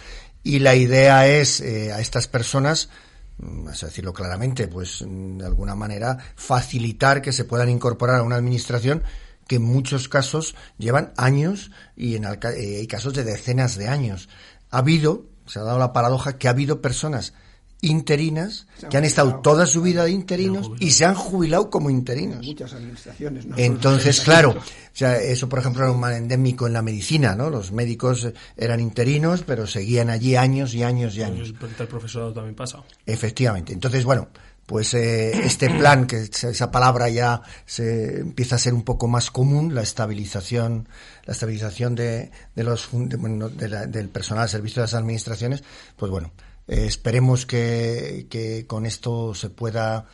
y 0.43 0.61
la 0.61 0.75
idea 0.75 1.29
es 1.29 1.61
eh, 1.61 1.93
a 1.93 2.01
estas 2.01 2.29
personas, 2.29 2.89
vamos 3.37 3.83
a 3.83 3.87
decirlo 3.89 4.15
claramente, 4.15 4.69
pues 4.69 5.05
de 5.07 5.45
alguna 5.45 5.75
manera 5.75 6.17
facilitar 6.35 7.21
que 7.21 7.31
se 7.31 7.45
puedan 7.45 7.69
incorporar 7.69 8.21
a 8.21 8.23
una 8.23 8.37
administración 8.37 9.03
que 9.47 9.57
en 9.57 9.63
muchos 9.63 10.09
casos 10.09 10.55
llevan 10.79 11.13
años 11.19 11.73
y 11.95 12.17
en 12.17 12.25
eh, 12.25 12.79
hay 12.79 12.87
casos 12.87 13.13
de 13.13 13.25
decenas 13.25 13.77
de 13.77 13.89
años. 13.89 14.31
Ha 14.71 14.79
habido, 14.79 15.27
se 15.45 15.59
ha 15.59 15.63
dado 15.63 15.79
la 15.79 15.93
paradoja 15.93 16.39
que 16.39 16.49
ha 16.49 16.53
habido 16.53 16.81
personas 16.81 17.35
interinas 17.83 18.67
que 18.91 18.97
han 18.97 19.05
estado 19.05 19.37
toda 19.37 19.67
su 19.67 19.83
vida 19.83 20.05
de 20.05 20.11
interinos 20.11 20.71
y 20.79 20.91
se 20.91 21.05
han 21.05 21.15
jubilado 21.15 21.71
como 21.71 21.91
interinos. 21.91 22.45
Muchas 22.45 22.75
administraciones. 22.75 23.47
No 23.47 23.57
Entonces, 23.57 24.21
claro, 24.21 24.51
o 24.51 24.63
sea, 24.93 25.19
eso 25.19 25.49
por 25.49 25.59
ejemplo 25.59 25.85
era 25.85 25.93
un 25.93 26.01
mal 26.01 26.13
endémico 26.13 26.67
en 26.67 26.75
la 26.75 26.83
medicina, 26.83 27.35
¿no? 27.35 27.49
Los 27.49 27.73
médicos 27.73 28.29
eran 28.57 28.81
interinos, 28.81 29.43
pero 29.47 29.67
seguían 29.67 30.11
allí 30.11 30.37
años 30.37 30.75
y 30.75 30.83
años 30.83 31.17
y 31.17 31.23
años. 31.23 31.55
El 31.79 31.89
profesorado 31.89 32.33
también 32.33 32.55
pasa. 32.55 32.83
Efectivamente. 33.07 33.73
Entonces, 33.73 34.05
bueno, 34.05 34.29
pues 34.71 34.95
eh, 34.95 35.33
este 35.47 35.69
plan, 35.69 36.07
que 36.07 36.29
esa 36.31 36.71
palabra 36.71 37.09
ya 37.09 37.43
se 37.67 38.21
empieza 38.21 38.55
a 38.55 38.59
ser 38.59 38.73
un 38.73 38.85
poco 38.85 39.09
más 39.09 39.33
común, 39.33 39.75
la 39.75 39.83
estabilización, 39.83 40.89
la 41.25 41.33
estabilización 41.33 41.97
de, 41.97 42.31
de 42.55 42.63
los 42.63 42.89
de, 42.93 43.17
bueno, 43.17 43.49
de 43.49 43.69
la, 43.69 43.87
del 43.87 44.09
personal 44.11 44.45
al 44.45 44.49
servicio 44.49 44.81
de 44.81 44.85
las 44.85 44.95
administraciones, 44.95 45.65
pues 45.97 46.13
bueno, 46.13 46.31
eh, 46.71 46.87
esperemos 46.87 47.47
que, 47.47 48.29
que, 48.31 48.65
con 48.69 48.87
esto 48.87 49.35
se 49.35 49.51
pueda 49.51 50.07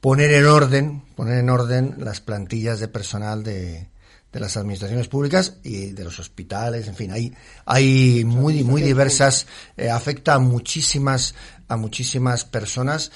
poner 0.00 0.32
en 0.32 0.46
orden, 0.46 1.02
poner 1.14 1.38
en 1.38 1.48
orden 1.48 1.94
las 1.98 2.20
plantillas 2.20 2.80
de 2.80 2.88
personal 2.88 3.44
de, 3.44 3.88
de 4.32 4.40
las 4.40 4.56
administraciones 4.56 5.06
públicas 5.06 5.58
y 5.62 5.92
de 5.92 6.02
los 6.02 6.18
hospitales, 6.18 6.88
en 6.88 6.96
fin, 6.96 7.12
hay, 7.12 7.32
hay 7.66 8.24
muy, 8.24 8.64
muy 8.64 8.82
diversas, 8.82 9.46
eh, 9.76 9.90
afecta 9.90 10.34
a 10.34 10.38
muchísimas, 10.40 11.36
a 11.68 11.76
muchísimas 11.76 12.44
personas 12.44 13.12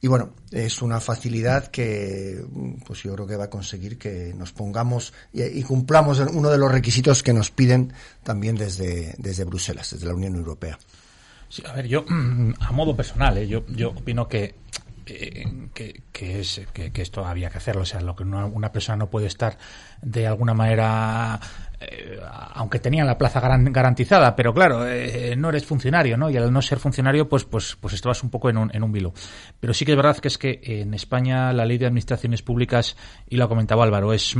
y 0.00 0.06
bueno, 0.06 0.34
es 0.52 0.80
una 0.82 1.00
facilidad 1.00 1.66
que 1.66 2.44
pues 2.86 3.02
yo 3.02 3.12
creo 3.14 3.26
que 3.26 3.34
va 3.34 3.46
a 3.46 3.50
conseguir 3.50 3.98
que 3.98 4.32
nos 4.36 4.52
pongamos 4.52 5.12
y, 5.32 5.42
y 5.42 5.64
cumplamos 5.64 6.20
uno 6.20 6.48
de 6.48 6.58
los 6.58 6.70
requisitos 6.70 7.24
que 7.24 7.32
nos 7.32 7.50
piden 7.50 7.92
también 8.22 8.54
desde, 8.54 9.16
desde 9.18 9.42
Bruselas, 9.42 9.90
desde 9.90 10.06
la 10.06 10.14
Unión 10.14 10.36
Europea. 10.36 10.78
Sí, 11.48 11.62
a 11.66 11.72
ver, 11.72 11.86
yo, 11.88 12.04
a 12.60 12.72
modo 12.72 12.96
personal, 12.96 13.38
¿eh? 13.38 13.48
yo, 13.48 13.64
yo 13.68 13.90
opino 13.90 14.28
que, 14.28 14.54
eh, 15.06 15.68
que, 15.72 16.40
es, 16.40 16.60
que, 16.72 16.92
esto 17.02 17.24
había 17.24 17.50
que 17.50 17.58
hacerlo. 17.58 17.82
O 17.82 17.86
sea, 17.86 18.00
lo 18.00 18.14
que 18.14 18.24
una, 18.24 18.46
una 18.46 18.72
persona 18.72 18.96
no 18.96 19.10
puede 19.10 19.26
estar 19.26 19.58
de 20.02 20.26
alguna 20.26 20.54
manera 20.54 21.40
eh, 21.80 22.18
aunque 22.54 22.80
tenían 22.80 23.06
la 23.06 23.16
plaza 23.16 23.40
garantizada, 23.40 24.34
pero 24.34 24.52
claro, 24.52 24.84
eh, 24.88 25.36
no 25.36 25.50
eres 25.50 25.64
funcionario, 25.64 26.16
¿no? 26.16 26.28
Y 26.28 26.36
al 26.36 26.52
no 26.52 26.60
ser 26.60 26.78
funcionario, 26.80 27.28
pues, 27.28 27.44
pues, 27.44 27.76
pues 27.80 27.94
estabas 27.94 28.22
un 28.24 28.30
poco 28.30 28.50
en 28.50 28.58
un, 28.58 28.74
en 28.74 28.82
un 28.82 28.90
vilo. 28.90 29.12
Pero 29.60 29.72
sí 29.72 29.84
que 29.84 29.92
es 29.92 29.96
verdad 29.96 30.16
que 30.16 30.28
es 30.28 30.38
que 30.38 30.60
en 30.62 30.92
España 30.92 31.52
la 31.52 31.64
ley 31.64 31.78
de 31.78 31.86
administraciones 31.86 32.42
públicas, 32.42 32.96
y 33.28 33.36
lo 33.36 33.44
ha 33.44 33.48
comentado 33.48 33.82
Álvaro, 33.82 34.12
es, 34.12 34.34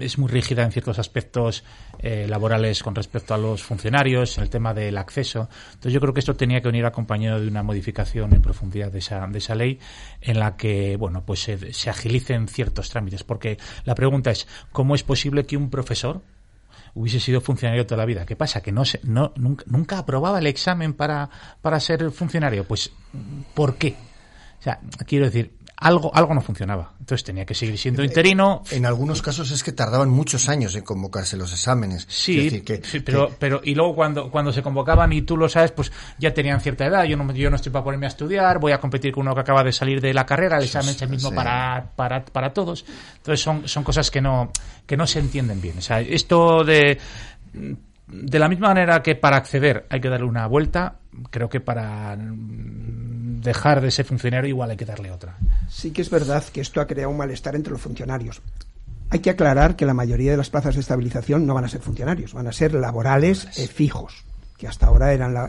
es 0.00 0.18
muy 0.18 0.28
rígida 0.30 0.62
en 0.62 0.70
ciertos 0.70 1.00
aspectos 1.00 1.64
eh, 2.00 2.26
laborales 2.28 2.82
con 2.82 2.94
respecto 2.94 3.34
a 3.34 3.38
los 3.38 3.62
funcionarios, 3.62 4.38
el 4.38 4.50
tema 4.50 4.74
del 4.74 4.96
acceso. 4.98 5.48
Entonces 5.68 5.92
yo 5.92 6.00
creo 6.00 6.14
que 6.14 6.20
esto 6.20 6.34
tenía 6.34 6.60
que 6.60 6.68
venir 6.68 6.86
acompañado 6.86 7.40
de 7.40 7.48
una 7.48 7.62
modificación 7.62 8.32
en 8.34 8.42
profundidad 8.42 8.90
de 8.92 8.98
esa, 8.98 9.26
de 9.26 9.38
esa 9.38 9.54
ley, 9.54 9.78
en 10.20 10.38
la 10.38 10.56
que, 10.56 10.96
bueno, 10.96 11.24
pues 11.24 11.40
se, 11.42 11.72
se 11.72 11.90
agilicen 11.90 12.48
ciertos 12.48 12.90
trámites. 12.90 13.24
Porque 13.24 13.58
la 13.84 13.94
pregunta 13.94 14.30
es, 14.30 14.46
¿cómo 14.72 14.94
es 14.94 15.02
posible 15.02 15.46
que 15.46 15.56
un 15.56 15.70
profesor 15.70 16.22
hubiese 16.94 17.20
sido 17.20 17.40
funcionario 17.40 17.86
toda 17.86 17.98
la 17.98 18.06
vida. 18.06 18.26
¿Qué 18.26 18.34
pasa? 18.34 18.60
Que 18.60 18.72
no, 18.72 18.84
se, 18.84 19.00
no 19.04 19.32
nunca, 19.36 19.64
nunca 19.68 19.98
aprobaba 19.98 20.38
el 20.40 20.46
examen 20.46 20.94
para, 20.94 21.30
para 21.60 21.78
ser 21.78 22.10
funcionario. 22.10 22.64
Pues, 22.64 22.90
¿por 23.54 23.76
qué? 23.76 23.96
O 24.58 24.62
sea, 24.62 24.80
quiero 25.06 25.26
decir, 25.26 25.52
algo, 25.80 26.14
algo 26.14 26.34
no 26.34 26.40
funcionaba. 26.40 26.92
Entonces 26.98 27.24
tenía 27.24 27.46
que 27.46 27.54
seguir 27.54 27.78
siendo 27.78 28.02
interino. 28.02 28.62
En 28.70 28.84
algunos 28.84 29.22
casos 29.22 29.50
es 29.50 29.62
que 29.62 29.72
tardaban 29.72 30.10
muchos 30.10 30.48
años 30.48 30.74
en 30.74 30.82
convocarse 30.82 31.36
los 31.36 31.52
exámenes. 31.52 32.04
Sí, 32.08 32.44
decir, 32.44 32.64
que, 32.64 32.82
sí 32.82 33.00
pero, 33.00 33.28
que... 33.28 33.34
pero 33.38 33.60
y 33.62 33.74
luego 33.74 33.94
cuando, 33.94 34.30
cuando 34.30 34.52
se 34.52 34.62
convocaban 34.62 35.12
y 35.12 35.22
tú 35.22 35.36
lo 35.36 35.48
sabes, 35.48 35.70
pues 35.72 35.92
ya 36.18 36.34
tenían 36.34 36.60
cierta 36.60 36.86
edad. 36.86 37.04
Yo 37.04 37.16
no, 37.16 37.32
yo 37.32 37.48
no 37.50 37.56
estoy 37.56 37.70
para 37.70 37.84
ponerme 37.84 38.06
a 38.06 38.08
estudiar, 38.08 38.58
voy 38.58 38.72
a 38.72 38.80
competir 38.80 39.12
con 39.12 39.22
uno 39.22 39.34
que 39.34 39.40
acaba 39.40 39.62
de 39.62 39.72
salir 39.72 40.00
de 40.00 40.12
la 40.12 40.26
carrera, 40.26 40.58
el 40.58 40.64
examen 40.64 40.90
es 40.90 41.02
el 41.02 41.08
mismo 41.08 41.30
sí. 41.30 41.36
para, 41.36 41.92
para, 41.94 42.24
para 42.24 42.52
todos. 42.52 42.84
Entonces 43.18 43.40
son, 43.40 43.68
son 43.68 43.84
cosas 43.84 44.10
que 44.10 44.20
no, 44.20 44.50
que 44.86 44.96
no 44.96 45.06
se 45.06 45.20
entienden 45.20 45.60
bien. 45.60 45.78
O 45.78 45.82
sea, 45.82 46.00
esto 46.00 46.64
de 46.64 46.98
de 48.08 48.38
la 48.38 48.48
misma 48.48 48.68
manera 48.68 49.02
que 49.02 49.14
para 49.14 49.36
acceder 49.36 49.86
hay 49.90 50.00
que 50.00 50.08
darle 50.08 50.26
una 50.26 50.46
vuelta, 50.46 50.96
creo 51.30 51.48
que 51.48 51.60
para 51.60 52.16
dejar 53.40 53.80
de 53.80 53.90
ser 53.90 54.04
funcionario 54.04 54.48
igual 54.48 54.70
hay 54.70 54.76
que 54.76 54.84
darle 54.84 55.10
otra. 55.10 55.36
Sí 55.68 55.90
que 55.90 56.02
es 56.02 56.10
verdad 56.10 56.44
que 56.44 56.60
esto 56.60 56.80
ha 56.80 56.86
creado 56.86 57.10
un 57.10 57.16
malestar 57.16 57.54
entre 57.54 57.72
los 57.72 57.80
funcionarios. 57.80 58.42
Hay 59.10 59.20
que 59.20 59.30
aclarar 59.30 59.76
que 59.76 59.86
la 59.86 59.94
mayoría 59.94 60.32
de 60.32 60.36
las 60.36 60.50
plazas 60.50 60.74
de 60.74 60.80
estabilización 60.80 61.46
no 61.46 61.54
van 61.54 61.64
a 61.64 61.68
ser 61.68 61.80
funcionarios, 61.80 62.34
van 62.34 62.46
a 62.46 62.52
ser 62.52 62.74
laborales 62.74 63.46
eh, 63.58 63.66
fijos. 63.66 64.24
Que 64.58 64.66
hasta 64.66 64.86
ahora 64.86 65.12
eran, 65.12 65.32
la, 65.32 65.48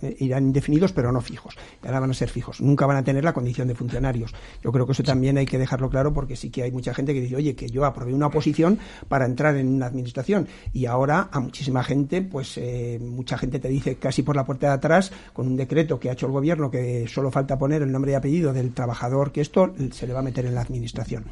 eran 0.00 0.44
indefinidos 0.44 0.92
pero 0.92 1.12
no 1.12 1.20
fijos. 1.20 1.56
Ahora 1.84 2.00
van 2.00 2.10
a 2.10 2.14
ser 2.14 2.28
fijos. 2.28 2.60
Nunca 2.60 2.84
van 2.84 2.96
a 2.96 3.04
tener 3.04 3.24
la 3.24 3.32
condición 3.32 3.68
de 3.68 3.74
funcionarios. 3.74 4.34
Yo 4.62 4.72
creo 4.72 4.86
que 4.86 4.92
eso 4.92 5.04
también 5.04 5.38
hay 5.38 5.46
que 5.46 5.56
dejarlo 5.56 5.88
claro 5.88 6.12
porque 6.12 6.36
sí 6.36 6.50
que 6.50 6.64
hay 6.64 6.72
mucha 6.72 6.92
gente 6.92 7.14
que 7.14 7.20
dice, 7.20 7.36
oye, 7.36 7.54
que 7.54 7.70
yo 7.70 7.84
aprobé 7.84 8.12
una 8.12 8.26
oposición 8.26 8.78
para 9.08 9.24
entrar 9.24 9.56
en 9.56 9.68
una 9.68 9.86
administración 9.86 10.48
y 10.72 10.86
ahora 10.86 11.28
a 11.30 11.40
muchísima 11.40 11.84
gente, 11.84 12.22
pues 12.22 12.58
eh, 12.58 12.98
mucha 13.00 13.38
gente 13.38 13.60
te 13.60 13.68
dice 13.68 13.96
casi 13.96 14.22
por 14.22 14.34
la 14.34 14.44
puerta 14.44 14.66
de 14.66 14.72
atrás, 14.74 15.12
con 15.32 15.46
un 15.46 15.56
decreto 15.56 16.00
que 16.00 16.10
ha 16.10 16.12
hecho 16.12 16.26
el 16.26 16.32
gobierno 16.32 16.70
que 16.70 17.06
solo 17.08 17.30
falta 17.30 17.56
poner 17.56 17.82
el 17.82 17.92
nombre 17.92 18.12
y 18.12 18.14
apellido 18.16 18.52
del 18.52 18.74
trabajador 18.74 19.30
que 19.30 19.40
esto 19.40 19.72
se 19.92 20.06
le 20.06 20.12
va 20.12 20.20
a 20.20 20.22
meter 20.22 20.46
en 20.46 20.54
la 20.54 20.62
administración. 20.62 21.24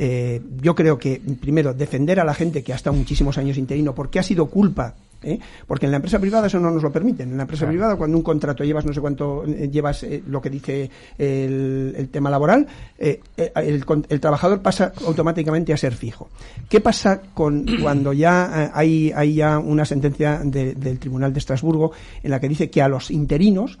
Eh, 0.00 0.40
yo 0.62 0.76
creo 0.76 0.96
que, 0.96 1.20
primero, 1.40 1.74
defender 1.74 2.20
a 2.20 2.24
la 2.24 2.32
gente 2.32 2.62
que 2.62 2.72
ha 2.72 2.76
estado 2.76 2.94
muchísimos 2.94 3.36
años 3.36 3.58
interino 3.58 3.96
porque 3.96 4.20
ha 4.20 4.22
sido 4.22 4.46
culpa 4.46 4.94
¿eh? 5.24 5.40
porque 5.66 5.86
en 5.86 5.90
la 5.90 5.96
empresa 5.96 6.20
privada 6.20 6.46
eso 6.46 6.60
no 6.60 6.70
nos 6.70 6.84
lo 6.84 6.92
permiten. 6.92 7.32
En 7.32 7.36
la 7.36 7.42
empresa 7.42 7.66
privada, 7.66 7.96
cuando 7.96 8.16
un 8.16 8.22
contrato 8.22 8.62
llevas 8.62 8.86
no 8.86 8.92
sé 8.92 9.00
cuánto, 9.00 9.44
eh, 9.44 9.68
llevas 9.68 10.06
lo 10.28 10.40
que 10.40 10.50
dice 10.50 10.88
el, 11.18 12.08
tema 12.12 12.30
laboral, 12.30 12.64
el, 12.96 14.20
trabajador 14.20 14.62
pasa 14.62 14.92
automáticamente 15.04 15.72
a 15.72 15.76
ser 15.76 15.94
fijo. 15.94 16.28
¿Qué 16.68 16.80
pasa 16.80 17.20
con 17.34 17.66
cuando 17.82 18.12
ya 18.12 18.70
hay, 18.72 19.10
hay 19.12 19.34
ya 19.34 19.58
una 19.58 19.84
sentencia 19.84 20.42
del 20.44 20.98
Tribunal 21.00 21.32
de 21.32 21.40
Estrasburgo 21.40 21.90
en 22.22 22.30
la 22.30 22.38
que 22.38 22.48
dice 22.48 22.70
que 22.70 22.82
a 22.82 22.88
los 22.88 23.10
interinos 23.10 23.80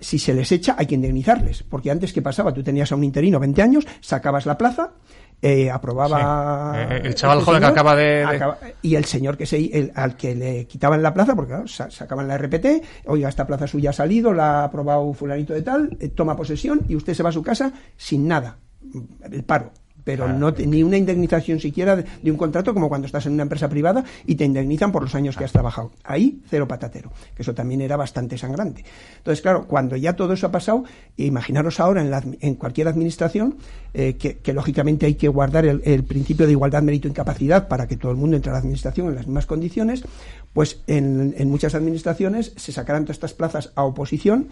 si 0.00 0.18
se 0.18 0.34
les 0.34 0.50
echa 0.50 0.74
hay 0.76 0.86
que 0.86 0.96
indemnizarles, 0.96 1.62
porque 1.62 1.92
antes 1.92 2.12
¿qué 2.12 2.20
pasaba? 2.20 2.52
Tú 2.52 2.64
tenías 2.64 2.90
a 2.90 2.96
un 2.96 3.04
interino 3.04 3.38
20 3.38 3.62
años, 3.62 3.86
sacabas 4.00 4.44
la 4.44 4.58
plaza, 4.58 4.90
eh, 5.40 5.70
aprobaba 5.70 6.72
eh, 6.76 7.02
el 7.04 7.14
chaval 7.14 7.42
joven 7.42 7.60
que 7.60 7.66
acaba 7.66 7.94
de, 7.94 8.26
y 8.82 8.96
el 8.96 9.04
señor 9.04 9.36
que 9.36 9.46
se 9.46 9.92
al 9.94 10.16
que 10.16 10.34
le 10.34 10.66
quitaban 10.66 11.00
la 11.00 11.14
plaza 11.14 11.36
porque 11.36 11.54
sacaban 11.66 12.26
la 12.26 12.36
RPT 12.36 12.66
oiga 13.06 13.28
esta 13.28 13.46
plaza 13.46 13.68
suya 13.68 13.90
ha 13.90 13.92
salido 13.92 14.32
la 14.32 14.62
ha 14.62 14.64
aprobado 14.64 15.12
fulanito 15.12 15.54
de 15.54 15.62
tal 15.62 15.96
eh, 16.00 16.08
toma 16.08 16.36
posesión 16.36 16.80
y 16.88 16.96
usted 16.96 17.14
se 17.14 17.22
va 17.22 17.28
a 17.28 17.32
su 17.32 17.42
casa 17.42 17.72
sin 17.96 18.26
nada 18.26 18.58
el 19.30 19.44
paro 19.44 19.70
pero 20.08 20.26
no 20.26 20.50
ni 20.52 20.82
una 20.82 20.96
indemnización 20.96 21.60
siquiera 21.60 21.94
de, 21.94 22.30
un 22.30 22.38
contrato 22.38 22.72
como 22.72 22.88
cuando 22.88 23.04
estás 23.04 23.26
en 23.26 23.34
una 23.34 23.42
empresa 23.42 23.68
privada 23.68 24.02
y 24.24 24.36
te 24.36 24.46
indemnizan 24.46 24.90
por 24.90 25.02
los 25.02 25.14
años 25.14 25.36
que 25.36 25.44
has 25.44 25.52
trabajado. 25.52 25.90
Ahí 26.02 26.40
cero 26.48 26.66
patatero, 26.66 27.12
que 27.36 27.42
eso 27.42 27.52
también 27.52 27.82
era 27.82 27.94
bastante 27.98 28.38
sangrante. 28.38 28.86
Entonces, 29.18 29.42
claro, 29.42 29.66
cuando 29.66 29.96
ya 29.96 30.16
todo 30.16 30.32
eso 30.32 30.46
ha 30.46 30.50
pasado, 30.50 30.84
imaginaros 31.18 31.78
ahora 31.78 32.02
en, 32.02 32.38
en 32.40 32.54
cualquier 32.54 32.88
administración 32.88 33.58
eh, 33.92 34.16
que, 34.16 34.52
lógicamente 34.54 35.04
hay 35.04 35.16
que 35.16 35.28
guardar 35.28 35.66
el, 35.66 36.04
principio 36.04 36.46
de 36.46 36.52
igualdad, 36.52 36.82
mérito, 36.82 37.06
incapacidad 37.06 37.68
para 37.68 37.86
que 37.86 37.98
todo 37.98 38.10
el 38.10 38.16
mundo 38.16 38.34
entre 38.36 38.48
a 38.48 38.54
la 38.54 38.60
administración 38.60 39.08
en 39.08 39.14
las 39.14 39.26
mismas 39.26 39.44
condiciones, 39.44 40.04
pues 40.54 40.80
en, 40.86 41.50
muchas 41.50 41.74
administraciones 41.74 42.54
se 42.56 42.72
sacarán 42.72 43.04
todas 43.04 43.16
estas 43.16 43.34
plazas 43.34 43.72
a 43.74 43.84
oposición 43.84 44.48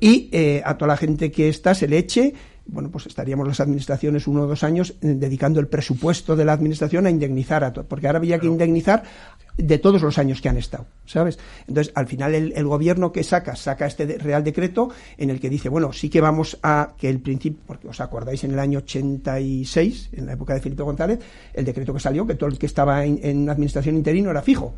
y 0.00 0.28
eh, 0.32 0.60
a 0.66 0.76
toda 0.76 0.88
la 0.88 0.96
gente 0.98 1.30
que 1.30 1.48
está 1.48 1.74
se 1.74 1.88
le 1.88 1.96
eche 1.96 2.34
bueno, 2.68 2.90
pues 2.90 3.06
estaríamos 3.06 3.46
las 3.48 3.60
administraciones 3.60 4.26
uno 4.26 4.42
o 4.42 4.46
dos 4.46 4.62
años 4.62 4.94
eh, 5.00 5.14
dedicando 5.16 5.58
el 5.58 5.68
presupuesto 5.68 6.36
de 6.36 6.44
la 6.44 6.52
administración 6.52 7.06
a 7.06 7.10
indemnizar 7.10 7.64
a 7.64 7.72
todo, 7.72 7.86
porque 7.86 8.06
ahora 8.06 8.18
había 8.18 8.38
que 8.38 8.46
indemnizar 8.46 9.02
de 9.56 9.78
todos 9.78 10.00
los 10.02 10.18
años 10.18 10.40
que 10.40 10.48
han 10.48 10.56
estado, 10.56 10.86
¿sabes? 11.04 11.38
Entonces, 11.66 11.92
al 11.96 12.06
final 12.06 12.34
el, 12.34 12.66
gobierno 12.66 13.10
que 13.10 13.24
saca, 13.24 13.56
saca 13.56 13.86
este 13.86 14.18
Real 14.18 14.44
Decreto 14.44 14.90
en 15.16 15.30
el 15.30 15.40
que 15.40 15.50
dice, 15.50 15.68
bueno, 15.68 15.92
sí 15.92 16.08
que 16.08 16.20
vamos 16.20 16.58
a 16.62 16.94
que 16.96 17.08
el 17.08 17.20
principio, 17.20 17.60
porque 17.66 17.88
os 17.88 18.00
acordáis 18.00 18.44
en 18.44 18.52
el 18.52 18.58
año 18.58 18.78
86, 18.78 20.10
en 20.12 20.26
la 20.26 20.34
época 20.34 20.54
de 20.54 20.60
Felipe 20.60 20.84
González, 20.84 21.18
el 21.54 21.64
decreto 21.64 21.92
que 21.92 22.00
salió, 22.00 22.26
que 22.26 22.34
todo 22.34 22.50
el 22.50 22.58
que 22.58 22.66
estaba 22.66 23.04
en, 23.04 23.18
en 23.22 23.50
administración 23.50 23.96
interino 23.96 24.30
era 24.30 24.42
fijo, 24.42 24.74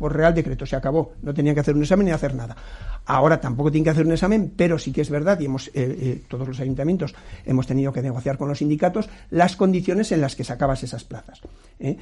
por 0.00 0.16
Real 0.16 0.34
Decreto, 0.34 0.64
se 0.64 0.76
acabó, 0.76 1.12
no 1.20 1.34
tenían 1.34 1.54
que 1.54 1.60
hacer 1.60 1.76
un 1.76 1.82
examen 1.82 2.06
ni 2.06 2.12
hacer 2.12 2.34
nada. 2.34 2.56
Ahora 3.04 3.38
tampoco 3.38 3.70
tienen 3.70 3.84
que 3.84 3.90
hacer 3.90 4.06
un 4.06 4.12
examen, 4.12 4.50
pero 4.56 4.78
sí 4.78 4.92
que 4.92 5.02
es 5.02 5.10
verdad, 5.10 5.38
y 5.38 5.44
hemos, 5.44 5.68
eh, 5.68 5.72
eh, 5.74 6.22
todos 6.26 6.48
los 6.48 6.58
ayuntamientos 6.58 7.14
hemos 7.44 7.66
tenido 7.66 7.92
que 7.92 8.00
negociar 8.00 8.38
con 8.38 8.48
los 8.48 8.58
sindicatos 8.58 9.10
las 9.28 9.56
condiciones 9.56 10.10
en 10.10 10.22
las 10.22 10.36
que 10.36 10.42
sacabas 10.42 10.82
esas 10.82 11.04
plazas. 11.04 11.42
¿eh? 11.78 11.98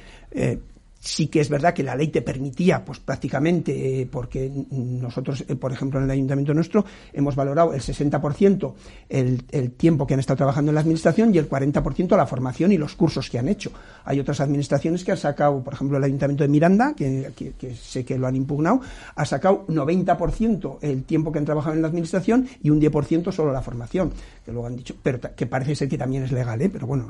Sí 0.99 1.27
que 1.27 1.39
es 1.39 1.49
verdad 1.49 1.73
que 1.73 1.83
la 1.83 1.95
ley 1.95 2.09
te 2.09 2.21
permitía, 2.21 2.83
pues 2.83 2.99
prácticamente, 2.99 4.01
eh, 4.01 4.05
porque 4.09 4.51
nosotros, 4.71 5.45
eh, 5.47 5.55
por 5.55 5.71
ejemplo, 5.71 5.99
en 5.99 6.05
el 6.05 6.11
ayuntamiento 6.11 6.53
nuestro, 6.53 6.85
hemos 7.13 7.35
valorado 7.35 7.73
el 7.73 7.81
60% 7.81 8.73
el, 9.09 9.43
el 9.51 9.71
tiempo 9.71 10.05
que 10.05 10.13
han 10.13 10.19
estado 10.19 10.37
trabajando 10.37 10.71
en 10.71 10.75
la 10.75 10.81
administración 10.81 11.33
y 11.33 11.37
el 11.37 11.49
40% 11.49 12.17
la 12.17 12.25
formación 12.25 12.71
y 12.71 12.77
los 12.77 12.95
cursos 12.95 13.29
que 13.29 13.39
han 13.39 13.47
hecho. 13.47 13.71
Hay 14.05 14.19
otras 14.19 14.39
administraciones 14.41 15.03
que 15.03 15.11
han 15.11 15.17
sacado, 15.17 15.63
por 15.63 15.73
ejemplo, 15.73 15.97
el 15.97 16.03
ayuntamiento 16.03 16.43
de 16.43 16.49
Miranda, 16.49 16.93
que, 16.95 17.31
sé 17.75 18.03
que 18.03 18.17
lo 18.17 18.27
han 18.27 18.35
impugnado, 18.35 18.81
ha 19.15 19.25
sacado 19.25 19.65
90% 19.67 20.79
el 20.81 21.03
tiempo 21.03 21.31
que 21.31 21.39
han 21.39 21.45
trabajado 21.45 21.75
en 21.75 21.81
la 21.81 21.87
administración 21.87 22.47
y 22.61 22.69
un 22.69 22.81
10% 22.81 23.31
solo 23.31 23.51
la 23.51 23.61
formación, 23.61 24.11
que 24.45 24.51
luego 24.51 24.67
han 24.67 24.75
dicho, 24.75 24.95
pero 25.01 25.19
que 25.35 25.45
parece 25.45 25.75
ser 25.75 25.89
que 25.89 25.97
también 25.97 26.23
es 26.23 26.31
legal, 26.31 26.61
¿eh? 26.61 26.69
pero 26.69 26.87
bueno, 26.87 27.07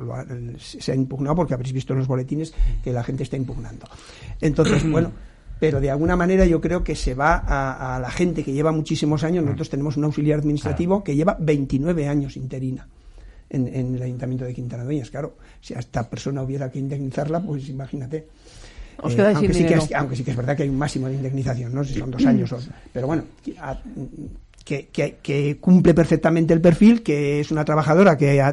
se 0.57 0.91
ha 0.91 0.95
impugnado 0.95 1.35
porque 1.35 1.53
habréis 1.53 1.73
visto 1.73 1.93
en 1.93 1.99
los 1.99 2.07
boletines 2.07 2.53
que 2.83 2.91
la 2.91 3.03
gente 3.03 3.23
está 3.23 3.37
impugnando. 3.37 3.78
Entonces, 4.41 4.83
bueno, 4.89 5.11
pero 5.59 5.81
de 5.81 5.91
alguna 5.91 6.15
manera 6.15 6.45
yo 6.45 6.61
creo 6.61 6.83
que 6.83 6.95
se 6.95 7.13
va 7.13 7.35
a, 7.35 7.99
la 7.99 8.09
gente 8.09 8.43
que 8.43 8.53
lleva 8.53 8.71
muchísimos 8.71 9.23
años. 9.23 9.43
Nosotros 9.43 9.69
tenemos 9.69 9.97
un 9.97 10.05
auxiliar 10.05 10.39
administrativo 10.39 11.03
que 11.03 11.15
lleva 11.15 11.35
29 11.39 12.07
años 12.07 12.37
interina 12.37 12.87
en, 13.49 13.95
el 13.95 14.01
Ayuntamiento 14.01 14.45
de 14.45 14.53
Quintana 14.53 14.85
Dueñas. 14.85 15.09
Claro, 15.09 15.35
si 15.59 15.73
a 15.73 15.79
esta 15.79 16.09
persona 16.09 16.41
hubiera 16.41 16.71
que 16.71 16.79
indemnizarla, 16.79 17.41
pues 17.41 17.67
imagínate. 17.67 18.17
Eh, 18.17 19.33
aunque, 19.33 19.53
sí 19.53 19.65
que 19.65 19.75
es, 19.75 19.93
aunque 19.93 20.15
sí 20.15 20.23
que 20.23 20.31
es 20.31 20.37
verdad 20.37 20.55
que 20.55 20.63
hay 20.63 20.69
un 20.69 20.77
máximo 20.77 21.07
de 21.07 21.15
indemnización, 21.15 21.73
no 21.73 21.83
sé 21.83 21.93
si 21.93 21.99
son 21.99 22.11
dos 22.11 22.25
años, 22.25 22.51
o, 22.51 22.59
pero 22.93 23.07
bueno, 23.07 23.23
que, 24.69 25.57
cumple 25.59 25.93
perfectamente 25.93 26.53
el 26.53 26.61
perfil, 26.61 27.01
que 27.01 27.39
es 27.39 27.51
una 27.51 27.65
trabajadora 27.65 28.17
que, 28.17 28.43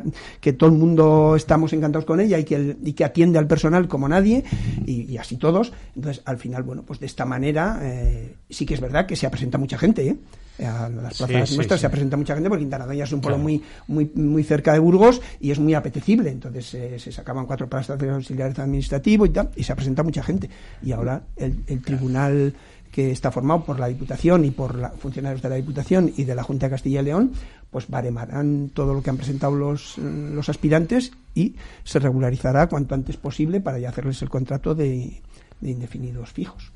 que 0.41 0.53
todo 0.53 0.71
el 0.71 0.77
mundo 0.77 1.37
estamos 1.37 1.73
encantados 1.73 2.07
con 2.07 2.21
ella 2.21 2.39
y 2.39 2.45
que, 2.45 2.77
y 2.83 2.93
que 2.95 3.05
atiende 3.05 3.39
al 3.39 3.47
personal 3.47 3.87
como 3.89 4.09
nadie 4.09 4.45
y, 4.87 5.17
así 5.19 5.37
todos. 5.37 5.73
Entonces, 5.95 6.23
al 6.25 6.39
final, 6.39 6.63
bueno, 6.63 6.83
pues 6.83 7.01
de 7.01 7.07
esta 7.07 7.25
manera 7.25 7.79
eh, 7.83 8.37
sí 8.49 8.65
que 8.65 8.75
es 8.75 8.81
verdad 8.81 9.07
que 9.07 9.17
se 9.17 9.29
presenta 9.29 9.59
mucha 9.59 9.79
gente, 9.79 10.09
¿eh? 10.09 10.17
A 10.65 10.89
las 10.89 11.19
plazas 11.19 11.55
nuestras 11.55 11.81
se 11.81 11.91
presenta 11.91 12.17
mucha 12.17 12.35
gente 12.35 12.49
porque 12.49 12.65
Quintana 12.65 12.87
es 12.95 13.13
un 13.13 13.21
pueblo 13.21 13.37
muy, 13.37 13.63
muy, 13.89 14.11
muy 14.15 14.43
cerca 14.43 14.73
de 14.73 14.79
Burgos 14.79 15.21
y 15.39 15.51
es 15.51 15.59
muy 15.59 15.75
apetecible. 15.75 16.31
Entonces 16.31 16.73
eh, 16.73 16.99
se 16.99 17.13
sacaban 17.13 17.45
cuatro 17.45 17.69
plazas 17.69 17.99
de 17.99 18.09
auxiliares 18.09 18.59
administrativos 18.59 19.29
y 19.29 19.33
tal, 19.33 19.51
y 19.55 19.63
se 19.63 19.75
presenta 19.75 20.03
mucha 20.03 20.23
gente. 20.23 20.49
Y 20.83 20.93
ahora 20.93 21.23
el, 21.37 21.63
el 21.67 21.83
tribunal 21.83 22.55
que 22.97 23.11
está 23.11 23.31
formado 23.31 23.63
por 23.63 23.79
la 23.79 23.89
Diputación 23.89 24.47
y 24.47 24.51
por 24.51 24.75
los 24.75 24.91
funcionarios 24.99 25.43
de 25.43 25.51
la 25.51 25.57
Diputación 25.57 26.15
y 26.17 26.25
de 26.25 26.35
la 26.35 26.43
Junta 26.43 26.65
de 26.65 26.71
Castilla 26.71 27.03
y 27.03 27.05
León, 27.05 27.33
pues 27.71 27.89
baremarán 27.89 28.71
todo 28.73 28.95
lo 28.95 29.03
que 29.03 29.11
han 29.11 29.19
presentado 29.19 29.55
los, 29.55 29.99
los 29.99 30.49
aspirantes 30.49 31.13
y 31.35 31.57
se 31.85 31.99
regularizará 31.99 32.69
cuanto 32.69 32.95
antes 32.95 33.19
posible 33.19 33.61
para 33.61 33.79
ya 33.79 33.91
hacerles 33.91 34.23
el 34.23 34.31
contrato 34.31 34.75
de, 34.75 35.21
indefinidos 35.61 36.33
fijos. 36.33 36.73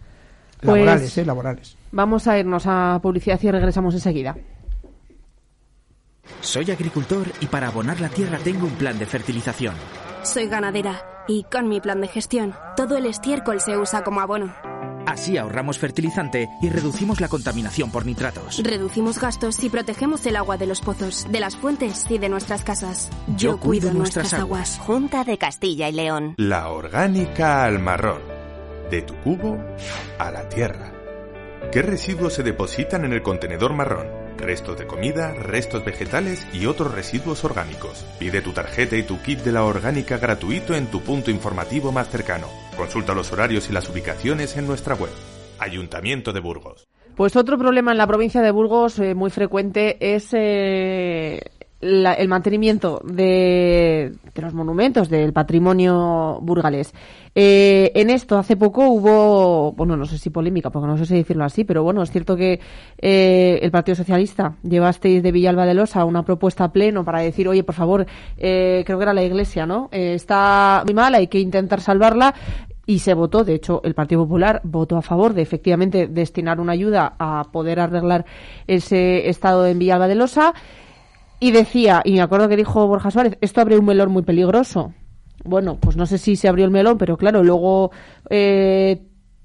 Pues 0.60 0.66
laborales, 0.66 1.16
¿eh? 1.16 1.24
Laborales. 1.24 1.76
Vamos 1.90 2.26
a 2.26 2.38
irnos 2.38 2.64
a 2.66 3.00
publicidad 3.02 3.40
y 3.42 3.50
regresamos 3.50 3.94
enseguida. 3.94 4.36
Soy 6.42 6.70
agricultor 6.70 7.28
y 7.40 7.46
para 7.46 7.68
abonar 7.68 7.98
la 7.98 8.10
tierra 8.10 8.36
tengo 8.44 8.66
un 8.66 8.74
plan 8.74 8.98
de 8.98 9.06
fertilización. 9.06 9.74
Soy 10.22 10.48
ganadera 10.48 11.00
y 11.26 11.44
con 11.44 11.66
mi 11.66 11.80
plan 11.80 12.02
de 12.02 12.08
gestión 12.08 12.52
todo 12.76 12.98
el 12.98 13.06
estiércol 13.06 13.58
se 13.62 13.78
usa 13.78 14.04
como 14.04 14.20
abono. 14.20 14.52
Así 15.06 15.38
ahorramos 15.38 15.78
fertilizante 15.78 16.48
y 16.60 16.68
reducimos 16.68 17.20
la 17.20 17.28
contaminación 17.28 17.90
por 17.90 18.06
nitratos. 18.06 18.62
Reducimos 18.62 19.20
gastos 19.20 19.62
y 19.64 19.70
protegemos 19.70 20.24
el 20.26 20.36
agua 20.36 20.56
de 20.56 20.66
los 20.66 20.80
pozos, 20.80 21.26
de 21.30 21.40
las 21.40 21.56
fuentes 21.56 22.06
y 22.10 22.18
de 22.18 22.28
nuestras 22.28 22.62
casas. 22.62 23.10
Yo, 23.36 23.58
cuido, 23.58 23.92
nuestras, 23.92 24.34
aguas. 24.34 24.78
Junta 24.78 25.24
de 25.24 25.38
Castilla 25.38 25.88
y 25.88 25.92
León. 25.92 26.34
La 26.36 26.68
orgánica 26.68 27.64
al 27.64 27.78
marrón. 27.78 28.22
De 28.90 29.02
tu 29.02 29.14
cubo 29.16 29.58
a 30.18 30.30
la 30.30 30.48
tierra. 30.48 30.92
¿Qué 31.72 31.82
residuos 31.82 32.34
se 32.34 32.42
depositan 32.42 33.04
en 33.04 33.12
el 33.12 33.22
contenedor 33.22 33.74
marrón? 33.74 34.08
Restos 34.40 34.78
de 34.78 34.86
comida, 34.86 35.32
restos 35.34 35.84
vegetales 35.84 36.46
y 36.52 36.66
otros 36.66 36.92
residuos 36.92 37.44
orgánicos. 37.44 38.04
Pide 38.18 38.42
tu 38.42 38.52
tarjeta 38.52 38.96
y 38.96 39.02
tu 39.02 39.20
kit 39.22 39.40
de 39.40 39.52
la 39.52 39.64
orgánica 39.64 40.18
gratuito 40.18 40.74
en 40.74 40.86
tu 40.86 41.00
punto 41.00 41.30
informativo 41.30 41.92
más 41.92 42.08
cercano. 42.08 42.48
Consulta 42.76 43.14
los 43.14 43.32
horarios 43.32 43.70
y 43.70 43.72
las 43.72 43.88
ubicaciones 43.88 44.56
en 44.56 44.66
nuestra 44.66 44.94
web. 44.94 45.12
Ayuntamiento 45.58 46.32
de 46.32 46.40
Burgos. 46.40 46.88
Pues 47.16 47.36
otro 47.36 47.58
problema 47.58 47.92
en 47.92 47.98
la 47.98 48.06
provincia 48.06 48.40
de 48.40 48.50
Burgos 48.50 48.98
eh, 48.98 49.14
muy 49.14 49.30
frecuente 49.30 49.98
es 50.00 50.30
eh, 50.32 51.42
el 51.80 52.28
mantenimiento 52.28 53.00
de, 53.04 54.12
los 54.34 54.54
monumentos 54.54 55.08
del 55.08 55.32
patrimonio 55.32 56.38
burgalés. 56.42 56.92
Eh, 57.34 57.92
en 57.94 58.10
esto 58.10 58.36
hace 58.36 58.56
poco 58.56 58.88
hubo, 58.88 59.72
bueno, 59.72 59.96
no 59.96 60.04
sé 60.04 60.18
si 60.18 60.30
polémica, 60.30 60.70
porque 60.70 60.88
no 60.88 60.98
sé 60.98 61.06
si 61.06 61.14
decirlo 61.14 61.44
así, 61.44 61.64
pero 61.64 61.82
bueno, 61.82 62.02
es 62.02 62.10
cierto 62.10 62.36
que 62.36 62.60
eh, 62.98 63.58
el 63.62 63.70
Partido 63.70 63.96
Socialista 63.96 64.56
llevasteis 64.62 65.22
de 65.22 65.32
Villalba 65.32 65.64
de 65.64 65.74
Losa 65.74 66.04
una 66.04 66.24
propuesta 66.24 66.64
a 66.64 66.72
pleno 66.72 67.04
para 67.04 67.20
decir, 67.20 67.48
oye, 67.48 67.64
por 67.64 67.74
favor, 67.74 68.06
eh, 68.36 68.82
creo 68.84 68.98
que 68.98 69.02
era 69.02 69.14
la 69.14 69.22
iglesia, 69.22 69.64
¿no? 69.66 69.88
está 69.92 70.82
muy 70.84 70.94
mal, 70.94 71.14
hay 71.14 71.28
que 71.28 71.38
intentar 71.38 71.80
salvarla 71.80 72.34
y 72.90 72.98
se 72.98 73.14
votó, 73.14 73.44
de 73.44 73.54
hecho, 73.54 73.80
el 73.84 73.94
Partido 73.94 74.22
Popular 74.22 74.60
votó 74.64 74.96
a 74.96 75.02
favor 75.02 75.32
de 75.32 75.42
efectivamente 75.42 76.08
destinar 76.08 76.58
una 76.58 76.72
ayuda 76.72 77.14
a 77.18 77.44
poder 77.52 77.78
arreglar 77.78 78.24
ese 78.66 79.28
estado 79.28 79.66
en 79.66 79.78
Villalba 79.78 80.08
de 80.08 80.16
Losa. 80.16 80.54
Y 81.40 81.52
decía, 81.52 82.02
y 82.04 82.12
me 82.12 82.20
acuerdo 82.20 82.48
que 82.48 82.56
dijo 82.56 82.86
Borja 82.86 83.10
Suárez, 83.10 83.38
esto 83.40 83.60
abre 83.62 83.78
un 83.78 83.86
melón 83.86 84.10
muy 84.12 84.22
peligroso. 84.22 84.92
Bueno, 85.42 85.78
pues 85.80 85.96
no 85.96 86.04
sé 86.06 86.18
si 86.18 86.36
se 86.36 86.48
abrió 86.48 86.66
el 86.66 86.70
melón, 86.70 86.98
pero 86.98 87.16
claro, 87.16 87.42
luego 87.42 87.90
eh, 88.28 89.00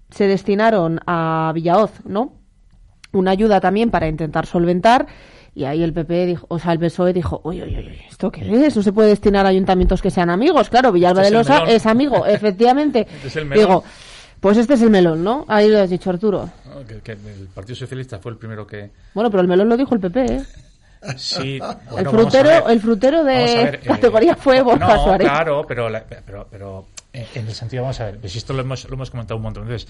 se 0.09 0.27
destinaron 0.27 0.99
a 1.07 1.51
Villaoz, 1.55 1.91
¿no? 2.05 2.33
Una 3.13 3.31
ayuda 3.31 3.61
también 3.61 3.91
para 3.91 4.07
intentar 4.09 4.45
solventar. 4.45 5.07
Y 5.57 5.63
ahí 5.63 5.81
el 5.83 5.93
PP 5.93 6.25
dijo, 6.25 6.45
o 6.49 6.59
sea, 6.59 6.73
el 6.73 6.79
PSOE 6.79 7.13
dijo, 7.13 7.39
oye, 7.45 7.63
oye, 7.63 7.77
oye, 7.77 8.05
¿esto 8.09 8.29
qué 8.29 8.41
es? 8.65 8.75
No 8.75 8.83
se 8.83 8.91
puede 8.91 9.07
destinar 9.07 9.45
a 9.45 9.49
ayuntamientos 9.49 10.01
que 10.01 10.11
sean 10.11 10.29
amigos. 10.29 10.69
Claro, 10.69 10.91
Villalba 10.91 11.21
Este 11.21 11.33
de 11.33 11.39
es 11.41 11.47
Losa 11.47 11.59
melón. 11.61 11.75
es 11.77 11.85
amigo, 11.85 12.25
efectivamente. 12.27 13.07
Este 13.09 13.27
es 13.29 13.35
el 13.37 13.45
melón. 13.45 13.65
Digo, 13.65 13.83
pues 14.41 14.57
este 14.57 14.73
es 14.73 14.81
el 14.81 14.89
melón, 14.89 15.23
¿no? 15.23 15.45
Ahí 15.47 15.69
lo 15.69 15.79
has 15.79 15.89
dicho, 15.89 16.09
Arturo. 16.09 16.49
No, 16.65 16.85
que- 16.85 16.99
que 16.99 17.13
el 17.13 17.47
Partido 17.53 17.77
Socialista 17.77 18.19
fue 18.19 18.33
el 18.33 18.37
primero 18.37 18.67
que... 18.67 18.91
Bueno, 19.13 19.31
pero 19.31 19.39
el 19.43 19.47
melón 19.47 19.69
lo 19.69 19.77
dijo 19.77 19.95
el 19.95 20.01
PP, 20.01 20.25
¿eh? 20.25 20.43
Sí, 21.17 21.55
el 21.57 21.61
bueno, 21.91 22.11
frutero, 22.11 22.69
el 22.69 22.79
frutero 22.79 23.23
de 23.23 23.35
ver, 23.35 23.75
eh, 23.83 23.87
categoría 23.87 24.35
fue 24.35 24.61
Borja 24.61 24.95
no, 24.95 25.03
Suárez. 25.03 25.27
claro, 25.27 25.65
pero, 25.67 25.89
la- 25.89 26.03
pero, 26.05 26.47
pero 26.49 26.85
eh, 27.13 27.27
en 27.35 27.47
el 27.47 27.53
sentido, 27.53 27.83
vamos 27.83 27.99
a 28.01 28.05
ver, 28.05 28.19
pues 28.19 28.35
esto 28.35 28.53
lo 28.53 28.61
hemos, 28.61 28.87
lo 28.89 28.93
hemos 28.95 29.11
comentado 29.11 29.37
un 29.37 29.43
montón 29.43 29.65
de 29.65 29.73
veces. 29.73 29.87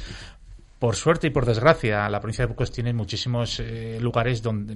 Por 0.77 0.95
suerte 0.97 1.27
y 1.27 1.29
por 1.29 1.45
desgracia, 1.45 2.07
la 2.09 2.19
provincia 2.19 2.43
de 2.43 2.47
Burgos 2.47 2.69
tiene 2.69 2.91
muchísimos 2.91 3.61
eh, 3.61 3.97
lugares 4.01 4.41
donde 4.43 4.75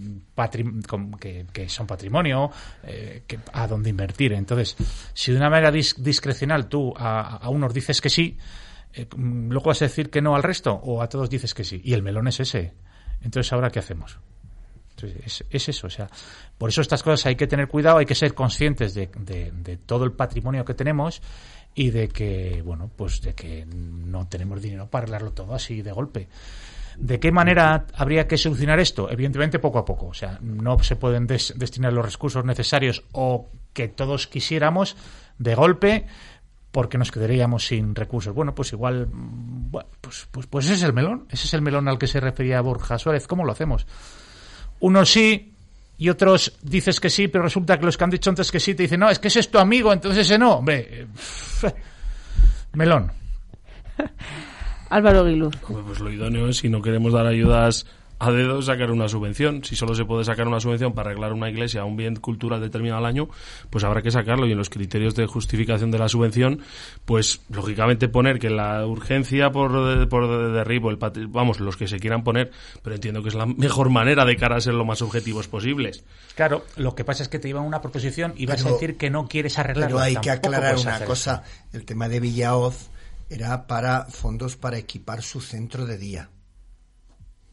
que, 1.19 1.45
que 1.51 1.67
son 1.67 1.85
patrimonio, 1.85 2.49
eh, 2.83 3.23
que, 3.27 3.37
a 3.51 3.67
donde 3.67 3.89
invertir. 3.89 4.31
Entonces, 4.33 4.77
si 5.13 5.31
de 5.33 5.37
una 5.37 5.49
manera 5.49 5.71
dis- 5.71 5.97
discrecional 5.97 6.67
tú 6.67 6.93
a, 6.97 7.35
a 7.37 7.49
unos 7.49 7.73
dices 7.73 7.99
que 7.99 8.09
sí, 8.09 8.37
eh, 8.93 9.07
mm, 9.13 9.49
luego 9.51 9.67
vas 9.67 9.81
a 9.81 9.85
decir 9.85 10.09
que 10.09 10.21
no 10.21 10.35
al 10.35 10.41
resto, 10.43 10.71
o 10.73 11.01
a 11.01 11.09
todos 11.09 11.29
dices 11.29 11.53
que 11.53 11.65
sí. 11.65 11.81
Y 11.83 11.93
el 11.93 12.01
melón 12.01 12.29
es 12.29 12.39
ese. 12.39 12.73
Entonces, 13.21 13.51
¿ahora 13.51 13.69
qué 13.69 13.79
hacemos? 13.79 14.17
Es, 15.07 15.43
es 15.49 15.69
eso, 15.69 15.87
o 15.87 15.89
sea, 15.89 16.09
por 16.57 16.69
eso 16.69 16.81
estas 16.81 17.03
cosas 17.03 17.25
hay 17.27 17.35
que 17.35 17.47
tener 17.47 17.67
cuidado, 17.67 17.97
hay 17.97 18.05
que 18.05 18.15
ser 18.15 18.33
conscientes 18.33 18.93
de, 18.93 19.07
todo 19.85 20.03
el 20.03 20.11
patrimonio 20.11 20.65
que 20.65 20.73
tenemos 20.73 21.21
y 21.75 21.91
de 21.91 22.07
que, 22.09 22.61
bueno, 22.65 22.89
pues 22.95 23.21
de 23.21 23.33
que 23.35 23.65
no 23.65 24.27
tenemos 24.27 24.61
dinero 24.61 24.87
para 24.89 25.03
arreglarlo 25.03 25.31
todo 25.31 25.53
así 25.53 25.81
de 25.81 25.91
golpe. 25.91 26.27
¿De 26.97 27.19
qué 27.19 27.31
manera 27.31 27.85
habría 27.95 28.27
que 28.27 28.37
solucionar 28.37 28.79
esto? 28.79 29.09
Evidentemente 29.09 29.59
poco 29.59 29.79
a 29.79 29.85
poco, 29.85 30.07
o 30.07 30.13
sea, 30.13 30.37
no 30.41 30.77
se 30.79 30.95
pueden 30.97 31.27
des- 31.27 31.53
destinar 31.55 31.93
los 31.93 32.11
recursos 32.11 32.43
necesarios 32.43 33.03
o 33.13 33.49
que 33.71 33.87
todos 33.87 34.27
quisiéramos 34.27 34.97
de 35.37 35.55
golpe 35.55 36.05
porque 36.71 36.97
nos 36.97 37.09
quedaríamos 37.11 37.65
sin 37.65 37.95
recursos. 37.95 38.33
Bueno, 38.35 38.53
pues 38.53 38.73
igual, 38.73 39.07
mm, 39.07 39.71
pues, 40.01 40.27
pues, 40.29 40.47
pues 40.47 40.65
ese 40.65 40.73
es 40.75 40.83
el 40.83 40.93
melón, 40.93 41.25
ese 41.29 41.47
es 41.47 41.53
el 41.53 41.61
melón 41.61 41.87
al 41.87 41.97
que 41.97 42.07
se 42.07 42.19
refería 42.19 42.61
Borja 42.61 42.99
Suárez. 42.99 43.27
¿Cómo 43.27 43.45
lo 43.45 43.53
hacemos? 43.53 43.87
Unos 44.79 45.09
sí 45.09 45.53
y 45.97 46.09
otros 46.09 46.57
dices 46.61 46.99
que 46.99 47.09
sí, 47.09 47.27
pero 47.27 47.43
resulta 47.43 47.77
que 47.77 47.85
los 47.85 47.97
que 47.97 48.03
han 48.03 48.09
dicho 48.09 48.29
antes 48.29 48.51
que 48.51 48.59
sí 48.59 48.73
te 48.73 48.83
dicen, 48.83 49.01
no, 49.01 49.09
es 49.09 49.19
que 49.19 49.27
ese 49.27 49.41
es 49.41 49.51
tu 49.51 49.57
amigo, 49.57 49.91
entonces 49.91 50.25
ese 50.25 50.37
no. 50.39 50.55
Hombre, 50.55 50.87
eh, 51.01 51.07
melón. 52.73 53.11
Álvaro. 54.89 55.21
Hombre, 55.21 55.49
Pues 55.85 55.99
lo 55.99 56.11
idóneo 56.11 56.47
es, 56.47 56.57
si 56.57 56.69
no 56.69 56.81
queremos 56.81 57.13
dar 57.13 57.27
ayudas 57.27 57.85
a 58.19 58.31
dedo, 58.31 58.61
sacar 58.61 58.91
una 58.91 59.07
subvención. 59.07 59.63
Si 59.63 59.75
solo 59.75 59.95
se 59.95 60.03
puede 60.05 60.25
sacar 60.25 60.47
una 60.47 60.59
subvención 60.59 60.93
para 60.93 61.09
arreglar 61.09 61.31
una 61.33 61.49
iglesia, 61.49 61.85
un 61.85 61.95
bien 61.95 62.17
cultural 62.17 62.59
determinado 62.59 62.99
al 62.99 63.05
año, 63.05 63.29
pues 63.69 63.83
habrá 63.85 64.01
que 64.01 64.11
sacarlo. 64.11 64.45
Y 64.45 64.51
en 64.51 64.57
los 64.57 64.69
criterios 64.69 65.15
de 65.15 65.25
justificación 65.25 65.89
de 65.89 65.99
la 65.99 66.09
subvención, 66.09 66.59
pues 67.05 67.41
lógicamente 67.49 68.09
poner 68.09 68.37
que 68.39 68.49
la 68.49 68.85
urgencia 68.85 69.51
por, 69.51 70.07
por 70.09 70.27
de- 70.27 70.51
derribo, 70.51 70.89
el 70.89 70.97
vamos, 71.29 71.59
los 71.61 71.77
que 71.77 71.87
se 71.87 71.97
quieran 71.99 72.23
poner, 72.23 72.51
pero 72.83 72.95
entiendo 72.95 73.23
que 73.23 73.29
es 73.29 73.35
la 73.35 73.45
mejor 73.45 73.89
manera 73.89 74.25
de 74.25 74.35
cara 74.35 74.57
a 74.57 74.61
ser 74.61 74.73
lo 74.73 74.83
más 74.85 75.01
objetivos 75.01 75.47
posibles. 75.47 76.03
Claro, 76.35 76.65
lo 76.75 76.95
que 76.95 77.05
pasa 77.05 77.23
es 77.23 77.29
que 77.29 77.39
te 77.39 77.47
llevan 77.47 77.63
una 77.63 77.81
proposición 77.81 78.33
y 78.35 78.45
vas 78.45 78.57
Pero- 78.63 78.69
a 78.69 78.73
decir 78.73 78.97
que 78.97 79.09
no 79.09 79.27
quieres 79.27 79.57
arreglarlo. 79.57 79.95
Pero 79.97 79.99
hay 80.05 80.15
que 80.17 80.29
aclarar 80.31 80.77
una 80.77 81.05
cosa. 81.05 81.43
El 81.71 81.85
tema 81.85 82.09
de 82.09 82.19
Villaoz 82.19 82.89
era 83.29 83.65
para 83.67 84.05
fondos 84.05 84.57
para 84.57 84.77
equipar 84.77 85.21
su 85.21 85.39
centro 85.39 85.85
de 85.85 85.97
día. 85.97 86.29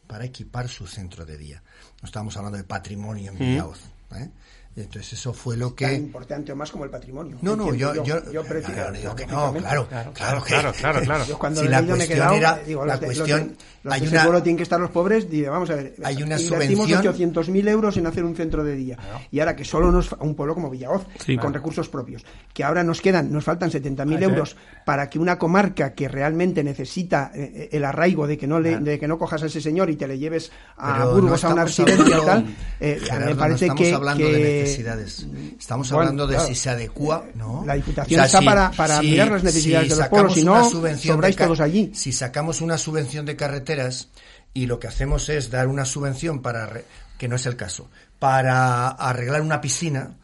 Para 0.06 0.24
equipar 0.24 0.68
su 0.68 0.86
centro 0.86 1.24
de 1.24 1.36
día. 1.36 1.62
No 2.02 2.06
estábamos 2.06 2.36
hablando 2.36 2.58
de 2.58 2.64
patrimonio 2.64 3.32
en. 3.32 3.38
Villaoz. 3.38 3.80
¿eh? 4.14 4.30
Entonces 4.76 5.14
eso 5.14 5.32
fue 5.32 5.56
lo 5.56 5.68
Tan 5.72 5.88
que... 5.88 5.94
importante 5.94 6.52
o 6.52 6.56
más 6.56 6.70
como 6.70 6.84
el 6.84 6.90
patrimonio. 6.90 7.38
No, 7.40 7.56
no, 7.56 7.72
yo, 7.74 7.94
yo, 8.04 8.20
prefiero- 8.44 8.74
claro, 8.74 8.92
digo 8.92 9.14
que 9.16 9.26
no, 9.26 9.54
claro, 9.54 9.88
claro, 9.88 10.12
claro, 10.12 10.72
claro, 10.72 11.00
claro. 11.00 11.24
Yo 11.26 11.38
cuando 11.38 11.62
Si 11.62 11.68
la 11.68 11.80
leído 11.80 11.96
me 11.96 12.04
he 12.04 12.06
cuestión 12.06 12.18
quedado, 12.28 12.34
era- 12.36 12.58
digo, 12.66 12.84
la 12.84 12.92
los 12.94 13.02
los 13.02 13.16
cuestión- 13.16 13.56
los 13.82 13.94
hay 13.94 14.00
de 14.02 14.08
una- 14.08 14.20
seguro 14.20 14.42
tienen 14.42 14.56
que 14.58 14.62
estar 14.64 14.78
los 14.80 14.90
pobres, 14.90 15.30
digo, 15.30 15.50
vamos 15.50 15.70
a 15.70 15.76
ver, 15.76 15.94
Hay 16.04 16.22
una 16.22 16.38
invertimos 16.38 16.88
subvención- 16.90 17.14
800.000 17.14 17.68
euros 17.68 17.96
en 17.96 18.06
hacer 18.06 18.24
un 18.24 18.36
centro 18.36 18.64
de 18.64 18.74
día, 18.74 18.98
y 19.30 19.40
ahora 19.40 19.56
que 19.56 19.64
solo 19.64 19.90
nos, 19.90 20.08
fa- 20.10 20.18
un 20.20 20.34
pueblo 20.34 20.54
como 20.54 20.68
Villaoz, 20.68 21.06
Sí. 21.24 21.38
con 21.38 21.54
recursos 21.54 21.88
propios, 21.88 22.22
que 22.52 22.62
ahora 22.62 22.84
nos 22.84 23.00
quedan, 23.00 23.32
nos 23.32 23.44
faltan 23.44 23.70
70.000 23.70 24.18
Ah, 24.22 24.24
euros 24.26 24.56
para 24.84 25.08
que 25.08 25.18
una 25.18 25.38
comarca 25.38 25.94
que 25.94 26.06
realmente 26.08 26.62
necesita 26.62 27.30
eh, 27.34 27.70
el 27.72 27.84
arraigo 27.84 28.26
de 28.26 28.36
que 28.36 28.46
no 28.46 28.60
le, 28.60 28.76
de 28.78 28.98
que 28.98 29.08
no 29.08 29.18
cojas 29.18 29.42
a 29.42 29.46
ese 29.46 29.60
señor 29.62 29.88
y 29.88 29.96
te 29.96 30.06
le 30.06 30.18
lleves 30.18 30.52
a 30.76 30.98
Pero 30.98 31.12
Burgos 31.14 31.42
no 31.44 31.48
a 31.48 31.52
una 31.54 31.64
residencia 31.64 32.18
y 32.18 32.24
tal, 32.26 32.56
eh, 32.80 33.00
me 33.20 33.30
no 33.32 33.36
parece 33.38 33.64
estamos 33.66 33.82
que, 33.82 33.94
hablando 33.94 34.26
que- 34.26 34.32
de 34.32 34.65
necesidades. 34.66 35.26
Estamos 35.58 35.88
Bueno, 35.90 36.00
hablando 36.02 36.26
de 36.26 36.34
claro. 36.34 36.48
si 36.48 36.54
se 36.54 36.70
adecua, 36.70 37.26
¿no? 37.34 37.64
La 37.66 37.74
Diputación 37.74 38.24
está 38.24 38.40
para- 38.42 38.70
para 38.72 39.00
mirar 39.02 39.30
las 39.30 39.42
necesidades 39.42 39.90
de 39.90 39.96
los 39.96 40.08
pueblos, 40.08 40.34
si 40.34 40.44
no, 40.44 40.68
sobráis 40.70 41.36
todos 41.36 41.60
allí. 41.60 41.92
Si 41.94 42.12
sacamos 42.12 42.60
una 42.60 42.78
subvención 42.78 43.26
de 43.26 43.36
carreteras 43.36 44.08
y 44.54 44.66
lo 44.66 44.78
que 44.78 44.88
hacemos 44.88 45.28
es 45.28 45.50
dar 45.50 45.68
una 45.68 45.84
subvención 45.84 46.42
para 46.42 46.70
que 47.18 47.28
no 47.28 47.36
es 47.36 47.46
el 47.46 47.56
caso, 47.56 47.88
para 48.18 48.88
arreglar 48.88 49.40
una 49.42 49.60
piscina, 49.60 50.16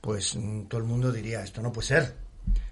pues 0.00 0.34
mm, 0.36 0.64
todo 0.64 0.78
el 0.80 0.86
mundo 0.86 1.12
diría, 1.12 1.42
esto 1.42 1.62
no 1.62 1.72
puede 1.72 1.88
ser. 1.88 2.16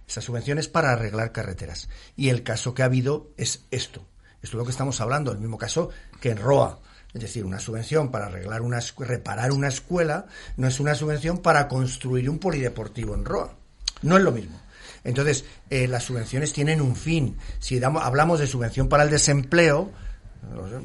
Esa 0.07 0.21
subvención 0.21 0.59
es 0.59 0.69
para 0.69 0.93
arreglar 0.93 1.33
carreteras. 1.33 1.89
Y 2.17 2.29
el 2.29 2.43
caso 2.43 2.75
que 2.75 2.83
ha 2.83 2.87
habido 2.87 3.31
es 3.39 3.65
esto. 3.71 4.05
Esto 4.43 4.57
es 4.57 4.59
lo 4.59 4.65
que 4.65 4.71
estamos 4.73 5.01
hablando, 5.01 5.33
el 5.33 5.39
mismo 5.39 5.57
caso 5.57 5.89
que 6.21 6.31
en 6.31 6.37
ROA. 6.39 6.81
Es 7.15 7.21
decir, 7.21 7.45
una 7.45 7.59
subvención 7.61 8.11
para 8.11 8.27
arreglar 8.27 8.63
una, 8.63 8.81
reparar 8.99 9.53
una 9.53 9.69
escuela 9.69 10.27
no 10.57 10.67
es 10.67 10.81
una 10.81 10.95
subvención 10.95 11.39
para 11.39 11.69
construir 11.69 12.31
un 12.31 12.39
polideportivo 12.39 13.15
en 13.15 13.25
ROA. 13.25 13.55
No 14.03 14.17
es 14.17 14.23
lo 14.23 14.33
mismo. 14.33 14.59
Entonces, 15.05 15.45
eh, 15.69 15.87
las 15.89 16.05
subvenciones 16.05 16.53
tienen 16.53 16.81
un 16.81 16.97
fin. 16.97 17.37
Si 17.59 17.79
damos- 17.79 18.03
hablamos 18.05 18.41
de 18.41 18.47
subvención 18.47 18.89
para 18.89 19.03
el 19.03 19.11
desempleo, 19.11 19.91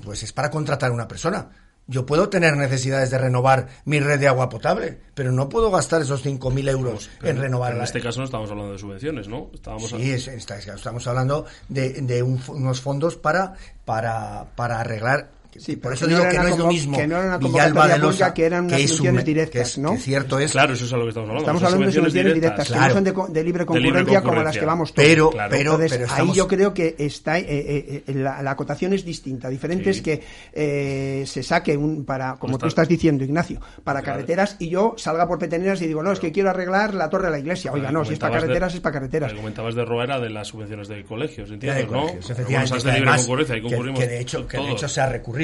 pues 0.04 0.24
es 0.24 0.34
para 0.34 0.50
contratar 0.52 0.90
a 0.92 0.94
una 0.94 1.08
persona. 1.08 1.50
Yo 1.90 2.06
puedo 2.06 2.28
tener 2.28 2.58
necesidades 2.58 3.10
de 3.12 3.18
renovar 3.18 3.70
mi 3.86 4.02
red 4.02 4.20
de 4.20 4.28
agua 4.28 4.50
potable, 4.50 5.00
pero 5.14 5.32
no 5.32 5.48
puedo 5.48 5.72
gastar 5.72 6.02
esos 6.02 6.22
5.000 6.22 6.68
euros 6.68 7.10
Pero- 7.22 7.32
en 7.32 7.42
renovar 7.42 7.76
en 7.76 7.82
este 7.82 8.02
caso 8.02 8.20
no 8.20 8.26
estamos 8.26 8.52
hablando 8.52 8.74
de 8.74 8.80
subvenciones, 8.80 9.30
¿no? 9.30 9.50
Estábamos 9.54 9.90
Sí, 9.92 10.12
es- 10.12 10.28
está- 10.28 10.58
estamos 10.58 11.08
hablando 11.08 11.46
de, 11.70 11.94
de 12.02 12.22
un 12.24 12.40
fo- 12.40 12.56
unos 12.56 12.82
fondos 12.82 13.16
para, 13.16 13.54
para, 13.86 14.48
para 14.58 14.82
arreglar. 14.82 15.30
Sí, 15.58 15.76
por 15.76 15.94
eso 15.94 16.06
que 16.06 16.12
no 16.14 16.18
digo 16.20 16.30
era 16.30 16.32
que 16.42 16.48
no 16.48 16.54
es 16.54 16.58
lo 16.60 16.68
mismo 16.68 16.98
que 16.98 17.08
no 17.08 17.18
era 17.18 17.26
una 17.28 17.38
Villalba 17.38 17.88
de 17.88 17.98
Losa, 17.98 18.34
que 18.34 18.46
eran 18.46 18.66
unas 18.66 18.80
es 18.80 18.92
un- 18.92 18.98
subvenciones 18.98 19.24
que 19.24 19.30
directas, 19.32 19.68
es- 19.70 19.78
¿no? 19.78 19.92
que 19.94 19.98
cierto 20.00 20.40
es. 20.40 20.52
Claro, 20.52 20.74
eso 20.74 20.86
es 20.86 20.94
a 20.94 20.98
lo 20.98 21.04
que 21.04 21.10
estamos 21.10 21.30
hablando. 21.30 21.42
Estamos 21.52 21.64
hablando 21.64 21.86
de 21.88 21.92
subvenciones 21.94 22.34
directas, 22.36 22.68
que 22.68 22.74
claro. 22.74 22.88
no 22.90 22.94
son 22.94 23.04
de, 23.04 23.14
co- 23.14 23.28
de 23.28 23.44
libre 23.44 23.66
De 23.66 23.80
libre 23.80 24.04
concurrencia 24.06 24.22
como 24.22 24.44
las 24.44 24.58
que 24.58 24.66
vamos 24.66 24.94
todos. 24.94 25.08
Pero- 25.08 25.30
Claro. 25.32 25.50
pero, 25.50 25.72
Entonces, 25.74 25.92
pero 25.92 26.04
ahí 26.06 26.12
estamos- 26.12 26.36
yo 26.36 26.48
creo 26.48 26.74
que 26.74 26.96
está 27.00 27.40
eh, 27.40 27.46
eh, 27.50 28.04
eh, 28.08 28.14
la, 28.14 28.42
la 28.44 28.52
acotación 28.52 28.94
es 28.94 29.04
distinta. 29.06 29.50
Diferente 29.50 29.90
es 29.90 30.02
que 30.02 30.22
eh, 30.54 31.24
se 31.26 31.44
saque 31.44 31.76
un 31.78 32.06
para, 32.06 32.36
como 32.36 32.52
Pues 32.54 32.62
tú 32.62 32.68
está- 32.68 32.82
estás 32.84 32.90
diciendo, 32.90 33.24
Ignacio, 33.24 33.60
para 33.84 34.02
Claro. 34.02 34.18
carreteras 34.18 34.56
y 34.60 34.70
yo 34.70 34.94
salga 34.98 35.28
por 35.28 35.40
peteneras 35.40 35.82
y 35.82 35.88
digo, 35.88 36.04
no, 36.04 36.12
es 36.12 36.20
que 36.20 36.32
quiero 36.32 36.50
arreglar 36.50 36.94
la 36.94 37.10
torre 37.10 37.26
de 37.26 37.32
la 37.32 37.40
iglesia. 37.40 37.72
Oiga, 37.72 37.92
no, 37.92 38.06
si 38.06 38.14
es 38.14 38.20
para 38.20 38.36
carreteras, 38.36 38.74
es 38.76 38.80
para 38.80 38.94
carreteras. 38.94 39.32
Lo 39.32 39.36
que 39.38 39.42
comentabas 39.42 39.76
de 39.76 39.86
Roa 39.86 40.04
era 40.04 40.20
de 40.20 40.30
las 40.30 40.48
subvenciones 40.50 40.88
de 40.88 41.04
colegios, 41.04 41.50
¿entiendes? 41.52 41.86
de 41.88 41.92
¿no? 41.92 42.08
que 42.08 42.34
de 42.34 42.44
libre 43.00 43.12
concurrencia, 43.18 43.56
ahí 43.56 43.62
que- 43.62 43.94
que, 43.94 44.08
de 44.08 44.20
hecho 44.22 44.48
que 44.48 44.58
de 44.58 44.64
todos. 44.64 44.74
hecho 44.78 44.88
se 44.90 45.02
ha 45.02 45.10
recurrido 45.10 45.37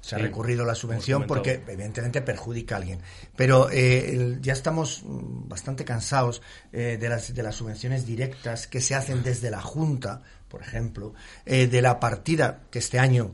se 0.00 0.14
ha 0.14 0.18
recurrido 0.18 0.64
la 0.64 0.74
subvención 0.74 1.26
porque 1.26 1.62
evidentemente 1.66 2.22
perjudica 2.22 2.76
a 2.76 2.78
alguien. 2.78 3.00
Pero 3.36 3.68
eh, 3.70 4.38
ya 4.40 4.52
estamos 4.52 5.02
mm, 5.04 5.48
bastante 5.48 5.84
cansados 5.84 6.42
eh, 6.72 6.96
de 7.00 7.08
las 7.08 7.34
de 7.34 7.42
las 7.42 7.56
subvenciones 7.56 8.06
directas 8.06 8.66
que 8.66 8.80
se 8.80 8.94
hacen 8.94 9.22
desde 9.22 9.50
la 9.50 9.60
junta 9.60 10.22
por 10.48 10.62
ejemplo 10.62 11.14
eh, 11.44 11.66
de 11.66 11.82
la 11.82 12.00
partida 12.00 12.60
que 12.70 12.78
este 12.78 12.98
año 12.98 13.32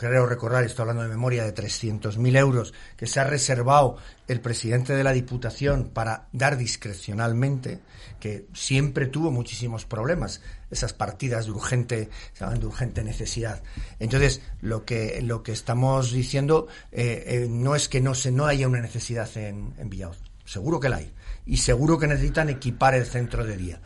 creo 0.00 0.24
recordar, 0.24 0.64
estoy 0.64 0.84
hablando 0.84 1.02
de 1.02 1.10
memoria, 1.10 1.44
de 1.44 1.54
300.000 1.54 2.38
euros 2.38 2.72
que 2.96 3.06
se 3.06 3.20
ha 3.20 3.24
reservado 3.24 3.98
el 4.28 4.40
presidente 4.40 4.94
de 4.94 5.04
la 5.04 5.12
Diputación 5.12 5.90
para 5.92 6.28
dar 6.32 6.56
discrecionalmente, 6.56 7.80
que 8.18 8.46
siempre 8.54 9.06
tuvo 9.06 9.30
muchísimos 9.30 9.84
problemas, 9.84 10.40
esas 10.70 10.92
partidas 10.92 11.46
de 11.46 11.52
urgente, 11.52 12.10
se 12.32 12.40
llaman 12.44 12.60
de 12.60 12.66
urgente 12.66 13.02
necesidad. 13.04 13.62
Entonces, 13.98 14.42
lo 14.60 14.84
que, 14.84 15.20
lo 15.22 15.42
que 15.42 15.52
estamos 15.52 16.12
diciendo 16.12 16.68
eh, 16.92 17.24
eh, 17.26 17.46
no 17.48 17.74
es 17.74 17.88
que 17.88 18.00
no, 18.00 18.14
se, 18.14 18.30
no 18.30 18.46
haya 18.46 18.68
una 18.68 18.80
necesidad 18.80 19.28
en, 19.36 19.74
en 19.78 19.90
Villaos, 19.90 20.18
seguro 20.44 20.80
que 20.80 20.88
la 20.88 20.96
hay, 20.96 21.12
y 21.46 21.58
seguro 21.58 21.98
que 21.98 22.06
necesitan 22.06 22.48
equipar 22.48 22.94
el 22.94 23.06
centro 23.06 23.44
de 23.44 23.56
día 23.56 23.80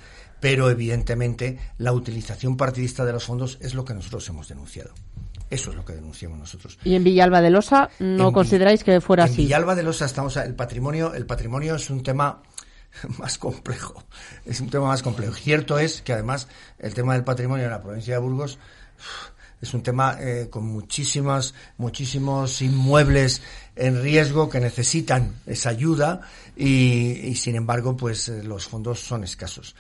pero 0.45 0.69
evidentemente 0.69 1.59
la 1.79 1.95
utilización 1.95 2.59
partidista 2.59 3.03
de 3.07 3.15
los 3.15 3.25
fondos 3.25 3.57
es 3.63 3.73
lo 3.73 3.83
que 3.83 3.95
nosotros 3.95 4.29
hemos 4.29 4.47
denunciado. 4.47 4.93
Eso 5.49 5.71
es 5.71 5.77
lo 5.77 5.87
que 5.87 5.95
denunciamos 5.95 6.39
nosotros. 6.39 6.79
¿Y 6.85 6.95
en 6.97 7.03
Villalba 7.03 7.41
de 7.41 7.49
Losa 7.49 7.89
no 7.99 8.31
consideráis 8.31 8.85
que 8.85 9.01
fuera 9.01 9.25
en 9.25 9.31
así? 9.31 9.41
En 9.41 9.47
Villalba 9.47 9.75
de 9.75 9.83
Losa 9.83 10.05
estamos 10.05 10.37
el 10.37 10.55
patrimonio, 10.55 11.15
el 11.15 11.25
patrimonio 11.25 11.77
es 11.77 11.89
un 11.89 12.03
tema 12.03 12.43
más 13.19 13.39
complejo. 13.39 14.05
Es 14.45 14.61
un 14.61 14.71
tema 14.71 14.89
más 14.89 15.03
complejo. 15.03 15.35
Cierto 15.35 15.79
es 15.79 16.03
que 16.03 16.13
además 16.13 16.49
el 16.79 16.95
tema 16.95 17.15
del 17.15 17.25
patrimonio 17.25 17.65
en 17.65 17.71
la 17.71 17.83
provincia 17.83 18.15
de 18.15 18.21
Burgos 18.21 18.59
es 19.61 19.73
un 19.73 19.83
tema 19.83 20.19
eh, 20.21 20.49
con 20.51 20.67
muchísimas, 20.67 21.55
muchísimos 21.79 22.61
inmuebles 22.61 23.41
en 23.77 24.03
riesgo 24.03 24.49
que 24.49 24.61
necesitan 24.61 25.37
esa 25.47 25.71
ayuda 25.71 26.21
y, 26.55 27.35
sin 27.37 27.57
embargo, 27.57 27.97
pues 27.97 28.29
eh, 28.29 28.43
los 28.45 28.67
fondos 28.67 29.01
son 29.01 29.25
escasos. 29.25 29.75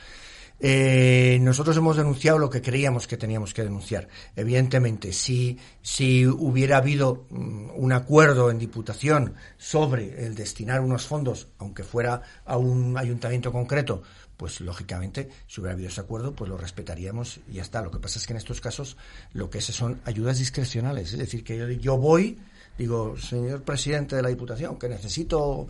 Eh, 0.66 1.36
nosotros 1.42 1.76
hemos 1.76 1.98
denunciado 1.98 2.38
lo 2.38 2.48
que 2.48 2.62
creíamos 2.62 3.06
que 3.06 3.18
teníamos 3.18 3.52
que 3.52 3.62
denunciar. 3.62 4.08
Evidentemente, 4.34 5.12
si, 5.12 5.58
si 5.82 6.26
hubiera 6.26 6.78
habido 6.78 7.26
mm, 7.28 7.72
un 7.74 7.92
acuerdo 7.92 8.50
en 8.50 8.58
Diputación 8.58 9.34
sobre 9.58 10.24
el 10.24 10.34
destinar 10.34 10.80
unos 10.80 11.06
fondos, 11.06 11.48
aunque 11.58 11.84
fuera 11.84 12.22
a 12.46 12.56
un 12.56 12.96
ayuntamiento 12.96 13.52
concreto, 13.52 14.02
pues 14.38 14.62
lógicamente, 14.62 15.28
si 15.46 15.60
hubiera 15.60 15.74
habido 15.74 15.90
ese 15.90 16.00
acuerdo, 16.00 16.34
pues 16.34 16.48
lo 16.48 16.56
respetaríamos 16.56 17.40
y 17.46 17.56
ya 17.56 17.62
está. 17.62 17.82
Lo 17.82 17.90
que 17.90 17.98
pasa 17.98 18.18
es 18.18 18.26
que 18.26 18.32
en 18.32 18.38
estos 18.38 18.62
casos 18.62 18.96
lo 19.34 19.50
que 19.50 19.58
es 19.58 19.66
son 19.66 20.00
ayudas 20.06 20.38
discrecionales. 20.38 21.12
Es 21.12 21.18
decir, 21.18 21.44
que 21.44 21.58
yo, 21.58 21.68
yo 21.68 21.98
voy, 21.98 22.38
digo, 22.78 23.18
señor 23.18 23.64
presidente 23.64 24.16
de 24.16 24.22
la 24.22 24.30
Diputación, 24.30 24.78
que 24.78 24.88
necesito, 24.88 25.68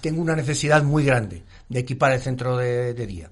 tengo 0.00 0.22
una 0.22 0.36
necesidad 0.36 0.82
muy 0.82 1.04
grande 1.04 1.42
de 1.68 1.80
equipar 1.80 2.12
el 2.12 2.22
centro 2.22 2.56
de 2.56 2.94
día 3.06 3.30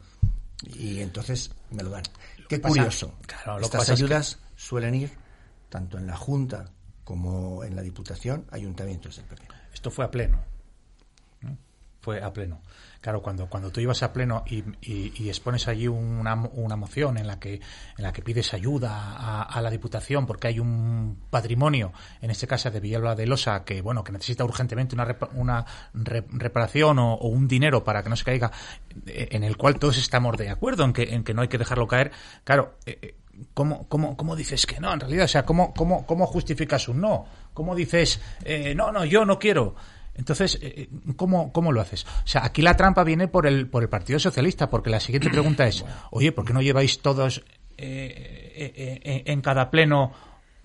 y 0.62 1.00
entonces 1.00 1.50
me 1.70 1.82
lo 1.82 1.90
dan. 1.90 2.02
Qué 2.48 2.60
curioso. 2.60 3.14
Estas 3.60 3.90
ayudas 3.90 4.38
suelen 4.56 4.94
ir 4.94 5.10
tanto 5.68 5.98
en 5.98 6.06
la 6.06 6.16
Junta 6.16 6.70
como 7.04 7.64
en 7.64 7.76
la 7.76 7.82
Diputación, 7.82 8.46
ayuntamientos 8.50 9.16
del 9.16 9.26
PP. 9.26 9.42
Esto 9.72 9.90
fue 9.90 10.04
a 10.04 10.10
pleno. 10.10 10.49
Fue 12.00 12.22
a 12.22 12.32
pleno. 12.32 12.62
Claro, 13.00 13.22
cuando, 13.22 13.46
cuando 13.46 13.70
tú 13.70 13.80
ibas 13.80 14.02
a 14.02 14.12
pleno 14.12 14.44
y, 14.46 14.62
y, 14.82 15.28
expones 15.30 15.68
allí 15.68 15.88
una, 15.88 16.34
una, 16.34 16.76
moción 16.76 17.16
en 17.16 17.26
la 17.26 17.40
que 17.40 17.54
en 17.54 18.04
la 18.04 18.12
que 18.12 18.20
pides 18.20 18.52
ayuda 18.52 19.14
a, 19.44 19.62
la 19.62 19.70
Diputación 19.70 20.26
porque 20.26 20.48
hay 20.48 20.60
un 20.60 21.18
patrimonio, 21.30 21.94
en 22.20 22.30
este 22.30 22.46
caso 22.46 22.70
de 22.70 22.78
Villalba 22.78 23.14
de 23.14 23.26
Losa, 23.26 23.64
que 23.64 23.80
bueno 23.80 24.04
que 24.04 24.12
necesita 24.12 24.44
urgentemente 24.44 24.94
una, 24.94 25.16
una 25.34 25.64
reparación 25.94 26.98
o, 26.98 27.16
un 27.16 27.48
dinero 27.48 27.82
para 27.82 28.02
que 28.02 28.10
no 28.10 28.16
se 28.16 28.24
caiga, 28.24 28.52
eh, 29.06 29.28
en 29.30 29.44
el 29.44 29.56
cual 29.56 29.78
todos 29.78 29.96
estamos 29.96 30.36
de 30.36 30.50
acuerdo 30.50 30.84
en 30.84 30.92
que, 30.92 31.04
en 31.14 31.24
que 31.24 31.32
no 31.32 31.40
hay 31.40 31.48
que 31.48 31.56
dejarlo 31.56 31.86
caer, 31.86 32.12
claro, 32.44 32.76
eh, 32.84 32.98
eh, 33.00 33.14
¿Cómo, 33.54 33.88
cómo, 33.88 34.18
cómo, 34.18 34.36
dices 34.36 34.66
que 34.66 34.80
no? 34.80 34.92
En 34.92 35.00
realidad, 35.00 35.24
o 35.24 35.28
sea, 35.28 35.46
¿cómo, 35.46 35.72
cómo, 35.72 36.04
cómo 36.04 36.26
justificas 36.26 36.88
un 36.88 37.00
no? 37.00 37.24
¿Cómo 37.54 37.74
dices, 37.74 38.20
no, 38.76 38.92
no, 38.92 39.06
yo 39.06 39.24
no 39.24 39.38
quiero? 39.38 39.76
Entonces, 40.20 40.58
eh, 40.60 40.74
eh, 40.76 40.88
¿cómo, 41.16 41.50
¿cómo 41.50 41.72
lo 41.72 41.80
haces? 41.80 42.04
O 42.04 42.26
sea, 42.26 42.44
aquí 42.44 42.60
la 42.60 42.76
trampa 42.76 43.04
viene 43.04 43.26
por 43.26 43.46
el, 43.46 43.68
por 43.68 43.82
el 43.82 43.88
Partido 43.88 44.18
Socialista, 44.18 44.68
porque 44.68 44.90
la 44.90 45.00
siguiente 45.00 45.30
pregunta 45.30 45.66
es, 45.66 45.82
oye, 46.10 46.30
¿por 46.30 46.44
qué 46.44 46.52
no 46.52 46.60
lleváis 46.60 47.00
todos 47.00 47.42
eh, 47.78 49.22
en 49.24 49.40
cada 49.40 49.70
pleno, 49.70 50.12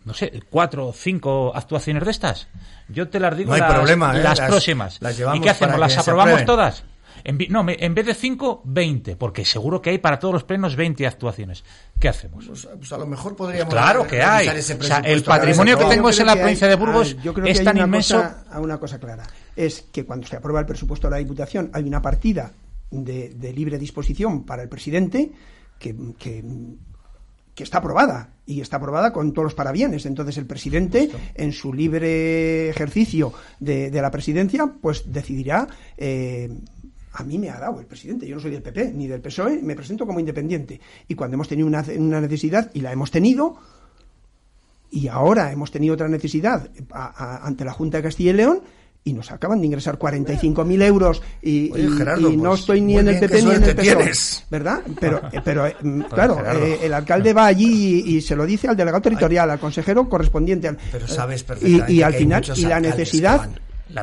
no 0.04 0.14
sé, 0.14 0.44
cuatro 0.50 0.88
o 0.88 0.94
cinco 0.94 1.54
actuaciones 1.56 2.04
de 2.04 2.12
estas? 2.12 2.50
Yo 2.90 3.08
te 3.08 3.18
las 3.18 3.38
digo 3.38 3.48
no 3.48 3.56
hay 3.56 3.62
las, 3.62 3.74
problema, 3.74 4.14
las 4.14 4.42
próximas. 4.42 5.00
¿Y 5.34 5.40
qué 5.40 5.50
hacemos? 5.50 5.80
¿Las 5.80 5.98
aprobamos 5.98 6.44
todas? 6.44 6.84
En, 7.26 7.40
no, 7.50 7.66
en 7.68 7.96
vez 7.96 8.06
de 8.06 8.14
5, 8.14 8.62
20, 8.66 9.16
porque 9.16 9.44
seguro 9.44 9.82
que 9.82 9.90
hay 9.90 9.98
para 9.98 10.20
todos 10.20 10.36
los 10.36 10.44
plenos 10.44 10.76
20 10.76 11.08
actuaciones. 11.08 11.64
¿Qué 12.00 12.08
hacemos? 12.08 12.46
Pues, 12.46 12.68
pues 12.78 12.94
a 12.94 13.00
lo 13.00 13.08
mejor 13.08 13.36
podríamos. 13.36 13.74
claro 13.74 14.06
que 14.06 14.22
hay. 14.22 14.48
O 14.48 14.84
sea, 14.84 15.00
el 15.00 15.24
patrimonio 15.24 15.76
que 15.78 15.86
tengo 15.86 16.10
es 16.10 16.20
en 16.20 16.28
la 16.28 16.36
provincia 16.36 16.68
de 16.68 16.76
Burgos 16.76 17.18
yo 17.24 17.34
creo 17.34 17.46
que 17.46 17.52
es 17.52 17.64
tan 17.64 17.78
inmenso. 17.78 18.24
a 18.50 18.60
una 18.60 18.80
cosa 18.80 19.00
clara: 19.00 19.26
es 19.56 19.88
que 19.92 20.06
cuando 20.06 20.28
se 20.28 20.36
aprueba 20.36 20.60
el 20.60 20.68
presupuesto 20.68 21.08
de 21.08 21.12
la 21.12 21.18
Diputación 21.18 21.72
hay 21.74 21.84
una 21.84 22.02
partida 22.02 22.52
de, 22.92 23.30
de 23.30 23.54
libre 23.54 23.80
disposición 23.80 24.46
para 24.46 24.62
el 24.62 24.70
presidente 24.70 25.32
que, 25.80 25.96
que 26.20 26.44
que 27.56 27.64
está 27.64 27.78
aprobada 27.78 28.32
y 28.46 28.60
está 28.60 28.78
aprobada 28.78 29.14
con 29.14 29.32
todos 29.32 29.46
los 29.46 29.54
parabienes. 29.56 30.06
Entonces 30.06 30.38
el 30.38 30.46
presidente, 30.46 31.10
en 31.34 31.54
su 31.54 31.74
libre 31.74 32.70
ejercicio 32.70 33.34
de, 33.62 33.90
de 33.90 34.02
la 34.02 34.12
presidencia, 34.12 34.70
pues 34.82 35.12
decidirá 35.12 35.68
eh, 35.98 36.50
a 37.16 37.24
mí 37.24 37.38
me 37.38 37.50
ha 37.50 37.60
dado 37.60 37.80
el 37.80 37.86
presidente. 37.86 38.28
Yo 38.28 38.36
no 38.36 38.42
soy 38.42 38.52
del 38.52 38.62
PP 38.62 38.92
ni 38.94 39.08
del 39.08 39.22
PSOE, 39.22 39.62
me 39.62 39.76
presento 39.76 40.06
como 40.06 40.20
independiente. 40.20 40.80
Y 41.08 41.16
cuando 41.16 41.36
hemos 41.36 41.48
tenido 41.48 41.68
una, 41.68 41.82
necesidad, 42.22 42.70
y 42.74 42.82
la 42.82 42.92
hemos 42.92 43.10
tenido, 43.10 43.58
y 44.92 45.08
ahora 45.08 45.52
hemos 45.52 45.72
tenido 45.72 45.94
otra 45.94 46.10
necesidad 46.10 46.70
ante 46.92 47.64
la 47.64 47.72
Junta 47.72 47.98
de 47.98 48.04
Castilla 48.04 48.32
y 48.32 48.34
León, 48.34 48.62
y 49.08 49.14
nos 49.14 49.32
acaban 49.32 49.60
de 49.60 49.68
ingresar 49.68 50.00
45.000 50.00 50.84
euros 50.84 51.22
y, 51.40 51.68
y, 51.80 52.38
no 52.38 52.50
pues, 52.50 52.62
estoy 52.62 52.82
ni 52.82 52.98
en 52.98 53.08
el 53.08 53.20
PP 53.20 53.44
ni 53.44 53.52
en 53.52 53.64
el 53.64 53.76
PSOE, 53.76 54.46
¿verdad? 54.50 54.82
Pero, 55.00 55.22
eh, 55.32 55.42
pero 55.46 55.68
eh, 55.68 55.76
mm, 55.80 56.02
claro, 56.10 56.44
eh, 56.44 56.80
el 56.82 56.94
alcalde 56.94 57.32
va 57.32 57.46
allí 57.46 58.04
y, 58.04 58.22
se 58.22 58.36
lo 58.36 58.46
dice 58.48 58.68
al 58.68 58.76
delegado 58.76 59.04
territorial, 59.04 59.52
al 59.52 59.60
consejero 59.60 60.10
correspondiente. 60.10 60.70
Al, 60.70 60.78
pero 60.92 61.08
sabes 61.08 61.44
perfectamente 61.44 61.94
y, 61.94 62.02
al 62.02 62.16
final, 62.16 62.44
y 62.56 62.66
la 62.66 62.80
necesidad 62.80 63.48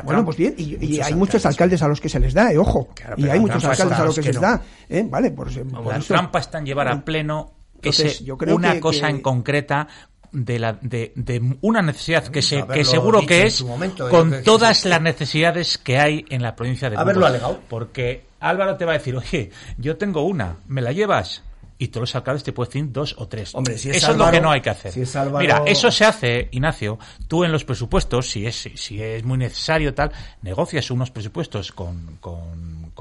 bueno, 0.03 0.25
pues 0.25 0.37
bien, 0.37 0.55
y, 0.57 0.99
hay 0.99 1.13
muchos 1.13 1.45
alcaldes 1.45 1.81
a 1.81 1.87
los 1.87 1.99
que 1.99 2.09
se 2.09 2.19
les 2.19 2.33
da, 2.33 2.51
eh, 2.51 2.57
ojo. 2.57 2.89
y 3.17 3.27
hay 3.27 3.39
muchos 3.39 3.63
alcaldes 3.65 3.99
a 3.99 4.05
los 4.05 4.15
que, 4.15 4.23
se 4.23 4.33
les 4.33 4.41
da. 4.41 4.61
Eh, 4.89 5.05
vale, 5.09 5.31
por, 5.31 5.51
la 5.51 5.99
trampa 5.99 6.39
está 6.39 6.59
en 6.59 6.65
llevar 6.65 6.87
a 6.87 7.03
pleno 7.03 7.53
una 8.47 8.79
cosa 8.79 9.09
en 9.09 9.21
concreta 9.21 9.87
de, 10.31 10.59
la, 10.59 10.73
de, 10.73 11.13
de 11.15 11.57
una 11.61 11.81
necesidad 11.81 12.27
que, 12.27 12.41
se, 12.41 12.65
que 12.67 12.83
seguro 12.83 13.25
que 13.25 13.43
es 13.43 13.63
con 14.09 14.43
todas 14.43 14.85
las 14.85 15.01
necesidades 15.01 15.77
que 15.77 15.99
hay 15.99 16.25
en 16.29 16.41
la 16.41 16.55
provincia 16.55 16.89
de 16.89 16.97
Burgos. 16.97 17.23
alegado. 17.23 17.59
Porque 17.69 18.25
Álvaro 18.39 18.75
te 18.75 18.85
va 18.85 18.93
a 18.93 18.97
decir, 18.97 19.15
oye, 19.15 19.51
yo 19.77 19.97
tengo 19.97 20.23
una, 20.23 20.57
¿me 20.67 20.81
la 20.81 20.91
llevas? 20.91 21.43
Y 21.83 21.89
todos 21.89 22.03
los 22.03 22.15
alcaldes 22.15 22.43
te 22.43 22.53
pueden 22.53 22.69
decir 22.69 22.91
dos 22.91 23.15
o 23.17 23.27
tres. 23.27 23.53
Hombre, 23.53 23.77
si 23.77 23.89
eso 23.89 24.11
es 24.11 24.17
lo 24.17 24.31
que 24.31 24.39
no 24.39 24.51
hay 24.51 24.61
que 24.61 24.69
hacer. 24.69 24.93
Mira, 25.37 25.63
eso 25.65 25.91
se 25.91 26.05
hace, 26.05 26.47
Ignacio, 26.51 26.97
tú 27.27 27.43
en 27.43 27.51
los 27.51 27.65
presupuestos, 27.65 28.29
si 28.29 28.45
es, 28.47 28.69
si 28.75 29.01
es 29.01 29.23
muy 29.23 29.37
necesario 29.37 29.93
tal, 29.93 30.11
negocias 30.41 30.89
unos 30.91 31.11
presupuestos 31.11 31.73
con, 31.73 32.19
con, 32.21 32.93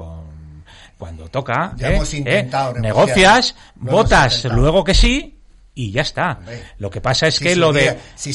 cuando 0.98 1.28
toca, 1.28 1.74
ya 1.76 1.92
hemos 1.92 2.12
¿eh? 2.12 2.18
intentado 2.18 2.74
negocias, 2.74 3.54
votas 3.76 4.44
luego 4.46 4.82
que 4.82 4.94
sí 4.94 5.38
y 5.74 5.90
ya 5.90 6.02
está. 6.02 6.40
lo 6.78 6.90
que 6.90 7.00
pasa 7.00 7.26
es 7.26 7.40
que 7.40 7.56
lo 7.56 7.72
de 7.72 7.98
si 8.14 8.32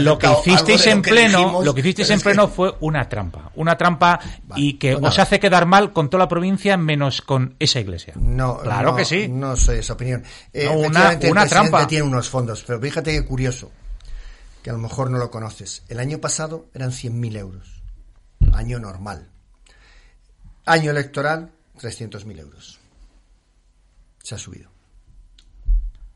lo 0.00 0.18
que 0.18 0.28
hicisteis 0.28 0.86
en 0.88 1.02
pleno, 1.02 1.62
lo 1.62 1.74
que 1.74 1.80
hicisteis 1.80 2.10
en 2.10 2.20
pleno 2.20 2.48
fue 2.48 2.74
una 2.80 3.08
trampa, 3.08 3.52
una 3.54 3.76
trampa 3.76 4.18
y 4.56 4.74
que 4.74 4.96
pues 4.96 5.12
os 5.12 5.18
hace 5.20 5.38
quedar 5.38 5.66
mal 5.66 5.92
con 5.92 6.10
toda 6.10 6.24
la 6.24 6.28
provincia 6.28 6.76
menos 6.76 7.22
con 7.22 7.54
esa 7.58 7.80
iglesia. 7.80 8.14
No, 8.16 8.58
claro 8.58 8.96
que 8.96 9.04
sí. 9.04 9.28
No 9.28 9.56
sé 9.56 9.78
esa 9.78 9.92
opinión. 9.92 10.24
Eh, 10.52 10.68
una, 10.68 11.18
una 11.28 11.46
trampa 11.46 11.86
tiene 11.86 12.04
unos 12.04 12.28
fondos, 12.28 12.64
pero 12.66 12.80
fíjate 12.80 13.12
qué 13.12 13.24
curioso, 13.24 13.70
que 14.62 14.70
a 14.70 14.72
lo 14.72 14.78
mejor 14.80 15.10
no 15.10 15.18
lo 15.18 15.30
conoces. 15.30 15.84
El 15.88 16.00
año 16.00 16.18
pasado 16.18 16.66
eran 16.74 16.90
100.000 16.90 17.36
euros, 17.36 17.82
año 18.52 18.80
normal. 18.80 19.28
Año 20.66 20.90
electoral 20.90 21.52
300.000 21.80 22.38
euros. 22.40 22.78
Se 24.22 24.34
ha 24.34 24.38
subido. 24.38 24.69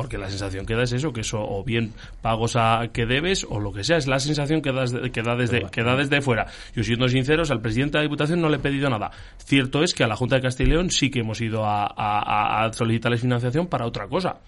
porque 0.00 0.16
la 0.16 0.30
sensación 0.30 0.64
que 0.64 0.74
da 0.74 0.84
es 0.84 0.92
eso, 0.92 1.12
que 1.12 1.20
eso 1.20 1.38
o 1.40 1.62
bien 1.62 1.92
pagos 2.22 2.56
a 2.56 2.88
que 2.90 3.04
debes 3.04 3.46
o 3.48 3.60
lo 3.60 3.70
que 3.70 3.84
sea, 3.84 3.98
es 3.98 4.06
la 4.06 4.18
sensación 4.18 4.62
que, 4.62 4.72
das, 4.72 4.94
que, 5.12 5.22
da, 5.22 5.36
desde, 5.36 5.70
que 5.70 5.82
da 5.82 5.94
desde 5.94 6.22
fuera. 6.22 6.46
Yo 6.74 6.82
siendo 6.82 7.06
sinceros, 7.06 7.50
al 7.50 7.60
presidente 7.60 7.98
de 7.98 7.98
la 7.98 8.02
Diputación 8.04 8.40
no 8.40 8.48
le 8.48 8.56
he 8.56 8.60
pedido 8.60 8.88
nada. 8.88 9.10
Cierto 9.44 9.82
es 9.82 9.92
que 9.92 10.02
a 10.04 10.06
la 10.06 10.16
Junta 10.16 10.36
de 10.36 10.42
Castilla 10.42 10.68
y 10.68 10.72
León 10.72 10.90
sí 10.90 11.10
que 11.10 11.20
hemos 11.20 11.38
ido 11.42 11.66
a, 11.66 11.84
a, 11.84 12.64
a 12.64 12.72
solicitarles 12.72 13.20
financiación 13.20 13.66
para 13.66 13.84
otra 13.84 14.08
cosa, 14.08 14.38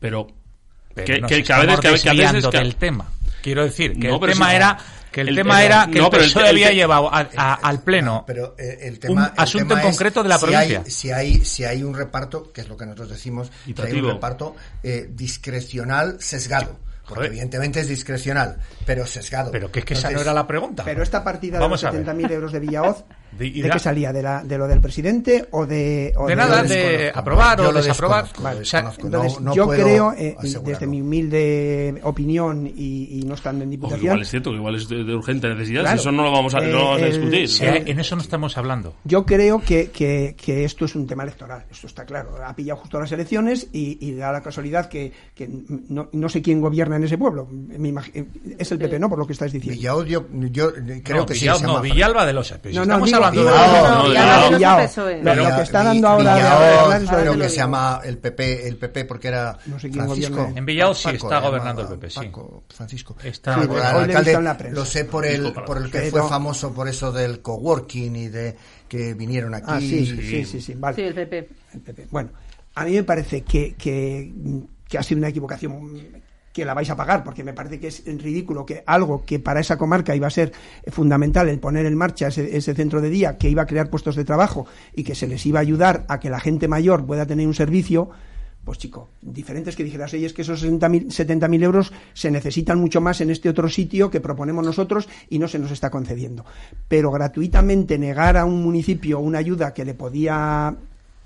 pero 0.00 0.28
pero 0.94 1.06
que, 1.06 1.20
que, 1.36 1.42
que, 1.42 1.52
a 1.52 1.60
veces, 1.60 1.80
que, 2.02 2.10
a 2.10 2.12
veces 2.14 2.46
que, 2.46 2.58
del 2.58 2.76
tema. 2.76 3.06
Quiero 3.42 3.64
decir 3.64 3.98
que 3.98 4.08
no, 4.08 4.16
el 4.16 4.32
tema 4.32 4.54
era 4.54 4.78
que 5.12 5.20
el, 5.20 5.28
el 5.28 5.36
tema 5.36 5.62
era 5.62 5.86
que 5.86 6.00
no, 6.00 6.06
el 6.06 6.10
PSOE 6.10 6.48
había 6.48 6.72
llevado 6.72 7.12
a, 7.12 7.28
a, 7.36 7.54
al 7.54 7.82
pleno 7.82 8.24
pero 8.26 8.54
el 8.58 8.98
tema, 8.98 9.12
un 9.12 9.40
asunto 9.40 9.68
tema 9.68 9.82
en 9.82 9.86
concreto 9.88 10.22
de 10.22 10.28
la 10.28 10.38
si 10.38 10.46
provincia. 10.46 10.82
Hay, 10.84 10.90
si 10.90 11.10
hay 11.10 11.44
si 11.44 11.64
hay 11.64 11.82
un 11.82 11.94
reparto, 11.94 12.52
que 12.52 12.62
es 12.62 12.68
lo 12.68 12.76
que 12.76 12.86
nosotros 12.86 13.10
decimos, 13.10 13.52
si 13.64 13.74
hay 13.80 14.00
un 14.00 14.10
reparto 14.10 14.56
eh, 14.82 15.06
discrecional 15.10 16.16
sesgado. 16.20 16.78
Porque 17.06 17.26
evidentemente 17.26 17.80
es 17.80 17.88
discrecional, 17.88 18.58
pero 18.86 19.06
sesgado. 19.06 19.50
Pero 19.50 19.70
que 19.70 19.80
es 19.80 19.84
que 19.84 19.94
Entonces, 19.94 20.10
esa 20.10 20.16
no 20.16 20.22
era 20.22 20.32
la 20.32 20.46
pregunta. 20.46 20.84
Pero 20.84 21.02
esta 21.02 21.22
partida 21.22 21.58
Vamos 21.58 21.80
de 21.82 21.92
los 21.92 22.06
70.000 22.06 22.30
euros 22.30 22.52
de 22.52 22.60
Villaoz, 22.60 23.04
¿de, 23.38 23.50
¿de 23.50 23.70
qué 23.70 23.78
salía? 23.78 24.12
¿De, 24.12 24.22
la, 24.22 24.42
¿De 24.44 24.58
lo 24.58 24.66
del 24.66 24.80
presidente 24.80 25.46
o 25.50 25.66
de...? 25.66 26.12
O 26.16 26.26
de, 26.26 26.30
de 26.30 26.36
nada, 26.36 26.62
de 26.62 27.12
aprobar 27.14 27.60
o 27.60 27.72
desaprobar. 27.72 28.26
Vale, 28.40 28.60
o 28.60 28.64
sea, 28.64 28.92
entonces, 28.98 29.40
no, 29.40 29.50
no 29.50 29.54
yo 29.54 29.68
creo, 29.68 30.12
eh, 30.12 30.36
desde 30.64 30.86
mi 30.86 31.00
humilde 31.00 32.00
opinión 32.02 32.66
y, 32.66 33.20
y 33.20 33.22
no 33.24 33.34
estando 33.34 33.64
en 33.64 33.70
diputación... 33.70 34.06
Igual 34.06 34.22
es 34.22 34.30
cierto, 34.30 34.50
que 34.50 34.56
igual 34.56 34.74
es 34.76 34.88
de, 34.88 35.14
urgente 35.14 35.48
necesidad, 35.48 35.82
claro, 35.82 35.96
si 35.96 36.00
eso 36.02 36.12
no 36.12 36.22
lo 36.24 36.32
vamos 36.32 36.54
a, 36.54 36.58
eh, 36.58 36.72
no 36.72 36.84
vamos 36.84 37.02
a 37.02 37.06
discutir. 37.06 37.48
Sí, 37.48 37.64
en 37.66 37.98
eso 37.98 38.16
no 38.16 38.22
estamos 38.22 38.56
hablando. 38.56 38.94
Yo 39.04 39.24
creo 39.26 39.60
que, 39.60 39.90
que, 39.90 40.34
que, 40.42 40.64
esto 40.64 40.84
es 40.84 40.94
un 40.94 41.06
tema 41.06 41.22
electoral, 41.22 41.64
esto 41.70 41.86
está 41.86 42.04
claro. 42.04 42.36
Ha 42.44 42.54
pillado 42.54 42.80
justo 42.80 43.00
las 43.00 43.12
elecciones 43.12 43.68
y, 43.72 43.98
y 44.00 44.14
da 44.14 44.32
la 44.32 44.42
casualidad 44.42 44.88
que, 44.88 45.12
que 45.34 45.48
no, 45.88 46.08
no 46.12 46.28
sé 46.28 46.42
quién 46.42 46.60
gobierna 46.60 46.96
en 46.96 47.04
ese 47.04 47.18
pueblo 47.18 47.48
es 48.58 48.72
el 48.72 48.78
PP, 48.78 48.98
¿no? 48.98 49.08
Por 49.08 49.18
lo 49.18 49.26
que 49.26 49.32
estáis 49.32 49.52
diciendo. 49.52 49.78
Villao, 49.78 50.04
yo, 50.04 50.26
yo 50.50 50.72
creo 51.02 51.18
no, 51.18 51.26
que 51.26 51.34
sí. 51.34 51.46
No, 51.62 51.80
Villalba 51.80 52.26
de 52.26 52.32
los 52.32 52.50
no, 52.50 52.58
no, 52.72 52.82
estamos 52.82 53.06
digo, 53.06 53.18
hablando 53.24 54.08
de 54.08 54.56
Villao, 54.56 54.80
Lo 55.34 55.56
que 55.56 55.62
está 55.62 55.82
dando 55.82 56.08
ahora 56.08 57.00
creo 57.08 57.38
que 57.38 57.48
se 57.48 57.56
llama 57.56 58.00
el 58.04 58.18
PP, 58.18 58.68
el 58.68 58.76
PP 58.76 59.04
porque 59.04 59.28
era 59.28 59.58
no 59.66 59.78
sé 59.78 59.90
quién 59.90 60.04
Francisco. 60.04 60.52
En 60.54 60.64
Villao 60.64 60.94
sí 60.94 61.10
está 61.10 61.40
gobernando 61.40 61.82
el 61.82 61.88
PP, 61.88 62.10
sí. 62.10 62.30
Francisco. 62.68 63.16
Está 63.22 63.56
lo 64.70 64.84
sé 64.84 65.04
por 65.04 65.26
el 65.26 65.52
por 65.52 65.78
el 65.78 65.90
que 65.90 66.02
fue 66.10 66.28
famoso 66.28 66.72
por 66.72 66.88
eso 66.88 67.12
del 67.12 67.40
coworking 67.40 68.16
y 68.16 68.28
de 68.28 68.56
que 68.88 69.14
vinieron 69.14 69.54
aquí. 69.54 69.66
Ah, 69.68 69.80
sí, 69.80 70.06
sí, 70.06 70.44
sí, 70.44 70.60
sí, 70.60 70.74
vale. 70.74 70.96
Sí, 70.96 71.02
el 71.02 71.14
PP. 71.14 71.48
El 71.74 71.80
PP. 71.80 72.08
Bueno, 72.10 72.30
a 72.74 72.84
mí 72.84 72.92
me 72.92 73.04
parece 73.04 73.42
que, 73.42 73.74
que, 73.74 74.32
que 74.88 74.98
ha 74.98 75.02
sido 75.02 75.18
una 75.18 75.28
equivocación 75.28 76.22
que 76.52 76.64
la 76.64 76.74
vais 76.74 76.90
a 76.90 76.96
pagar, 76.96 77.24
porque 77.24 77.44
me 77.44 77.52
parece 77.52 77.80
que 77.80 77.88
es 77.88 78.04
ridículo 78.06 78.66
que 78.66 78.82
algo 78.86 79.24
que 79.24 79.38
para 79.38 79.60
esa 79.60 79.78
comarca 79.78 80.14
iba 80.14 80.26
a 80.26 80.30
ser 80.30 80.52
fundamental 80.88 81.48
el 81.48 81.58
poner 81.58 81.86
en 81.86 81.96
marcha 81.96 82.28
ese, 82.28 82.56
ese, 82.56 82.74
centro 82.74 83.00
de 83.00 83.10
día, 83.10 83.38
que 83.38 83.48
iba 83.48 83.62
a 83.62 83.66
crear 83.66 83.90
puestos 83.90 84.16
de 84.16 84.24
trabajo 84.24 84.66
y 84.94 85.04
que 85.04 85.14
se 85.14 85.26
les 85.26 85.44
iba 85.46 85.58
a 85.58 85.62
ayudar 85.62 86.04
a 86.08 86.20
que 86.20 86.30
la 86.30 86.40
gente 86.40 86.68
mayor 86.68 87.06
pueda 87.06 87.26
tener 87.26 87.46
un 87.46 87.54
servicio, 87.54 88.10
pues 88.64 88.78
chico, 88.78 89.08
diferentes 89.20 89.74
que 89.74 89.82
dijeras, 89.82 90.12
oye, 90.14 90.26
es 90.26 90.32
que 90.32 90.42
esos 90.42 90.64
70.000 90.64 91.62
euros 91.64 91.92
se 92.12 92.30
necesitan 92.30 92.78
mucho 92.78 93.00
más 93.00 93.20
en 93.20 93.30
este 93.30 93.48
otro 93.48 93.68
sitio 93.68 94.10
que 94.10 94.20
proponemos 94.20 94.64
nosotros 94.64 95.08
y 95.28 95.38
no 95.38 95.48
se 95.48 95.58
nos 95.58 95.72
está 95.72 95.90
concediendo. 95.90 96.44
Pero 96.86 97.10
gratuitamente 97.10 97.98
negar 97.98 98.36
a 98.36 98.44
un 98.44 98.62
municipio 98.62 99.18
una 99.18 99.38
ayuda 99.38 99.74
que 99.74 99.84
le 99.84 99.94
podía 99.94 100.76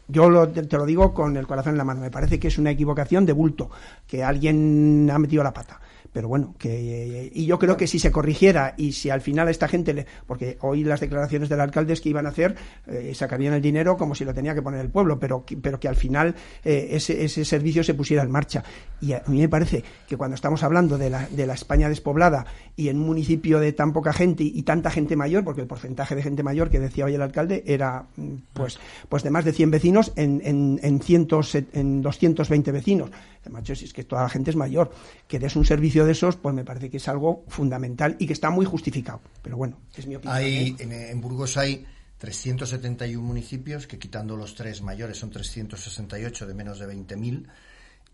yo 0.09 0.31
lo, 0.31 0.49
te 0.49 0.77
lo 0.77 0.87
digo 0.87 1.13
con 1.13 1.37
el 1.37 1.47
corazón 1.47 1.73
en 1.73 1.79
la 1.79 1.85
mano. 1.85 2.01
Me 2.01 2.11
parece 2.11 2.39
que 2.39 2.49
es 2.49 2.59
una 2.59 2.71
equivocación 2.71 3.27
de 3.27 3.33
bulto, 3.33 3.71
que 4.07 4.23
alguien 4.23 5.09
ha 5.13 5.19
metido 5.19 5.43
la 5.43 5.53
pata. 5.53 5.81
Pero 6.17 6.29
bueno, 6.29 6.55
que 6.59 7.31
y 7.35 7.45
yo 7.45 7.59
creo 7.59 7.77
que 7.77 7.87
si 7.87 7.99
se 7.99 8.11
corrigiera 8.11 8.73
y 8.79 8.93
si 8.93 9.11
al 9.11 9.21
final 9.21 9.51
esta 9.51 9.69
gente 9.69 9.93
le, 9.93 10.07
porque 10.27 10.57
hoy 10.63 10.83
las 10.83 11.01
declaraciones 11.01 11.51
del 11.51 11.61
alcalde 11.61 11.93
es 11.93 12.01
que 12.01 12.09
iban 12.09 12.25
a 12.25 12.31
hacer 12.31 12.57
eh, 12.87 13.13
sacarían 13.15 13.53
el 13.53 13.61
dinero 13.61 13.99
como 13.99 14.15
si 14.15 14.25
lo 14.25 14.33
tenía 14.33 14.55
que 14.55 14.63
poner 14.63 14.81
el 14.81 14.89
pueblo, 14.89 15.19
pero 15.19 15.45
pero 15.61 15.79
que 15.79 15.89
al 15.89 15.97
final 15.97 16.35
eh, 16.65 16.89
ese, 16.93 17.23
ese 17.23 17.45
servicio 17.45 17.85
se 17.85 17.93
pusiera 17.93 18.23
en 18.23 18.31
marcha. 18.31 18.65
Y 18.99 19.13
a 19.13 19.23
mí 19.27 19.41
me 19.41 19.51
parece 19.51 19.85
que 20.09 20.17
cuando 20.17 20.37
estamos 20.37 20.63
hablando 20.63 20.97
de 20.97 21.11
la, 21.11 21.29
de 21.29 21.47
la 21.47 21.53
España 21.53 21.87
despoblada 21.91 22.47
y 22.77 22.89
en 22.89 22.97
un 22.97 23.05
municipio 23.05 23.61
de 23.61 23.75
tan 23.75 23.93
poca 23.93 24.15
gente 24.15 24.43
y, 24.43 24.63
tanta 24.63 24.91
gente 24.91 25.17
mayor, 25.17 25.45
porque 25.45 25.61
el 25.61 25.67
porcentaje 25.67 26.15
de 26.15 26.23
gente 26.23 26.43
mayor 26.43 26.71
que 26.71 26.81
decía 26.81 27.05
hoy 27.05 27.15
el 27.15 27.21
alcalde 27.21 27.63
era 27.67 28.07
pues 28.55 28.79
pues 29.11 29.23
de 29.23 29.29
más 29.29 29.45
de 29.45 29.53
100 29.53 29.71
vecinos 29.71 30.15
en 30.17 30.41
en, 30.43 30.81
en, 30.83 30.99
en 31.75 32.01
220 32.01 32.73
vecinos. 32.73 33.11
Macho, 33.51 33.75
si 33.75 33.85
es 33.85 33.93
que 33.93 34.05
toda 34.05 34.23
la 34.23 34.29
gente 34.29 34.51
es 34.51 34.57
mayor, 34.57 34.91
que 35.29 35.39
des 35.39 35.57
un 35.57 35.65
servicio 35.65 36.05
de 36.05 36.13
esos, 36.13 36.37
pues 36.37 36.55
me 36.55 36.65
parece 36.65 36.91
que 36.91 36.97
es 36.99 37.09
algo 37.09 37.45
fundamental 37.49 38.17
y 38.19 38.27
que 38.27 38.33
está 38.33 38.51
muy 38.51 38.67
justificado. 38.67 39.21
Pero 39.43 39.57
bueno, 39.57 39.79
es 39.97 40.07
mi 40.07 40.17
opinión. 40.17 40.37
Hay, 40.37 40.77
en, 40.79 40.93
en 40.93 41.21
Burgos 41.21 41.57
hay 41.57 41.87
371 42.19 43.27
municipios, 43.27 43.87
que 43.87 43.99
quitando 43.99 44.37
los 44.37 44.55
tres 44.55 44.83
mayores 44.83 45.19
son 45.19 45.31
368 45.31 46.47
de 46.47 46.55
menos 46.55 46.79
de 46.79 46.87
20.000. 46.87 47.47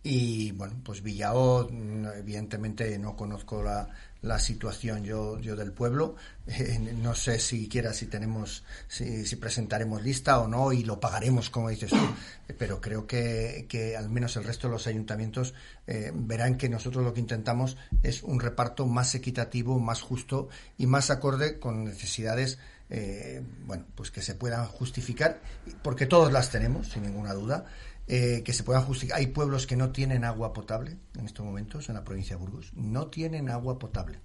Y 0.05 0.51
bueno, 0.53 0.75
pues 0.83 1.03
Villao, 1.03 1.69
evidentemente 2.17 2.99
no 2.99 3.17
conozco 3.17 3.63
la, 3.63 3.89
la 4.23 4.39
situación 4.39 5.05
yo, 5.05 5.39
yo 5.41 5.57
del 5.57 5.73
pueblo. 5.73 6.17
Eh, 6.45 6.77
no 6.77 7.15
sé 7.15 7.39
siquiera 7.39 7.93
si 7.93 8.07
tenemos, 8.07 8.65
si, 8.89 9.25
si, 9.27 9.37
presentaremos 9.37 10.03
lista 10.03 10.41
o 10.41 10.49
no 10.49 10.73
y 10.73 10.83
lo 10.83 10.99
pagaremos, 10.99 11.51
como 11.51 11.69
dices 11.69 11.91
tú. 11.91 12.15
Pero 12.59 12.81
creo 12.81 13.07
que, 13.07 13.67
que 13.69 13.97
al 13.97 14.11
menos 14.11 14.37
el 14.37 14.43
resto 14.43 14.67
de 14.67 14.73
los 14.73 14.89
ayuntamientos 14.89 15.55
eh, 15.87 16.11
verán 16.13 16.57
que 16.57 16.69
nosotros 16.69 17.05
lo 17.05 17.15
que 17.15 17.21
intentamos 17.21 17.77
es 18.03 18.25
un 18.25 18.41
reparto 18.41 18.87
más 18.87 19.15
equitativo, 19.15 19.79
más 19.79 20.03
justo 20.03 20.49
y 20.77 20.87
más 20.87 21.11
acorde 21.11 21.61
con 21.61 21.85
necesidades 21.85 22.59
eh, 22.95 23.41
bueno, 23.65 23.87
pues 23.95 24.11
que 24.11 24.21
se 24.21 24.35
puedan 24.35 24.67
justificar, 24.67 25.41
porque 25.83 26.05
todos 26.05 26.31
las 26.31 26.51
tenemos, 26.51 26.89
sin 26.89 27.05
ninguna 27.05 27.33
duda, 27.33 27.65
eh, 28.07 28.43
que 28.45 28.53
se 28.53 28.65
puedan 28.65 28.83
justificar. 28.83 29.19
Hay 29.19 29.29
pueblos 29.29 29.67
que 29.67 29.77
no 29.77 29.91
tienen 29.91 30.25
agua 30.25 30.53
potable 30.53 30.99
en 31.17 31.27
estos 31.27 31.45
momentos 31.45 31.89
en 31.89 31.95
la 31.95 32.05
provincia 32.05 32.37
de 32.37 32.43
Burgos, 32.43 32.73
no 32.75 33.09
tienen 33.09 33.49
agua 33.49 33.79
potable. 33.79 34.21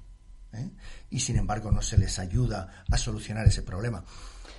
¿eh? 0.53 0.69
Y 1.09 1.19
sin 1.19 1.37
embargo 1.37 1.71
no 1.71 1.81
se 1.81 1.97
les 1.97 2.19
ayuda 2.19 2.83
a 2.89 2.97
solucionar 2.97 3.47
ese 3.47 3.61
problema. 3.61 4.03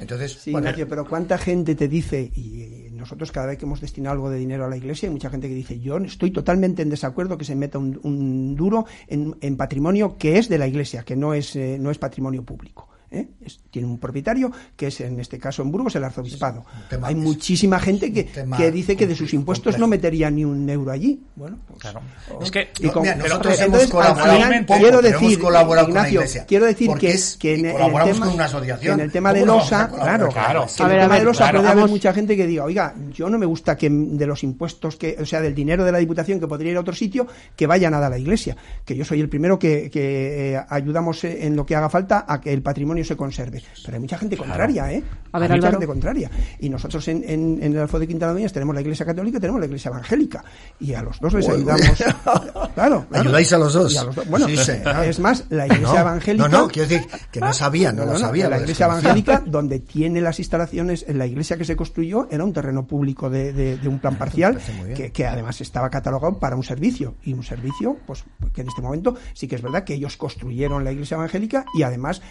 Entonces, 0.01 0.39
sí, 0.41 0.53
bueno, 0.53 0.69
Ignacio, 0.69 0.89
pero 0.89 1.09
¿cuánta 1.09 1.39
gente 1.39 1.75
te 1.75 1.89
dice, 1.89 2.21
y 2.23 2.89
nosotros 2.93 3.33
cada 3.33 3.49
vez 3.49 3.59
que 3.59 3.65
hemos 3.65 3.81
destinado 3.81 4.13
algo 4.13 4.31
de 4.31 4.39
dinero 4.39 4.65
a 4.65 4.69
la 4.69 4.77
iglesia, 4.77 5.09
hay 5.09 5.13
mucha 5.13 5.29
gente 5.29 5.49
que 5.49 5.55
dice, 5.55 5.81
yo 5.81 5.99
estoy 5.99 6.31
totalmente 6.31 6.83
en 6.83 6.91
desacuerdo 6.91 7.37
que 7.37 7.45
se 7.45 7.57
meta 7.57 7.79
un, 7.79 7.99
un 8.05 8.55
duro 8.55 8.87
en, 9.09 9.37
en, 9.41 9.57
patrimonio 9.57 10.17
que 10.17 10.39
es 10.39 10.49
de 10.49 10.59
la 10.59 10.69
iglesia, 10.69 11.03
que 11.03 11.17
no 11.17 11.35
es, 11.35 11.57
eh, 11.57 11.79
no 11.81 11.91
es 11.91 11.99
patrimonio 11.99 12.45
público? 12.45 12.89
¿Eh? 13.11 13.27
Es, 13.45 13.61
tiene 13.71 13.89
un 13.89 13.99
propietario 13.99 14.53
que 14.77 14.89
es 14.89 15.01
en 15.01 15.19
este 15.19 15.39
caso 15.39 15.63
en 15.63 15.71
Burgos 15.71 15.97
el 15.97 16.05
arzobispado. 16.05 16.65
Hay 17.03 17.15
muchísima 17.15 17.79
gente 17.79 18.13
que, 18.13 18.27
que 18.27 18.71
dice 18.71 18.97
que 18.97 19.07
de 19.07 19.15
sus 19.15 19.33
impuestos 19.33 19.75
complejo. 19.75 19.81
no 19.81 19.89
metería 19.89 20.31
ni 20.31 20.45
un 20.45 20.69
euro 20.69 20.91
allí. 20.91 21.19
Bueno, 21.35 21.59
pues, 21.67 21.81
claro. 21.81 22.01
oh, 22.31 22.43
es 22.43 22.51
que 22.51 22.69
y 22.81 22.89
con, 22.89 23.03
mira, 23.03 23.17
nosotros 23.17 23.61
hemos 23.61 23.87
colaborado 23.87 24.45
final, 24.45 24.67
poco, 24.67 24.81
quiero 24.81 25.03
decir, 25.03 25.39
colaborado 25.39 25.89
Ignacio, 25.89 26.23
quiero 26.47 26.67
decir 26.67 26.91
que, 26.99 27.11
es, 27.11 27.37
que 27.37 27.55
en, 27.55 27.67
el 27.67 27.77
tema, 27.77 28.27
con 28.27 28.29
una 28.29 28.45
asociación. 28.45 28.95
en 28.95 29.01
el 29.01 29.13
tema 29.13 29.33
de 29.33 29.47
Losa, 29.47 29.89
claro, 29.89 30.29
claro. 30.29 30.67
En 30.79 30.91
el 30.91 31.01
tema 31.01 31.19
de 31.19 31.25
Losa 31.25 31.51
puede 31.51 31.69
haber 31.69 31.89
mucha 31.89 32.13
gente 32.13 32.37
que 32.37 32.47
diga, 32.47 32.65
oiga, 32.65 32.95
yo 33.13 33.31
no 33.31 33.39
me 33.39 33.47
gusta 33.47 33.77
que 33.77 33.89
de 33.91 34.27
los 34.27 34.43
impuestos 34.43 34.97
que, 34.97 35.17
o 35.19 35.25
sea, 35.25 35.41
del 35.41 35.55
dinero 35.55 35.85
de 35.85 35.93
la 35.93 35.99
Diputación 35.99 36.41
que 36.41 36.47
podría 36.47 36.73
ir 36.73 36.77
a 36.77 36.81
otro 36.81 36.95
sitio, 36.95 37.27
que 37.57 37.67
vaya 37.67 37.91
nada 37.91 38.09
a 38.09 38.11
la 38.11 38.19
Iglesia. 38.19 38.57
Que 38.85 38.95
yo 38.95 39.05
soy 39.05 39.21
el 39.21 39.29
primero 39.29 39.59
que, 39.59 39.91
que 39.91 40.55
eh, 40.55 40.61
ayudamos 40.69 41.25
en 41.25 41.57
lo 41.57 41.65
que 41.65 41.75
haga 41.75 41.89
falta 41.89 42.25
a 42.29 42.41
que 42.41 42.53
el 42.53 42.63
patrimonio 42.63 42.98
patrimonio 42.99 43.05
se 43.05 43.17
conserve. 43.17 43.63
Pero 43.85 43.95
hay 43.97 44.01
mucha 44.01 44.19
gente 44.19 44.37
contraria, 44.37 44.93
¿eh? 44.93 45.03
A 45.33 45.39
ver, 45.39 45.53
hay 45.53 45.59
mucha 45.59 45.71
gente 45.71 45.87
contraria. 45.87 46.31
Y 46.59 46.69
nosotros 46.69 47.07
en, 47.09 47.23
en, 47.25 47.59
en 47.63 47.73
el 47.73 47.79
Alfo 47.81 47.99
de 47.99 48.07
Quintana 48.07 48.33
Dueñas 48.33 48.53
tenemos 48.53 48.75
la 48.75 48.81
Iglesia 48.81 49.05
Católica 49.07 49.39
y 49.39 49.41
tenemos 49.41 49.61
la 49.61 49.67
Iglesia 49.67 49.89
Evangélica. 49.91 50.45
Y 50.81 50.95
a 50.95 51.03
los 51.03 51.21
dos 51.21 51.35
les 51.35 51.47
Uy, 51.49 51.55
ayudamos. 51.55 51.91
claro, 52.25 52.73
claro. 52.75 53.07
¿Ayudáis 53.13 53.53
a 53.53 53.59
los 53.59 53.73
dos? 53.73 53.97
A 53.97 54.05
los. 54.05 54.29
Bueno, 54.29 54.47
Sí, 54.49 54.57
señor. 54.57 55.05
es 55.05 55.19
más, 55.21 55.45
la 55.51 55.67
Iglesia 55.67 55.87
No, 55.95 56.01
Evangélica. 56.01 56.49
No, 56.49 56.59
no, 56.63 56.69
quiero 56.69 56.89
decir 56.89 57.07
que 57.31 57.41
no 57.41 57.53
sabía, 57.53 57.93
no, 57.93 58.05
lo 58.05 58.19
sabía. 58.19 58.49
La 58.49 58.57
lo 58.57 58.63
iglesia 58.63 58.87
evangélica, 58.87 59.43
donde 59.47 59.81
tiene 59.81 60.21
las 60.21 60.39
instalaciones, 60.39 61.05
en 61.09 61.19
la 61.19 61.27
iglesia 61.27 61.57
que 61.57 61.65
se 61.65 61.77
construyó, 61.77 62.29
era 62.31 62.45
un 62.45 62.53
terreno 62.53 62.87
público 62.87 63.29
de, 63.31 63.53
de- 63.53 63.77
de 63.79 63.89
un 63.89 63.99
plan 63.99 64.17
parcial, 64.17 64.59
que, 64.97 65.13
que 65.13 65.27
además 65.27 65.61
estaba 65.61 65.91
catalogado 65.91 66.39
para 66.39 66.57
un 66.57 66.63
servicio. 66.65 67.15
Y 67.25 67.33
un 67.33 67.43
servicio, 67.43 67.97
pues, 68.07 68.25
que 68.55 68.63
en 68.63 68.69
este 68.69 68.81
momento 68.83 69.15
sí 69.35 69.47
que 69.47 69.57
es 69.57 69.63
verdad 69.63 69.85
que 69.85 69.95
ellos 69.95 70.17
construyeron 70.17 70.85
la 70.85 70.93
iglesia 70.93 71.17
evangélica 71.17 71.65
y 71.75 71.83
además, 71.83 72.23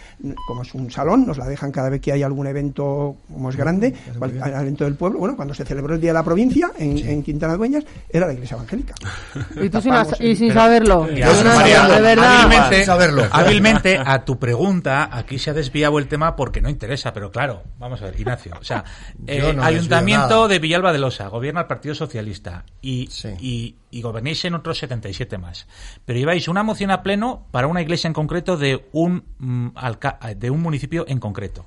como 0.46 0.57
es 0.62 0.74
un 0.74 0.90
salón, 0.90 1.26
nos 1.26 1.38
la 1.38 1.46
dejan 1.46 1.70
cada 1.72 1.88
vez 1.90 2.00
que 2.00 2.12
hay 2.12 2.22
algún 2.22 2.46
evento, 2.46 3.16
como 3.32 3.50
es 3.50 3.56
grande, 3.56 3.94
cual- 4.18 4.40
al 4.42 4.62
evento 4.62 4.84
del 4.84 4.94
pueblo. 4.94 5.18
Bueno, 5.18 5.36
cuando 5.36 5.54
se 5.54 5.64
celebró 5.64 5.94
el 5.94 6.00
Día 6.00 6.10
de 6.10 6.14
la 6.14 6.22
Provincia 6.24 6.70
en, 6.78 6.98
en 6.98 7.22
Quintana 7.22 7.56
Dueñas, 7.56 7.84
era 8.08 8.26
la 8.26 8.32
iglesia 8.32 8.54
evangélica. 8.56 8.94
Y 9.62 9.68
tú 9.70 9.80
sin, 9.80 9.92
as- 9.92 10.20
y 10.20 10.34
sin 10.36 10.52
saberlo. 10.52 11.06
De 11.06 11.22
hábilmente, 11.24 12.84
saberlo. 12.84 13.24
hábilmente, 13.30 13.98
a 14.04 14.24
tu 14.24 14.38
pregunta, 14.38 15.08
aquí 15.12 15.38
se 15.38 15.50
ha 15.50 15.54
desviado 15.54 15.98
el 15.98 16.08
tema 16.08 16.36
porque 16.36 16.60
no 16.60 16.68
interesa, 16.68 17.12
pero 17.12 17.30
claro, 17.30 17.62
vamos 17.78 18.00
a 18.02 18.06
ver, 18.06 18.20
Ignacio. 18.20 18.52
O 18.60 18.64
sea, 18.64 18.84
eh, 19.26 19.52
no 19.54 19.62
Ayuntamiento 19.62 20.48
de 20.48 20.58
Villalba 20.58 20.92
de 20.92 20.98
Losa, 20.98 21.28
gobierna 21.28 21.62
el 21.62 21.66
Partido 21.66 21.94
Socialista 21.94 22.64
y, 22.80 23.08
Sí. 23.10 23.28
y, 23.40 23.76
y 23.90 24.02
gobernéis 24.02 24.44
en 24.44 24.54
otros 24.54 24.78
77 24.78 25.38
más. 25.38 25.66
Pero 26.04 26.18
lleváis 26.18 26.48
una 26.48 26.62
moción 26.62 26.90
a 26.90 27.02
pleno 27.02 27.46
para 27.50 27.66
una 27.66 27.80
iglesia 27.82 28.08
en 28.08 28.14
concreto 28.14 28.56
de 28.56 28.86
un, 28.92 29.24
mm, 29.38 29.68
alca- 29.76 30.18
de 30.48 30.52
un 30.52 30.62
municipio 30.62 31.04
en 31.08 31.20
concreto. 31.20 31.66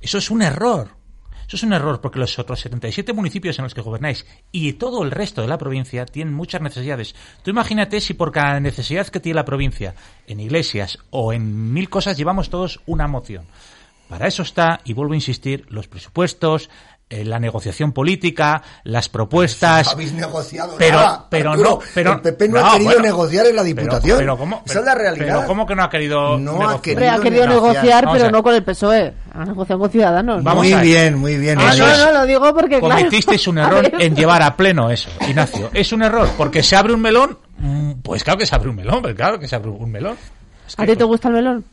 Eso 0.00 0.18
es 0.18 0.30
un 0.30 0.40
error. 0.40 0.90
Eso 1.48 1.56
es 1.56 1.62
un 1.64 1.72
error 1.72 2.00
porque 2.00 2.20
los 2.20 2.38
otros 2.38 2.60
77 2.60 3.12
municipios 3.12 3.58
en 3.58 3.64
los 3.64 3.74
que 3.74 3.80
gobernáis 3.80 4.24
y 4.52 4.74
todo 4.74 5.02
el 5.02 5.10
resto 5.10 5.42
de 5.42 5.48
la 5.48 5.58
provincia 5.58 6.06
tienen 6.06 6.32
muchas 6.32 6.62
necesidades. 6.62 7.14
Tú 7.42 7.50
imagínate 7.50 8.00
si 8.00 8.14
por 8.14 8.30
cada 8.30 8.60
necesidad 8.60 9.08
que 9.08 9.18
tiene 9.18 9.34
la 9.34 9.44
provincia 9.44 9.94
en 10.28 10.38
iglesias 10.38 11.00
o 11.10 11.32
en 11.32 11.72
mil 11.72 11.90
cosas 11.90 12.16
llevamos 12.16 12.50
todos 12.50 12.80
una 12.86 13.08
moción. 13.08 13.46
Para 14.08 14.28
eso 14.28 14.42
está, 14.42 14.80
y 14.84 14.92
vuelvo 14.92 15.14
a 15.14 15.16
insistir, 15.16 15.66
los 15.70 15.88
presupuestos, 15.88 16.70
eh, 17.20 17.24
la 17.24 17.38
negociación 17.38 17.92
política, 17.92 18.62
las 18.84 19.08
propuestas. 19.08 19.88
Habéis 19.88 20.12
negociado 20.12 20.74
pero, 20.78 20.96
nada, 20.98 21.26
pero 21.28 21.52
Arturo. 21.52 21.70
no, 21.70 21.78
pero 21.94 22.12
el 22.14 22.20
PP 22.20 22.48
no, 22.48 22.58
ha 22.66 22.72
querido 22.72 22.90
bueno, 22.90 23.02
negociar 23.02 23.46
en 23.46 23.56
la 23.56 23.62
pero- 23.62 23.74
Diputación. 23.82 24.18
Pero, 24.18 24.36
¿cómo? 24.38 24.62
Esa 24.66 24.78
es 24.80 24.84
la 24.84 24.94
realidad. 24.94 25.26
Pero 25.36 25.46
¿cómo 25.46 25.66
que 25.66 25.74
no 25.74 25.82
ha 25.84 25.90
querido 25.90 26.38
No 26.38 26.52
ha 26.52 26.58
negociar? 26.58 26.80
querido 26.82 27.00
Hombre, 27.00 27.08
ha 27.10 27.22
querido 27.22 27.46
negociar. 27.46 28.08
pero 28.12 28.30
no 28.30 28.42
con 28.42 28.54
el 28.54 28.62
PSOE. 28.64 29.14
Ha 29.34 29.44
negociado 29.44 29.80
con 29.80 29.90
Ciudadanos. 29.90 30.42
muy 30.42 30.74
bien, 30.74 31.16
muy 31.18 31.36
bien. 31.36 31.58
Ah, 31.60 31.70
Eso 31.72 31.86
no, 31.86 31.96
no, 32.06 32.12
lo 32.12 32.26
digo 32.26 32.54
porque 32.54 32.78
claro. 32.80 32.94
Cometisteis 32.96 33.46
un 33.48 33.58
A 33.58 33.66
error 33.66 33.92
en 34.00 34.14
llevar 34.14 34.42
a 34.42 34.56
pleno 34.56 34.90
eso, 34.90 35.10
Ignacio. 35.28 35.70
Es 35.72 35.92
un 35.92 36.02
error, 36.02 36.28
porque 36.36 36.62
se 36.62 36.76
abre 36.76 36.92
un 36.94 37.00
melón. 37.00 37.38
mm, 37.58 37.92
Pues 38.02 38.22
claro 38.24 38.38
que 38.38 38.46
se 38.46 38.54
abre 38.54 38.68
un 38.70 38.76
melón, 38.76 39.00
pero 39.02 39.14
claro 39.14 39.38
que 39.38 39.48
se 39.48 39.56
abre 39.56 39.70
un 39.70 39.90
melón. 39.90 40.16
Es 40.66 40.76
que- 40.76 40.82
¿A 40.82 40.86
ti 40.86 40.96
te 40.96 41.04
gusta 41.04 41.28
el 41.28 41.34
melón? 41.34 41.64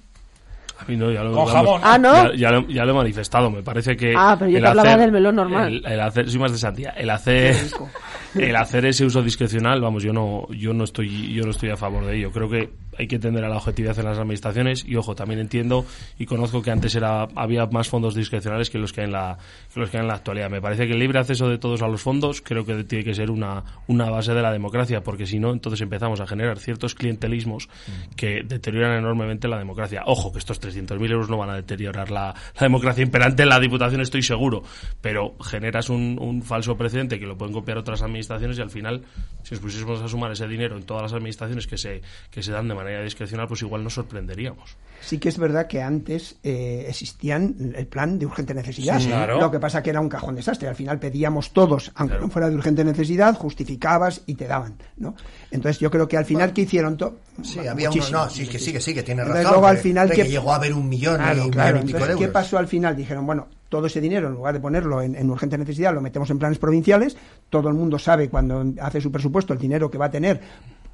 A 0.81 0.85
mí 0.85 0.97
no, 0.97 1.11
ya 1.11 1.23
lo, 1.23 1.31
Con 1.31 1.45
vamos, 1.45 1.51
jamón. 1.53 1.81
Ah, 1.83 1.97
¿no? 1.97 2.33
Ya, 2.33 2.35
ya 2.35 2.51
lo, 2.51 2.67
ya 2.67 2.85
lo 2.85 2.91
he 2.91 2.95
manifestado. 2.95 3.51
Me 3.51 3.61
parece 3.61 3.95
que. 3.95 4.13
Ah, 4.17 4.35
pero 4.37 4.49
yo 4.49 4.59
te 4.59 4.67
hablaba 4.67 4.97
del 4.97 5.11
melón 5.11 5.35
normal. 5.35 5.67
El, 5.85 5.85
el 5.85 5.99
hacer, 6.01 6.29
soy 6.29 6.39
más 6.39 6.51
de 6.51 6.57
Santía. 6.57 6.89
El 6.91 7.09
hacer, 7.11 7.55
el 8.35 8.55
hacer 8.55 8.85
ese 8.85 9.05
uso 9.05 9.21
discrecional, 9.21 9.79
vamos, 9.79 10.01
yo 10.01 10.11
no, 10.11 10.47
yo 10.49 10.73
no 10.73 10.85
estoy, 10.85 11.31
yo 11.33 11.43
no 11.43 11.51
estoy 11.51 11.69
a 11.69 11.77
favor 11.77 12.05
de 12.05 12.17
ello. 12.17 12.31
Creo 12.31 12.49
que 12.49 12.71
hay 13.01 13.07
que 13.07 13.17
tender 13.17 13.43
a 13.43 13.49
la 13.49 13.57
objetividad 13.57 13.97
en 13.97 14.05
las 14.05 14.19
administraciones 14.19 14.85
y 14.87 14.95
ojo, 14.95 15.15
también 15.15 15.39
entiendo 15.39 15.85
y 16.19 16.27
conozco 16.27 16.61
que 16.61 16.69
antes 16.69 16.93
era, 16.93 17.27
había 17.35 17.65
más 17.65 17.89
fondos 17.89 18.13
discrecionales 18.13 18.69
que 18.69 18.77
los 18.77 18.93
que 18.93 19.01
hay 19.01 19.07
en 19.07 19.13
la, 19.13 19.39
que 19.73 19.79
los 19.79 19.89
que 19.89 19.97
hay 19.97 20.01
en 20.01 20.07
la 20.07 20.13
actualidad. 20.13 20.51
Me 20.51 20.61
parece 20.61 20.85
que 20.85 20.93
el 20.93 20.99
libre 20.99 21.17
acceso 21.17 21.49
de 21.49 21.57
todos 21.57 21.81
a 21.81 21.87
los 21.87 21.99
fondos 21.99 22.41
creo 22.41 22.63
que 22.63 22.83
tiene 22.83 23.03
que 23.03 23.15
ser 23.15 23.31
una, 23.31 23.63
una 23.87 24.11
base 24.11 24.35
de 24.35 24.41
la 24.43 24.51
democracia, 24.51 25.01
porque 25.01 25.25
si 25.25 25.39
no, 25.39 25.51
entonces 25.51 25.81
empezamos 25.81 26.21
a 26.21 26.27
generar 26.27 26.59
ciertos 26.59 26.93
clientelismos 26.93 27.69
que 28.15 28.43
deterioran 28.45 28.99
enormemente 28.99 29.47
la 29.47 29.57
democracia. 29.57 30.03
Ojo, 30.05 30.31
que 30.31 30.37
estos 30.37 30.61
300.000 30.61 31.11
euros 31.11 31.27
no 31.27 31.37
van 31.37 31.49
a 31.49 31.55
deteriorar 31.55 32.11
la, 32.11 32.35
la 32.53 32.61
democracia 32.61 33.03
imperante 33.03 33.41
en 33.41 33.49
la 33.49 33.59
Diputación, 33.59 34.01
estoy 34.01 34.21
seguro, 34.21 34.61
pero 35.01 35.35
generas 35.43 35.89
un, 35.89 36.19
un 36.21 36.43
falso 36.43 36.77
precedente 36.77 37.19
que 37.19 37.25
lo 37.25 37.35
pueden 37.35 37.53
copiar 37.53 37.79
otras 37.79 38.03
administraciones 38.03 38.59
y 38.59 38.61
al 38.61 38.69
final, 38.69 39.01
si 39.41 39.55
nos 39.55 39.63
pusiésemos 39.63 40.01
a 40.01 40.07
sumar 40.07 40.31
ese 40.31 40.47
dinero 40.47 40.77
en 40.77 40.83
todas 40.83 41.01
las 41.01 41.13
administraciones 41.13 41.65
que 41.65 41.77
se, 41.77 42.01
que 42.29 42.43
se 42.43 42.51
dan 42.51 42.67
de 42.67 42.75
manera 42.75 42.90
discrecional, 43.03 43.47
pues 43.47 43.61
igual 43.61 43.83
nos 43.83 43.93
sorprenderíamos. 43.93 44.75
Sí 45.01 45.17
que 45.17 45.29
es 45.29 45.37
verdad 45.39 45.65
que 45.65 45.81
antes 45.81 46.35
eh, 46.43 46.85
existían 46.87 47.73
el 47.75 47.87
plan 47.87 48.19
de 48.19 48.27
urgente 48.27 48.53
necesidad. 48.53 48.99
Sí, 48.99 49.07
claro. 49.07 49.39
Lo 49.39 49.49
que 49.49 49.59
pasa 49.59 49.81
que 49.81 49.89
era 49.89 49.99
un 49.99 50.09
cajón 50.09 50.35
desastre. 50.35 50.67
Al 50.67 50.75
final 50.75 50.99
pedíamos 50.99 51.53
todos, 51.53 51.91
aunque 51.95 52.19
no 52.19 52.29
fuera 52.29 52.49
de 52.49 52.55
urgente 52.55 52.83
necesidad, 52.83 53.35
justificabas 53.35 54.21
y 54.27 54.35
te 54.35 54.45
daban, 54.47 54.75
¿no? 54.97 55.15
Entonces 55.49 55.79
yo 55.79 55.89
creo 55.89 56.07
que 56.07 56.17
al 56.17 56.25
final 56.25 56.53
que 56.53 56.61
hicieron 56.61 56.97
todo. 56.97 57.17
Sí, 57.41 57.59
había 57.67 57.89
uno. 57.89 58.03
No, 58.11 58.29
sí, 58.29 58.45
que 58.47 58.59
sí, 58.59 58.71
que 58.71 58.79
sí, 58.79 58.93
que 58.93 59.01
tiene 59.01 59.23
razón. 59.23 59.43
luego 59.43 59.65
al 59.65 59.77
final 59.77 60.09
que 60.11 60.17
que 60.23 60.29
llegó 60.29 60.51
a 60.51 60.57
haber 60.57 60.73
un 60.73 60.87
millón 60.87 61.15
Claro, 61.15 61.37
y 61.37 61.45
un 61.45 61.49
claro. 61.49 61.73
millón 61.73 61.83
y 61.83 61.87
pico 61.87 61.97
de 61.97 62.03
Entonces, 62.03 62.27
¿qué 62.27 62.31
pasó 62.31 62.57
al 62.59 62.67
final? 62.67 62.95
Dijeron, 62.95 63.25
bueno, 63.25 63.47
todo 63.69 63.87
ese 63.87 64.01
dinero, 64.01 64.27
en 64.27 64.33
lugar 64.35 64.53
de 64.53 64.59
ponerlo 64.59 65.01
en, 65.01 65.15
en 65.15 65.29
urgente 65.31 65.57
necesidad, 65.57 65.93
lo 65.95 66.01
metemos 66.01 66.29
en 66.29 66.37
planes 66.37 66.59
provinciales. 66.59 67.17
Todo 67.49 67.69
el 67.69 67.73
mundo 67.73 67.97
sabe 67.97 68.29
cuando 68.29 68.63
hace 68.81 69.01
su 69.01 69.11
presupuesto 69.11 69.53
el 69.53 69.59
dinero 69.59 69.89
que 69.89 69.97
va 69.97 70.05
a 70.05 70.11
tener 70.11 70.41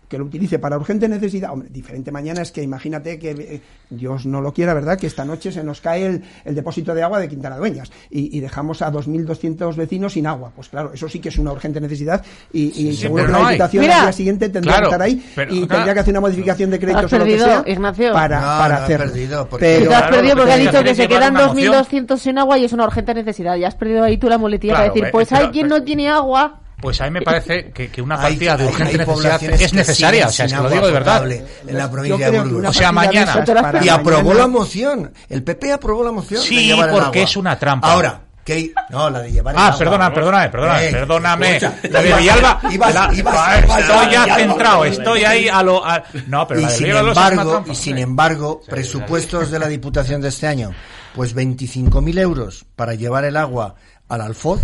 que 0.08 0.18
lo 0.18 0.26
utilice 0.26 0.58
para 0.60 0.78
urgente 0.78 1.08
necesidad. 1.10 1.52
Hombre, 1.52 1.70
diferente 1.70 2.12
mañana 2.12 2.42
es 2.42 2.52
que 2.52 2.62
imagínate 2.64 3.20
que 3.20 3.32
eh, 3.32 3.62
Dios 3.90 4.26
no 4.26 4.40
lo 4.42 4.54
quiera, 4.54 4.74
¿verdad? 4.74 4.98
Que 4.98 5.08
esta 5.08 5.26
noche 5.26 5.52
se 5.52 5.64
nos 5.64 5.82
cae 5.82 6.06
el, 6.06 6.24
el 6.46 6.56
depósito 6.56 6.94
de 6.96 7.04
agua 7.04 7.20
de 7.20 7.28
Quintana 7.28 7.58
Dueñas 7.58 7.92
y, 8.10 8.38
y 8.38 8.40
dejamos 8.40 8.82
a 8.82 8.92
2.200 8.92 9.76
vecinos 9.76 10.14
sin 10.14 10.26
agua. 10.28 10.52
Pues 10.56 10.70
claro, 10.70 10.92
eso 10.94 11.10
sí 11.10 11.20
que 11.20 11.30
es 11.30 11.38
una 11.38 11.52
urgente 11.52 11.82
necesidad 11.82 12.24
y, 12.54 12.64
y 12.68 12.72
Sí, 12.92 12.96
seguro 12.98 13.26
que 13.26 13.32
no 13.32 13.40
la. 13.44 13.50
Diputación 13.52 13.84
al 13.86 14.02
día 14.02 14.12
siguiente 14.14 14.50
tendría 14.50 14.74
Claro, 14.78 14.90
que 14.90 14.94
estar 14.96 15.02
ahí 15.02 15.32
pero, 15.36 15.54
y 15.54 15.68
tendría 15.68 15.94
que 15.94 16.00
hacer 16.00 16.14
una 16.14 16.22
modificación 16.22 16.70
de 16.70 16.80
créditos 16.80 17.06
Has 17.06 17.14
o 17.14 17.18
lo 17.18 17.26
que 17.26 17.32
perdido, 17.32 17.46
sea 17.48 17.64
Ignacio. 17.74 18.14
para, 18.14 18.40
No, 18.40 18.46
para 18.46 18.78
no 18.80 18.84
hacerlo. 18.86 19.06
perdido, 19.08 19.48
porque- 19.50 19.78
Pero- 19.80 19.96
has 19.96 20.10
perdido 20.10 20.36
porque 20.38 20.52
has 20.54 20.60
dicho 20.60 20.84
que 20.84 20.96
se 20.96 21.08
quedan 21.08 21.36
una 21.36 21.48
moción. 21.48 21.74
2.200 21.74 22.18
sin 22.18 22.38
agua 22.38 22.58
y 22.58 22.66
es 22.66 22.74
una 22.74 22.86
urgente 22.86 23.14
necesidad. 23.14 23.56
Ya 23.58 23.68
has 23.68 23.76
perdido 23.76 24.04
ahí 24.04 24.18
tú 24.18 24.30
la 24.30 24.38
muletilla 24.38 24.74
Claro, 24.74 24.86
para 24.86 24.94
decir, 24.94 25.08
eh, 25.08 25.12
pues 25.12 25.32
hay 25.34 25.48
quien 25.50 25.68
no 25.68 25.84
tiene 25.84 26.08
agua. 26.10 26.62
Pues 26.80 27.02
a 27.02 27.06
mí 27.06 27.12
me 27.12 27.22
parece 27.24 27.72
que, 27.72 27.90
que 27.90 28.02
una 28.04 28.16
Hay- 28.22 28.34
partida 28.34 28.56
de 28.56 28.64
hay- 28.66 28.70
urgente 28.70 28.92
hay 28.92 28.98
necesidad 29.08 29.44
es 29.44 29.74
necesaria. 29.74 30.28
O 30.28 30.32
sea, 30.32 30.46
es 30.46 30.54
que 30.54 30.60
lo 30.60 30.70
digo 30.70 30.86
de 30.86 30.94
verdad. 30.94 31.26
En 31.32 31.78
la 31.78 31.90
provincia 31.90 32.30
de 32.32 32.40
Burgos. 32.40 32.66
O 32.70 32.74
sea, 32.74 32.88
de 32.90 32.94
mañana. 32.94 33.44
Y 33.82 33.90
aprobó 33.90 34.22
mañana- 34.24 34.40
la 34.40 34.48
moción. 34.48 35.14
El 35.28 35.44
PP 35.44 35.72
aprobó 35.74 36.04
la 36.04 36.12
moción. 36.12 36.42
Sí, 36.42 36.70
de 36.70 36.76
porque 36.76 36.96
agua. 37.00 37.12
es 37.16 37.36
una 37.38 37.58
trampa. 37.58 37.92
Ahora, 37.92 38.22
que 38.46 38.72
no, 38.92 39.10
la 39.10 39.20
de 39.22 39.32
llevar 39.32 39.56
el 39.56 39.60
Ah, 39.60 39.68
agua. 39.68 39.80
perdona, 39.80 40.14
perdóname, 40.14 40.50
perdóname, 40.50 40.86
Eh, 40.88 40.92
perdóname. 40.92 41.58
escucha, 41.58 41.76
La 41.90 42.02
de 42.02 42.14
Villalba. 42.14 42.60
ibas- 42.72 42.94
la- 42.94 43.14
ibas- 43.14 43.18
ibas- 43.18 43.80
estoy 43.80 44.12
ya 44.12 44.36
centrado, 44.36 44.86
estoy 44.86 45.24
ahí 45.26 45.50
a 45.50 45.64
lo. 45.64 45.84
a- 45.86 46.04
no, 46.28 46.48
pero 46.48 46.60
y 46.60 46.64
la 46.64 46.70
de 46.70 46.76
sin 46.78 46.88
embargo, 46.88 47.64
y 47.70 47.76
sin 47.76 47.98
embargo, 47.98 48.62
presupuestos 48.70 49.50
de 49.52 49.60
la 49.60 49.68
Diputación 49.68 50.22
de 50.22 50.30
este 50.30 50.46
año, 50.48 50.72
pues 51.16 51.34
25.000 51.34 52.18
euros 52.20 52.66
para 52.76 52.94
llevar 52.94 53.26
el 53.26 53.36
agua 53.36 53.76
al 54.08 54.22
Alfoz, 54.22 54.62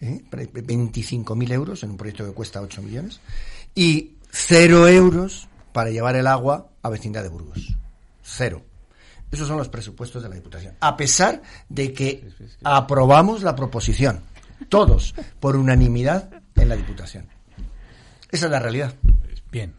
¿eh? 0.00 0.22
Pre- 0.28 0.52
25.000 0.52 1.52
euros 1.52 1.82
en 1.82 1.90
un 1.90 1.96
proyecto 1.96 2.24
que 2.24 2.32
cuesta 2.32 2.60
8 2.60 2.82
millones, 2.82 3.20
y 3.74 4.12
cero 4.30 4.88
euros 4.88 5.48
para 5.72 5.90
llevar 5.90 6.16
el 6.16 6.26
agua 6.26 6.68
a 6.82 6.88
vecindad 6.88 7.22
de 7.22 7.28
Burgos. 7.28 7.74
Cero. 8.22 8.62
Esos 9.30 9.48
son 9.48 9.58
los 9.58 9.68
presupuestos 9.68 10.22
de 10.22 10.28
la 10.28 10.34
Diputación. 10.34 10.74
A 10.80 10.96
pesar 10.96 11.42
de 11.68 11.92
que 11.92 12.28
aprobamos 12.62 13.42
la 13.42 13.56
proposición, 13.56 14.20
todos, 14.68 15.14
por 15.40 15.56
unanimidad 15.56 16.30
en 16.54 16.68
la 16.68 16.76
Diputación. 16.76 17.26
Esa 18.30 18.46
es 18.46 18.52
la 18.52 18.60
realidad. 18.60 18.94
Bien. 19.50 19.74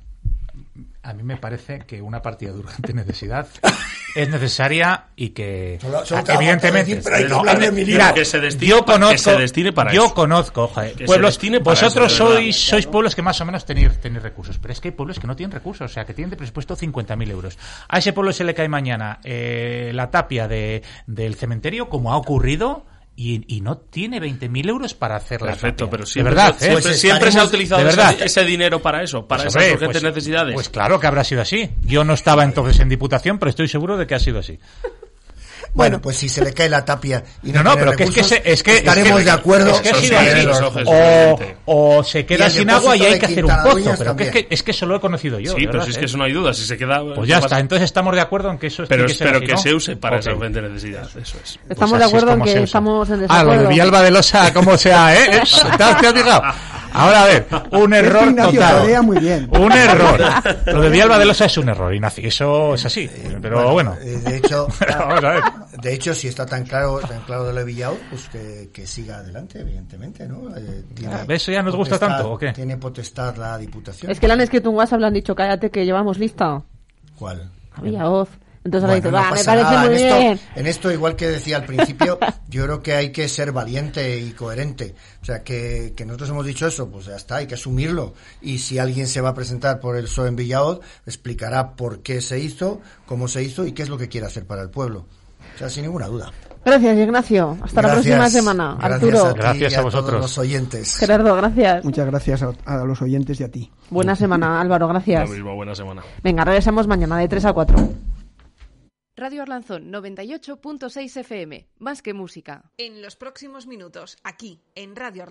A 1.07 1.13
mí 1.13 1.23
me 1.23 1.37
parece 1.37 1.79
que 1.87 2.01
una 2.01 2.21
partida 2.21 2.51
de 2.51 2.59
urgente 2.59 2.93
necesidad 2.93 3.47
es 4.15 4.29
necesaria 4.29 5.05
y 5.15 5.29
que 5.29 5.77
Solo- 5.81 6.05
solo 6.05 6.21
te 6.23 6.27
vamos 6.27 6.29
a 6.29 6.33
evidentemente 6.43 6.89
decir, 6.95 7.03
pero 7.03 7.15
hay 7.15 7.23
que 7.23 7.29
no, 7.29 7.39
hablar 7.39 7.59
de 7.59 7.71
mi 7.71 7.85
mira, 7.85 7.97
libro. 8.07 8.13
Que 8.15 8.25
se 8.25 8.39
destine 8.41 8.69
yo 8.69 8.83
conozco 8.85 9.11
que 9.13 9.17
se 9.17 9.35
destine 9.37 9.71
para 9.73 9.93
yo 9.93 10.05
eso. 10.05 10.13
conozco 10.13 10.67
joder, 10.67 10.97
se 10.97 11.05
pueblos 11.05 11.37
para 11.37 11.59
vosotros 11.63 12.11
eso, 12.13 12.23
de 12.25 12.29
verdad. 12.29 12.41
sois 12.43 12.55
sois 12.57 12.85
pueblos 12.87 13.15
que 13.15 13.21
más 13.21 13.39
o 13.39 13.45
menos 13.45 13.63
tenéis, 13.65 13.97
tenéis 14.01 14.21
recursos 14.21 14.57
pero 14.59 14.73
es 14.73 14.81
que 14.81 14.89
hay 14.89 14.93
pueblos 14.93 15.17
que 15.19 15.27
no 15.27 15.35
tienen 15.35 15.51
recursos 15.53 15.89
o 15.89 15.93
sea 15.93 16.03
que 16.03 16.13
tienen 16.13 16.29
de 16.31 16.35
presupuesto 16.35 16.75
50.000 16.75 17.29
euros 17.31 17.57
a 17.87 17.99
ese 17.99 18.11
pueblo 18.11 18.33
se 18.33 18.43
le 18.43 18.53
cae 18.53 18.67
mañana 18.67 19.19
eh, 19.23 19.91
la 19.93 20.11
tapia 20.11 20.47
de, 20.49 20.83
del 21.05 21.35
cementerio 21.35 21.87
como 21.87 22.11
ha 22.11 22.17
ocurrido 22.17 22.85
y, 23.19 23.43
y 23.57 23.61
no 23.61 23.77
tiene 23.77 24.21
20.000 24.21 24.69
euros 24.69 24.93
para 24.93 25.15
hacer 25.15 25.41
la 25.41 25.47
Perfecto, 25.47 25.89
pero 25.89 26.03
de 26.05 26.09
siempre, 26.09 26.35
verdad 26.35 26.55
se, 26.55 26.55
¿eh? 26.55 26.59
siempre, 26.69 26.81
Pues 26.83 26.99
siempre 27.01 27.31
se 27.31 27.39
ha 27.39 27.43
utilizado 27.43 27.83
de 27.83 28.25
ese- 28.25 28.45
dinero 28.45 28.79
para 28.81 29.01
eso, 29.03 29.27
para 29.27 29.43
Pues, 29.43 29.55
esas 29.55 29.63
hombre, 29.63 29.73
urgentes 29.73 30.01
pues- 30.03 30.15
necesidades. 30.15 30.53
Pues 30.53 30.69
claro 30.69 30.99
que 30.99 31.07
habrá 31.07 31.23
sido 31.23 31.41
así. 31.41 31.69
Yo 31.81 32.03
no 32.03 32.13
estaba 32.13 32.43
entonces 32.43 32.79
en 32.79 32.89
Diputación, 32.89 33.39
pero 33.39 33.49
estoy 33.49 33.67
seguro 33.67 33.97
de 33.97 34.05
que 34.07 34.13
ha 34.15 34.19
sido 34.19 34.37
así. 34.39 34.59
Bueno, 35.73 36.01
pues 36.01 36.17
si 36.17 36.27
se 36.29 36.43
le 36.43 36.53
cae 36.53 36.69
la 36.69 36.83
tapia 36.83 37.23
y 37.43 37.51
No, 37.51 37.63
no, 37.63 37.75
pero 37.75 37.91
que 37.93 38.03
es 38.05 38.09
que, 38.11 38.21
recursos, 38.21 38.27
se- 38.43 38.51
es 38.51 38.63
que 38.63 38.77
estaremos 38.77 39.11
es 39.11 39.17
que- 39.17 39.23
de 39.25 39.31
acuerdo. 39.31 39.69
es 39.71 39.81
que 39.81 39.93
sí, 39.95 40.43
los 40.45 40.61
ojos, 40.61 40.83
o, 41.65 42.03
se 42.03 42.25
queda 42.25 42.49
sin 42.49 42.69
agua 42.69 42.95
y 42.95 43.03
hay 43.05 43.13
de 43.13 43.19
que 43.19 43.25
hacer 43.27 43.45
un 43.45 43.51
pozo. 43.63 43.95
Pero 43.97 44.15
que 44.15 44.23
es, 44.25 44.29
que 44.31 44.47
es 44.49 44.63
que 44.63 44.71
eso 44.71 44.85
lo 44.85 44.95
he 44.95 44.99
conocido 44.99 45.39
yo. 45.39 45.53
Sí, 45.53 45.61
de 45.61 45.67
pero 45.67 45.71
verdad, 45.73 45.85
si 45.85 45.91
es 45.91 45.97
¿eh? 45.97 45.99
que 45.99 46.05
eso 46.05 46.17
no 46.17 46.23
hay 46.23 46.31
duda. 46.33 46.53
Si 46.53 46.63
se 46.65 46.77
queda. 46.77 47.01
Pues 47.15 47.27
ya 47.27 47.39
no 47.39 47.45
está, 47.45 47.59
entonces 47.59 47.85
estamos 47.85 48.13
de 48.15 48.21
acuerdo 48.21 48.49
en 48.51 48.57
que 48.57 48.67
eso 48.67 48.83
Pero, 48.87 49.07
ser 49.09 49.27
pero 49.27 49.37
así, 49.37 49.47
que 49.47 49.57
se 49.57 49.73
use 49.73 49.95
para 49.97 50.17
esa 50.19 50.31
de 50.33 50.49
necesidad. 50.61 51.03
Eso 51.03 51.37
es. 51.43 51.59
Estamos 51.69 51.77
Pues 51.77 51.91
de 51.91 51.95
así 51.97 52.03
es 52.03 52.07
acuerdo 52.23 52.33
en 52.33 52.41
que 52.41 52.63
estamos 52.63 53.09
en 53.09 53.13
Ah, 53.13 53.17
lo 53.17 53.21
desacuerdo. 53.27 53.61
de 53.63 53.67
Villalba 53.69 54.01
de 54.01 54.11
Losa, 54.11 54.53
como 54.53 54.77
sea, 54.77 55.15
¿eh? 55.15 55.29
¿Te 55.77 55.83
has, 55.83 55.97
fijado? 56.13 56.41
Ahora 56.93 57.23
a 57.23 57.25
ver, 57.25 57.45
un 57.71 57.93
error 57.93 58.33
total. 58.35 58.79
torea 58.81 59.01
muy 59.01 59.19
bien. 59.19 59.47
Un 59.51 59.71
error. 59.71 60.19
Lo 60.65 60.81
de 60.81 60.89
Villalba 60.89 61.19
de 61.19 61.25
Losa 61.25 61.45
es 61.45 61.57
un 61.57 61.69
error, 61.69 61.93
Ignacio. 61.93 62.27
Eso 62.27 62.73
es 62.75 62.85
así. 62.85 63.09
Pero 63.41 63.71
bueno. 63.71 63.95
eh, 64.01 64.17
De 64.23 64.37
hecho, 64.37 64.67
Vamos 64.99 65.23
a 65.23 65.29
ver. 65.31 65.43
De 65.81 65.93
hecho, 65.93 66.13
si 66.13 66.27
está 66.27 66.45
tan 66.45 66.63
claro, 66.65 66.99
tan 66.99 67.21
claro 67.21 67.45
de 67.45 67.53
lo 67.53 67.59
de 67.59 67.65
Villao, 67.65 67.97
pues 68.09 68.27
que, 68.29 68.69
que 68.73 68.85
siga 68.87 69.17
adelante, 69.17 69.59
evidentemente, 69.59 70.27
¿no? 70.27 70.55
Eh, 70.55 70.83
tiene 70.93 71.13
Ah. 71.15 71.25
¿Eso 71.27 71.51
ya 71.51 71.61
nos 71.63 71.75
gusta 71.75 71.97
tanto, 71.97 72.31
o 72.33 72.37
qué? 72.37 72.51
Tiene 72.53 72.77
potestad 72.77 73.35
la 73.37 73.57
Diputación. 73.57 74.11
Es 74.11 74.19
que 74.19 74.27
le 74.27 74.33
han 74.33 74.41
escrito 74.41 74.69
un 74.69 74.75
WhatsApp, 74.77 74.99
le 74.99 75.07
han 75.07 75.13
dicho, 75.13 75.35
cállate 75.35 75.69
que 75.71 75.85
llevamos 75.85 76.17
lista. 76.19 76.61
¿Cuál? 77.17 77.49
Había 77.73 78.05
voz. 78.05 78.29
Entonces 78.63 78.83
ahora 78.83 78.95
dice, 78.95 79.09
Bueno, 79.11 79.23
no 79.25 79.31
va, 79.31 79.37
me 79.37 79.43
parece 79.45 79.63
nada. 79.63 79.79
muy 79.87 79.95
en 79.95 80.03
esto, 80.05 80.19
bien. 80.19 80.39
en 80.55 80.67
esto, 80.67 80.91
igual 80.91 81.15
que 81.15 81.27
decía 81.27 81.55
al 81.55 81.65
principio, 81.65 82.19
yo 82.49 82.65
creo 82.65 82.81
que 82.83 82.93
hay 82.95 83.11
que 83.13 83.29
ser 83.29 83.53
valiente 83.53 84.19
y 84.19 84.31
coherente. 84.31 84.93
O 85.21 85.25
sea, 85.25 85.41
que, 85.41 85.93
que 85.95 86.05
nosotros 86.05 86.31
hemos 86.31 86.45
dicho 86.45 86.67
eso, 86.67 86.89
pues 86.89 87.05
ya 87.05 87.15
está, 87.15 87.37
hay 87.37 87.47
que 87.47 87.53
asumirlo. 87.55 88.13
Y 88.41 88.57
si 88.57 88.77
alguien 88.77 89.07
se 89.07 89.21
va 89.21 89.29
a 89.29 89.33
presentar 89.33 89.79
por 89.79 89.95
el 89.95 90.03
PSOE 90.03 90.27
en 90.27 90.35
Villaod, 90.35 90.81
explicará 91.05 91.75
por 91.77 92.01
qué 92.01 92.19
se 92.19 92.39
hizo, 92.39 92.81
cómo 93.05 93.29
se 93.29 93.41
hizo 93.41 93.65
y 93.65 93.71
qué 93.71 93.83
es 93.83 93.89
lo 93.89 93.97
que 93.97 94.09
quiere 94.09 94.27
hacer 94.27 94.45
para 94.45 94.63
el 94.63 94.69
pueblo. 94.69 95.05
O 95.57 95.59
sea, 95.59 95.69
sin 95.69 95.83
ninguna 95.85 96.05
duda. 96.07 96.31
Gracias, 96.63 96.97
Ignacio. 96.97 97.57
Hasta 97.63 97.81
la 97.81 97.87
Gracias. 97.89 98.05
próxima 98.17 98.29
semana. 98.29 98.77
Gracias 98.79 98.93
Arturo. 98.93 99.25
a 99.25 99.33
ti 99.33 99.39
Gracias 99.39 99.71
y 99.71 99.75
a 99.75 99.79
todos 99.79 99.93
vosotros. 99.93 100.21
los 100.21 100.37
oyentes. 100.37 100.97
Gerardo, 100.97 101.35
gracias. 101.35 101.83
Muchas 101.85 102.05
gracias 102.05 102.43
a, 102.43 102.53
a 102.65 102.83
los 102.85 103.01
oyentes 103.01 103.39
y 103.39 103.43
a 103.43 103.51
ti. 103.51 103.71
Buena 103.89 104.15
semana, 104.15 104.61
Álvaro, 104.61 104.85
Lo 104.87 104.93
gracias. 104.93 105.29
mismo, 105.29 105.55
buena 105.55 105.73
semana. 105.73 106.03
Venga, 106.23 106.43
regresamos 106.45 106.87
mañana 106.87 107.17
de 107.17 107.27
3 107.27 107.45
a 107.45 107.53
4. 107.53 107.89
Radio 109.15 109.41
Arlanzón 109.41 109.91
98.6 109.91 111.17
FM. 111.21 111.67
Más 111.79 112.03
que 112.03 112.13
música. 112.13 112.69
En 112.77 113.01
los 113.01 113.15
próximos 113.15 113.65
minutos, 113.65 114.17
aquí, 114.23 114.61
en 114.75 114.95
Radio 114.95 115.23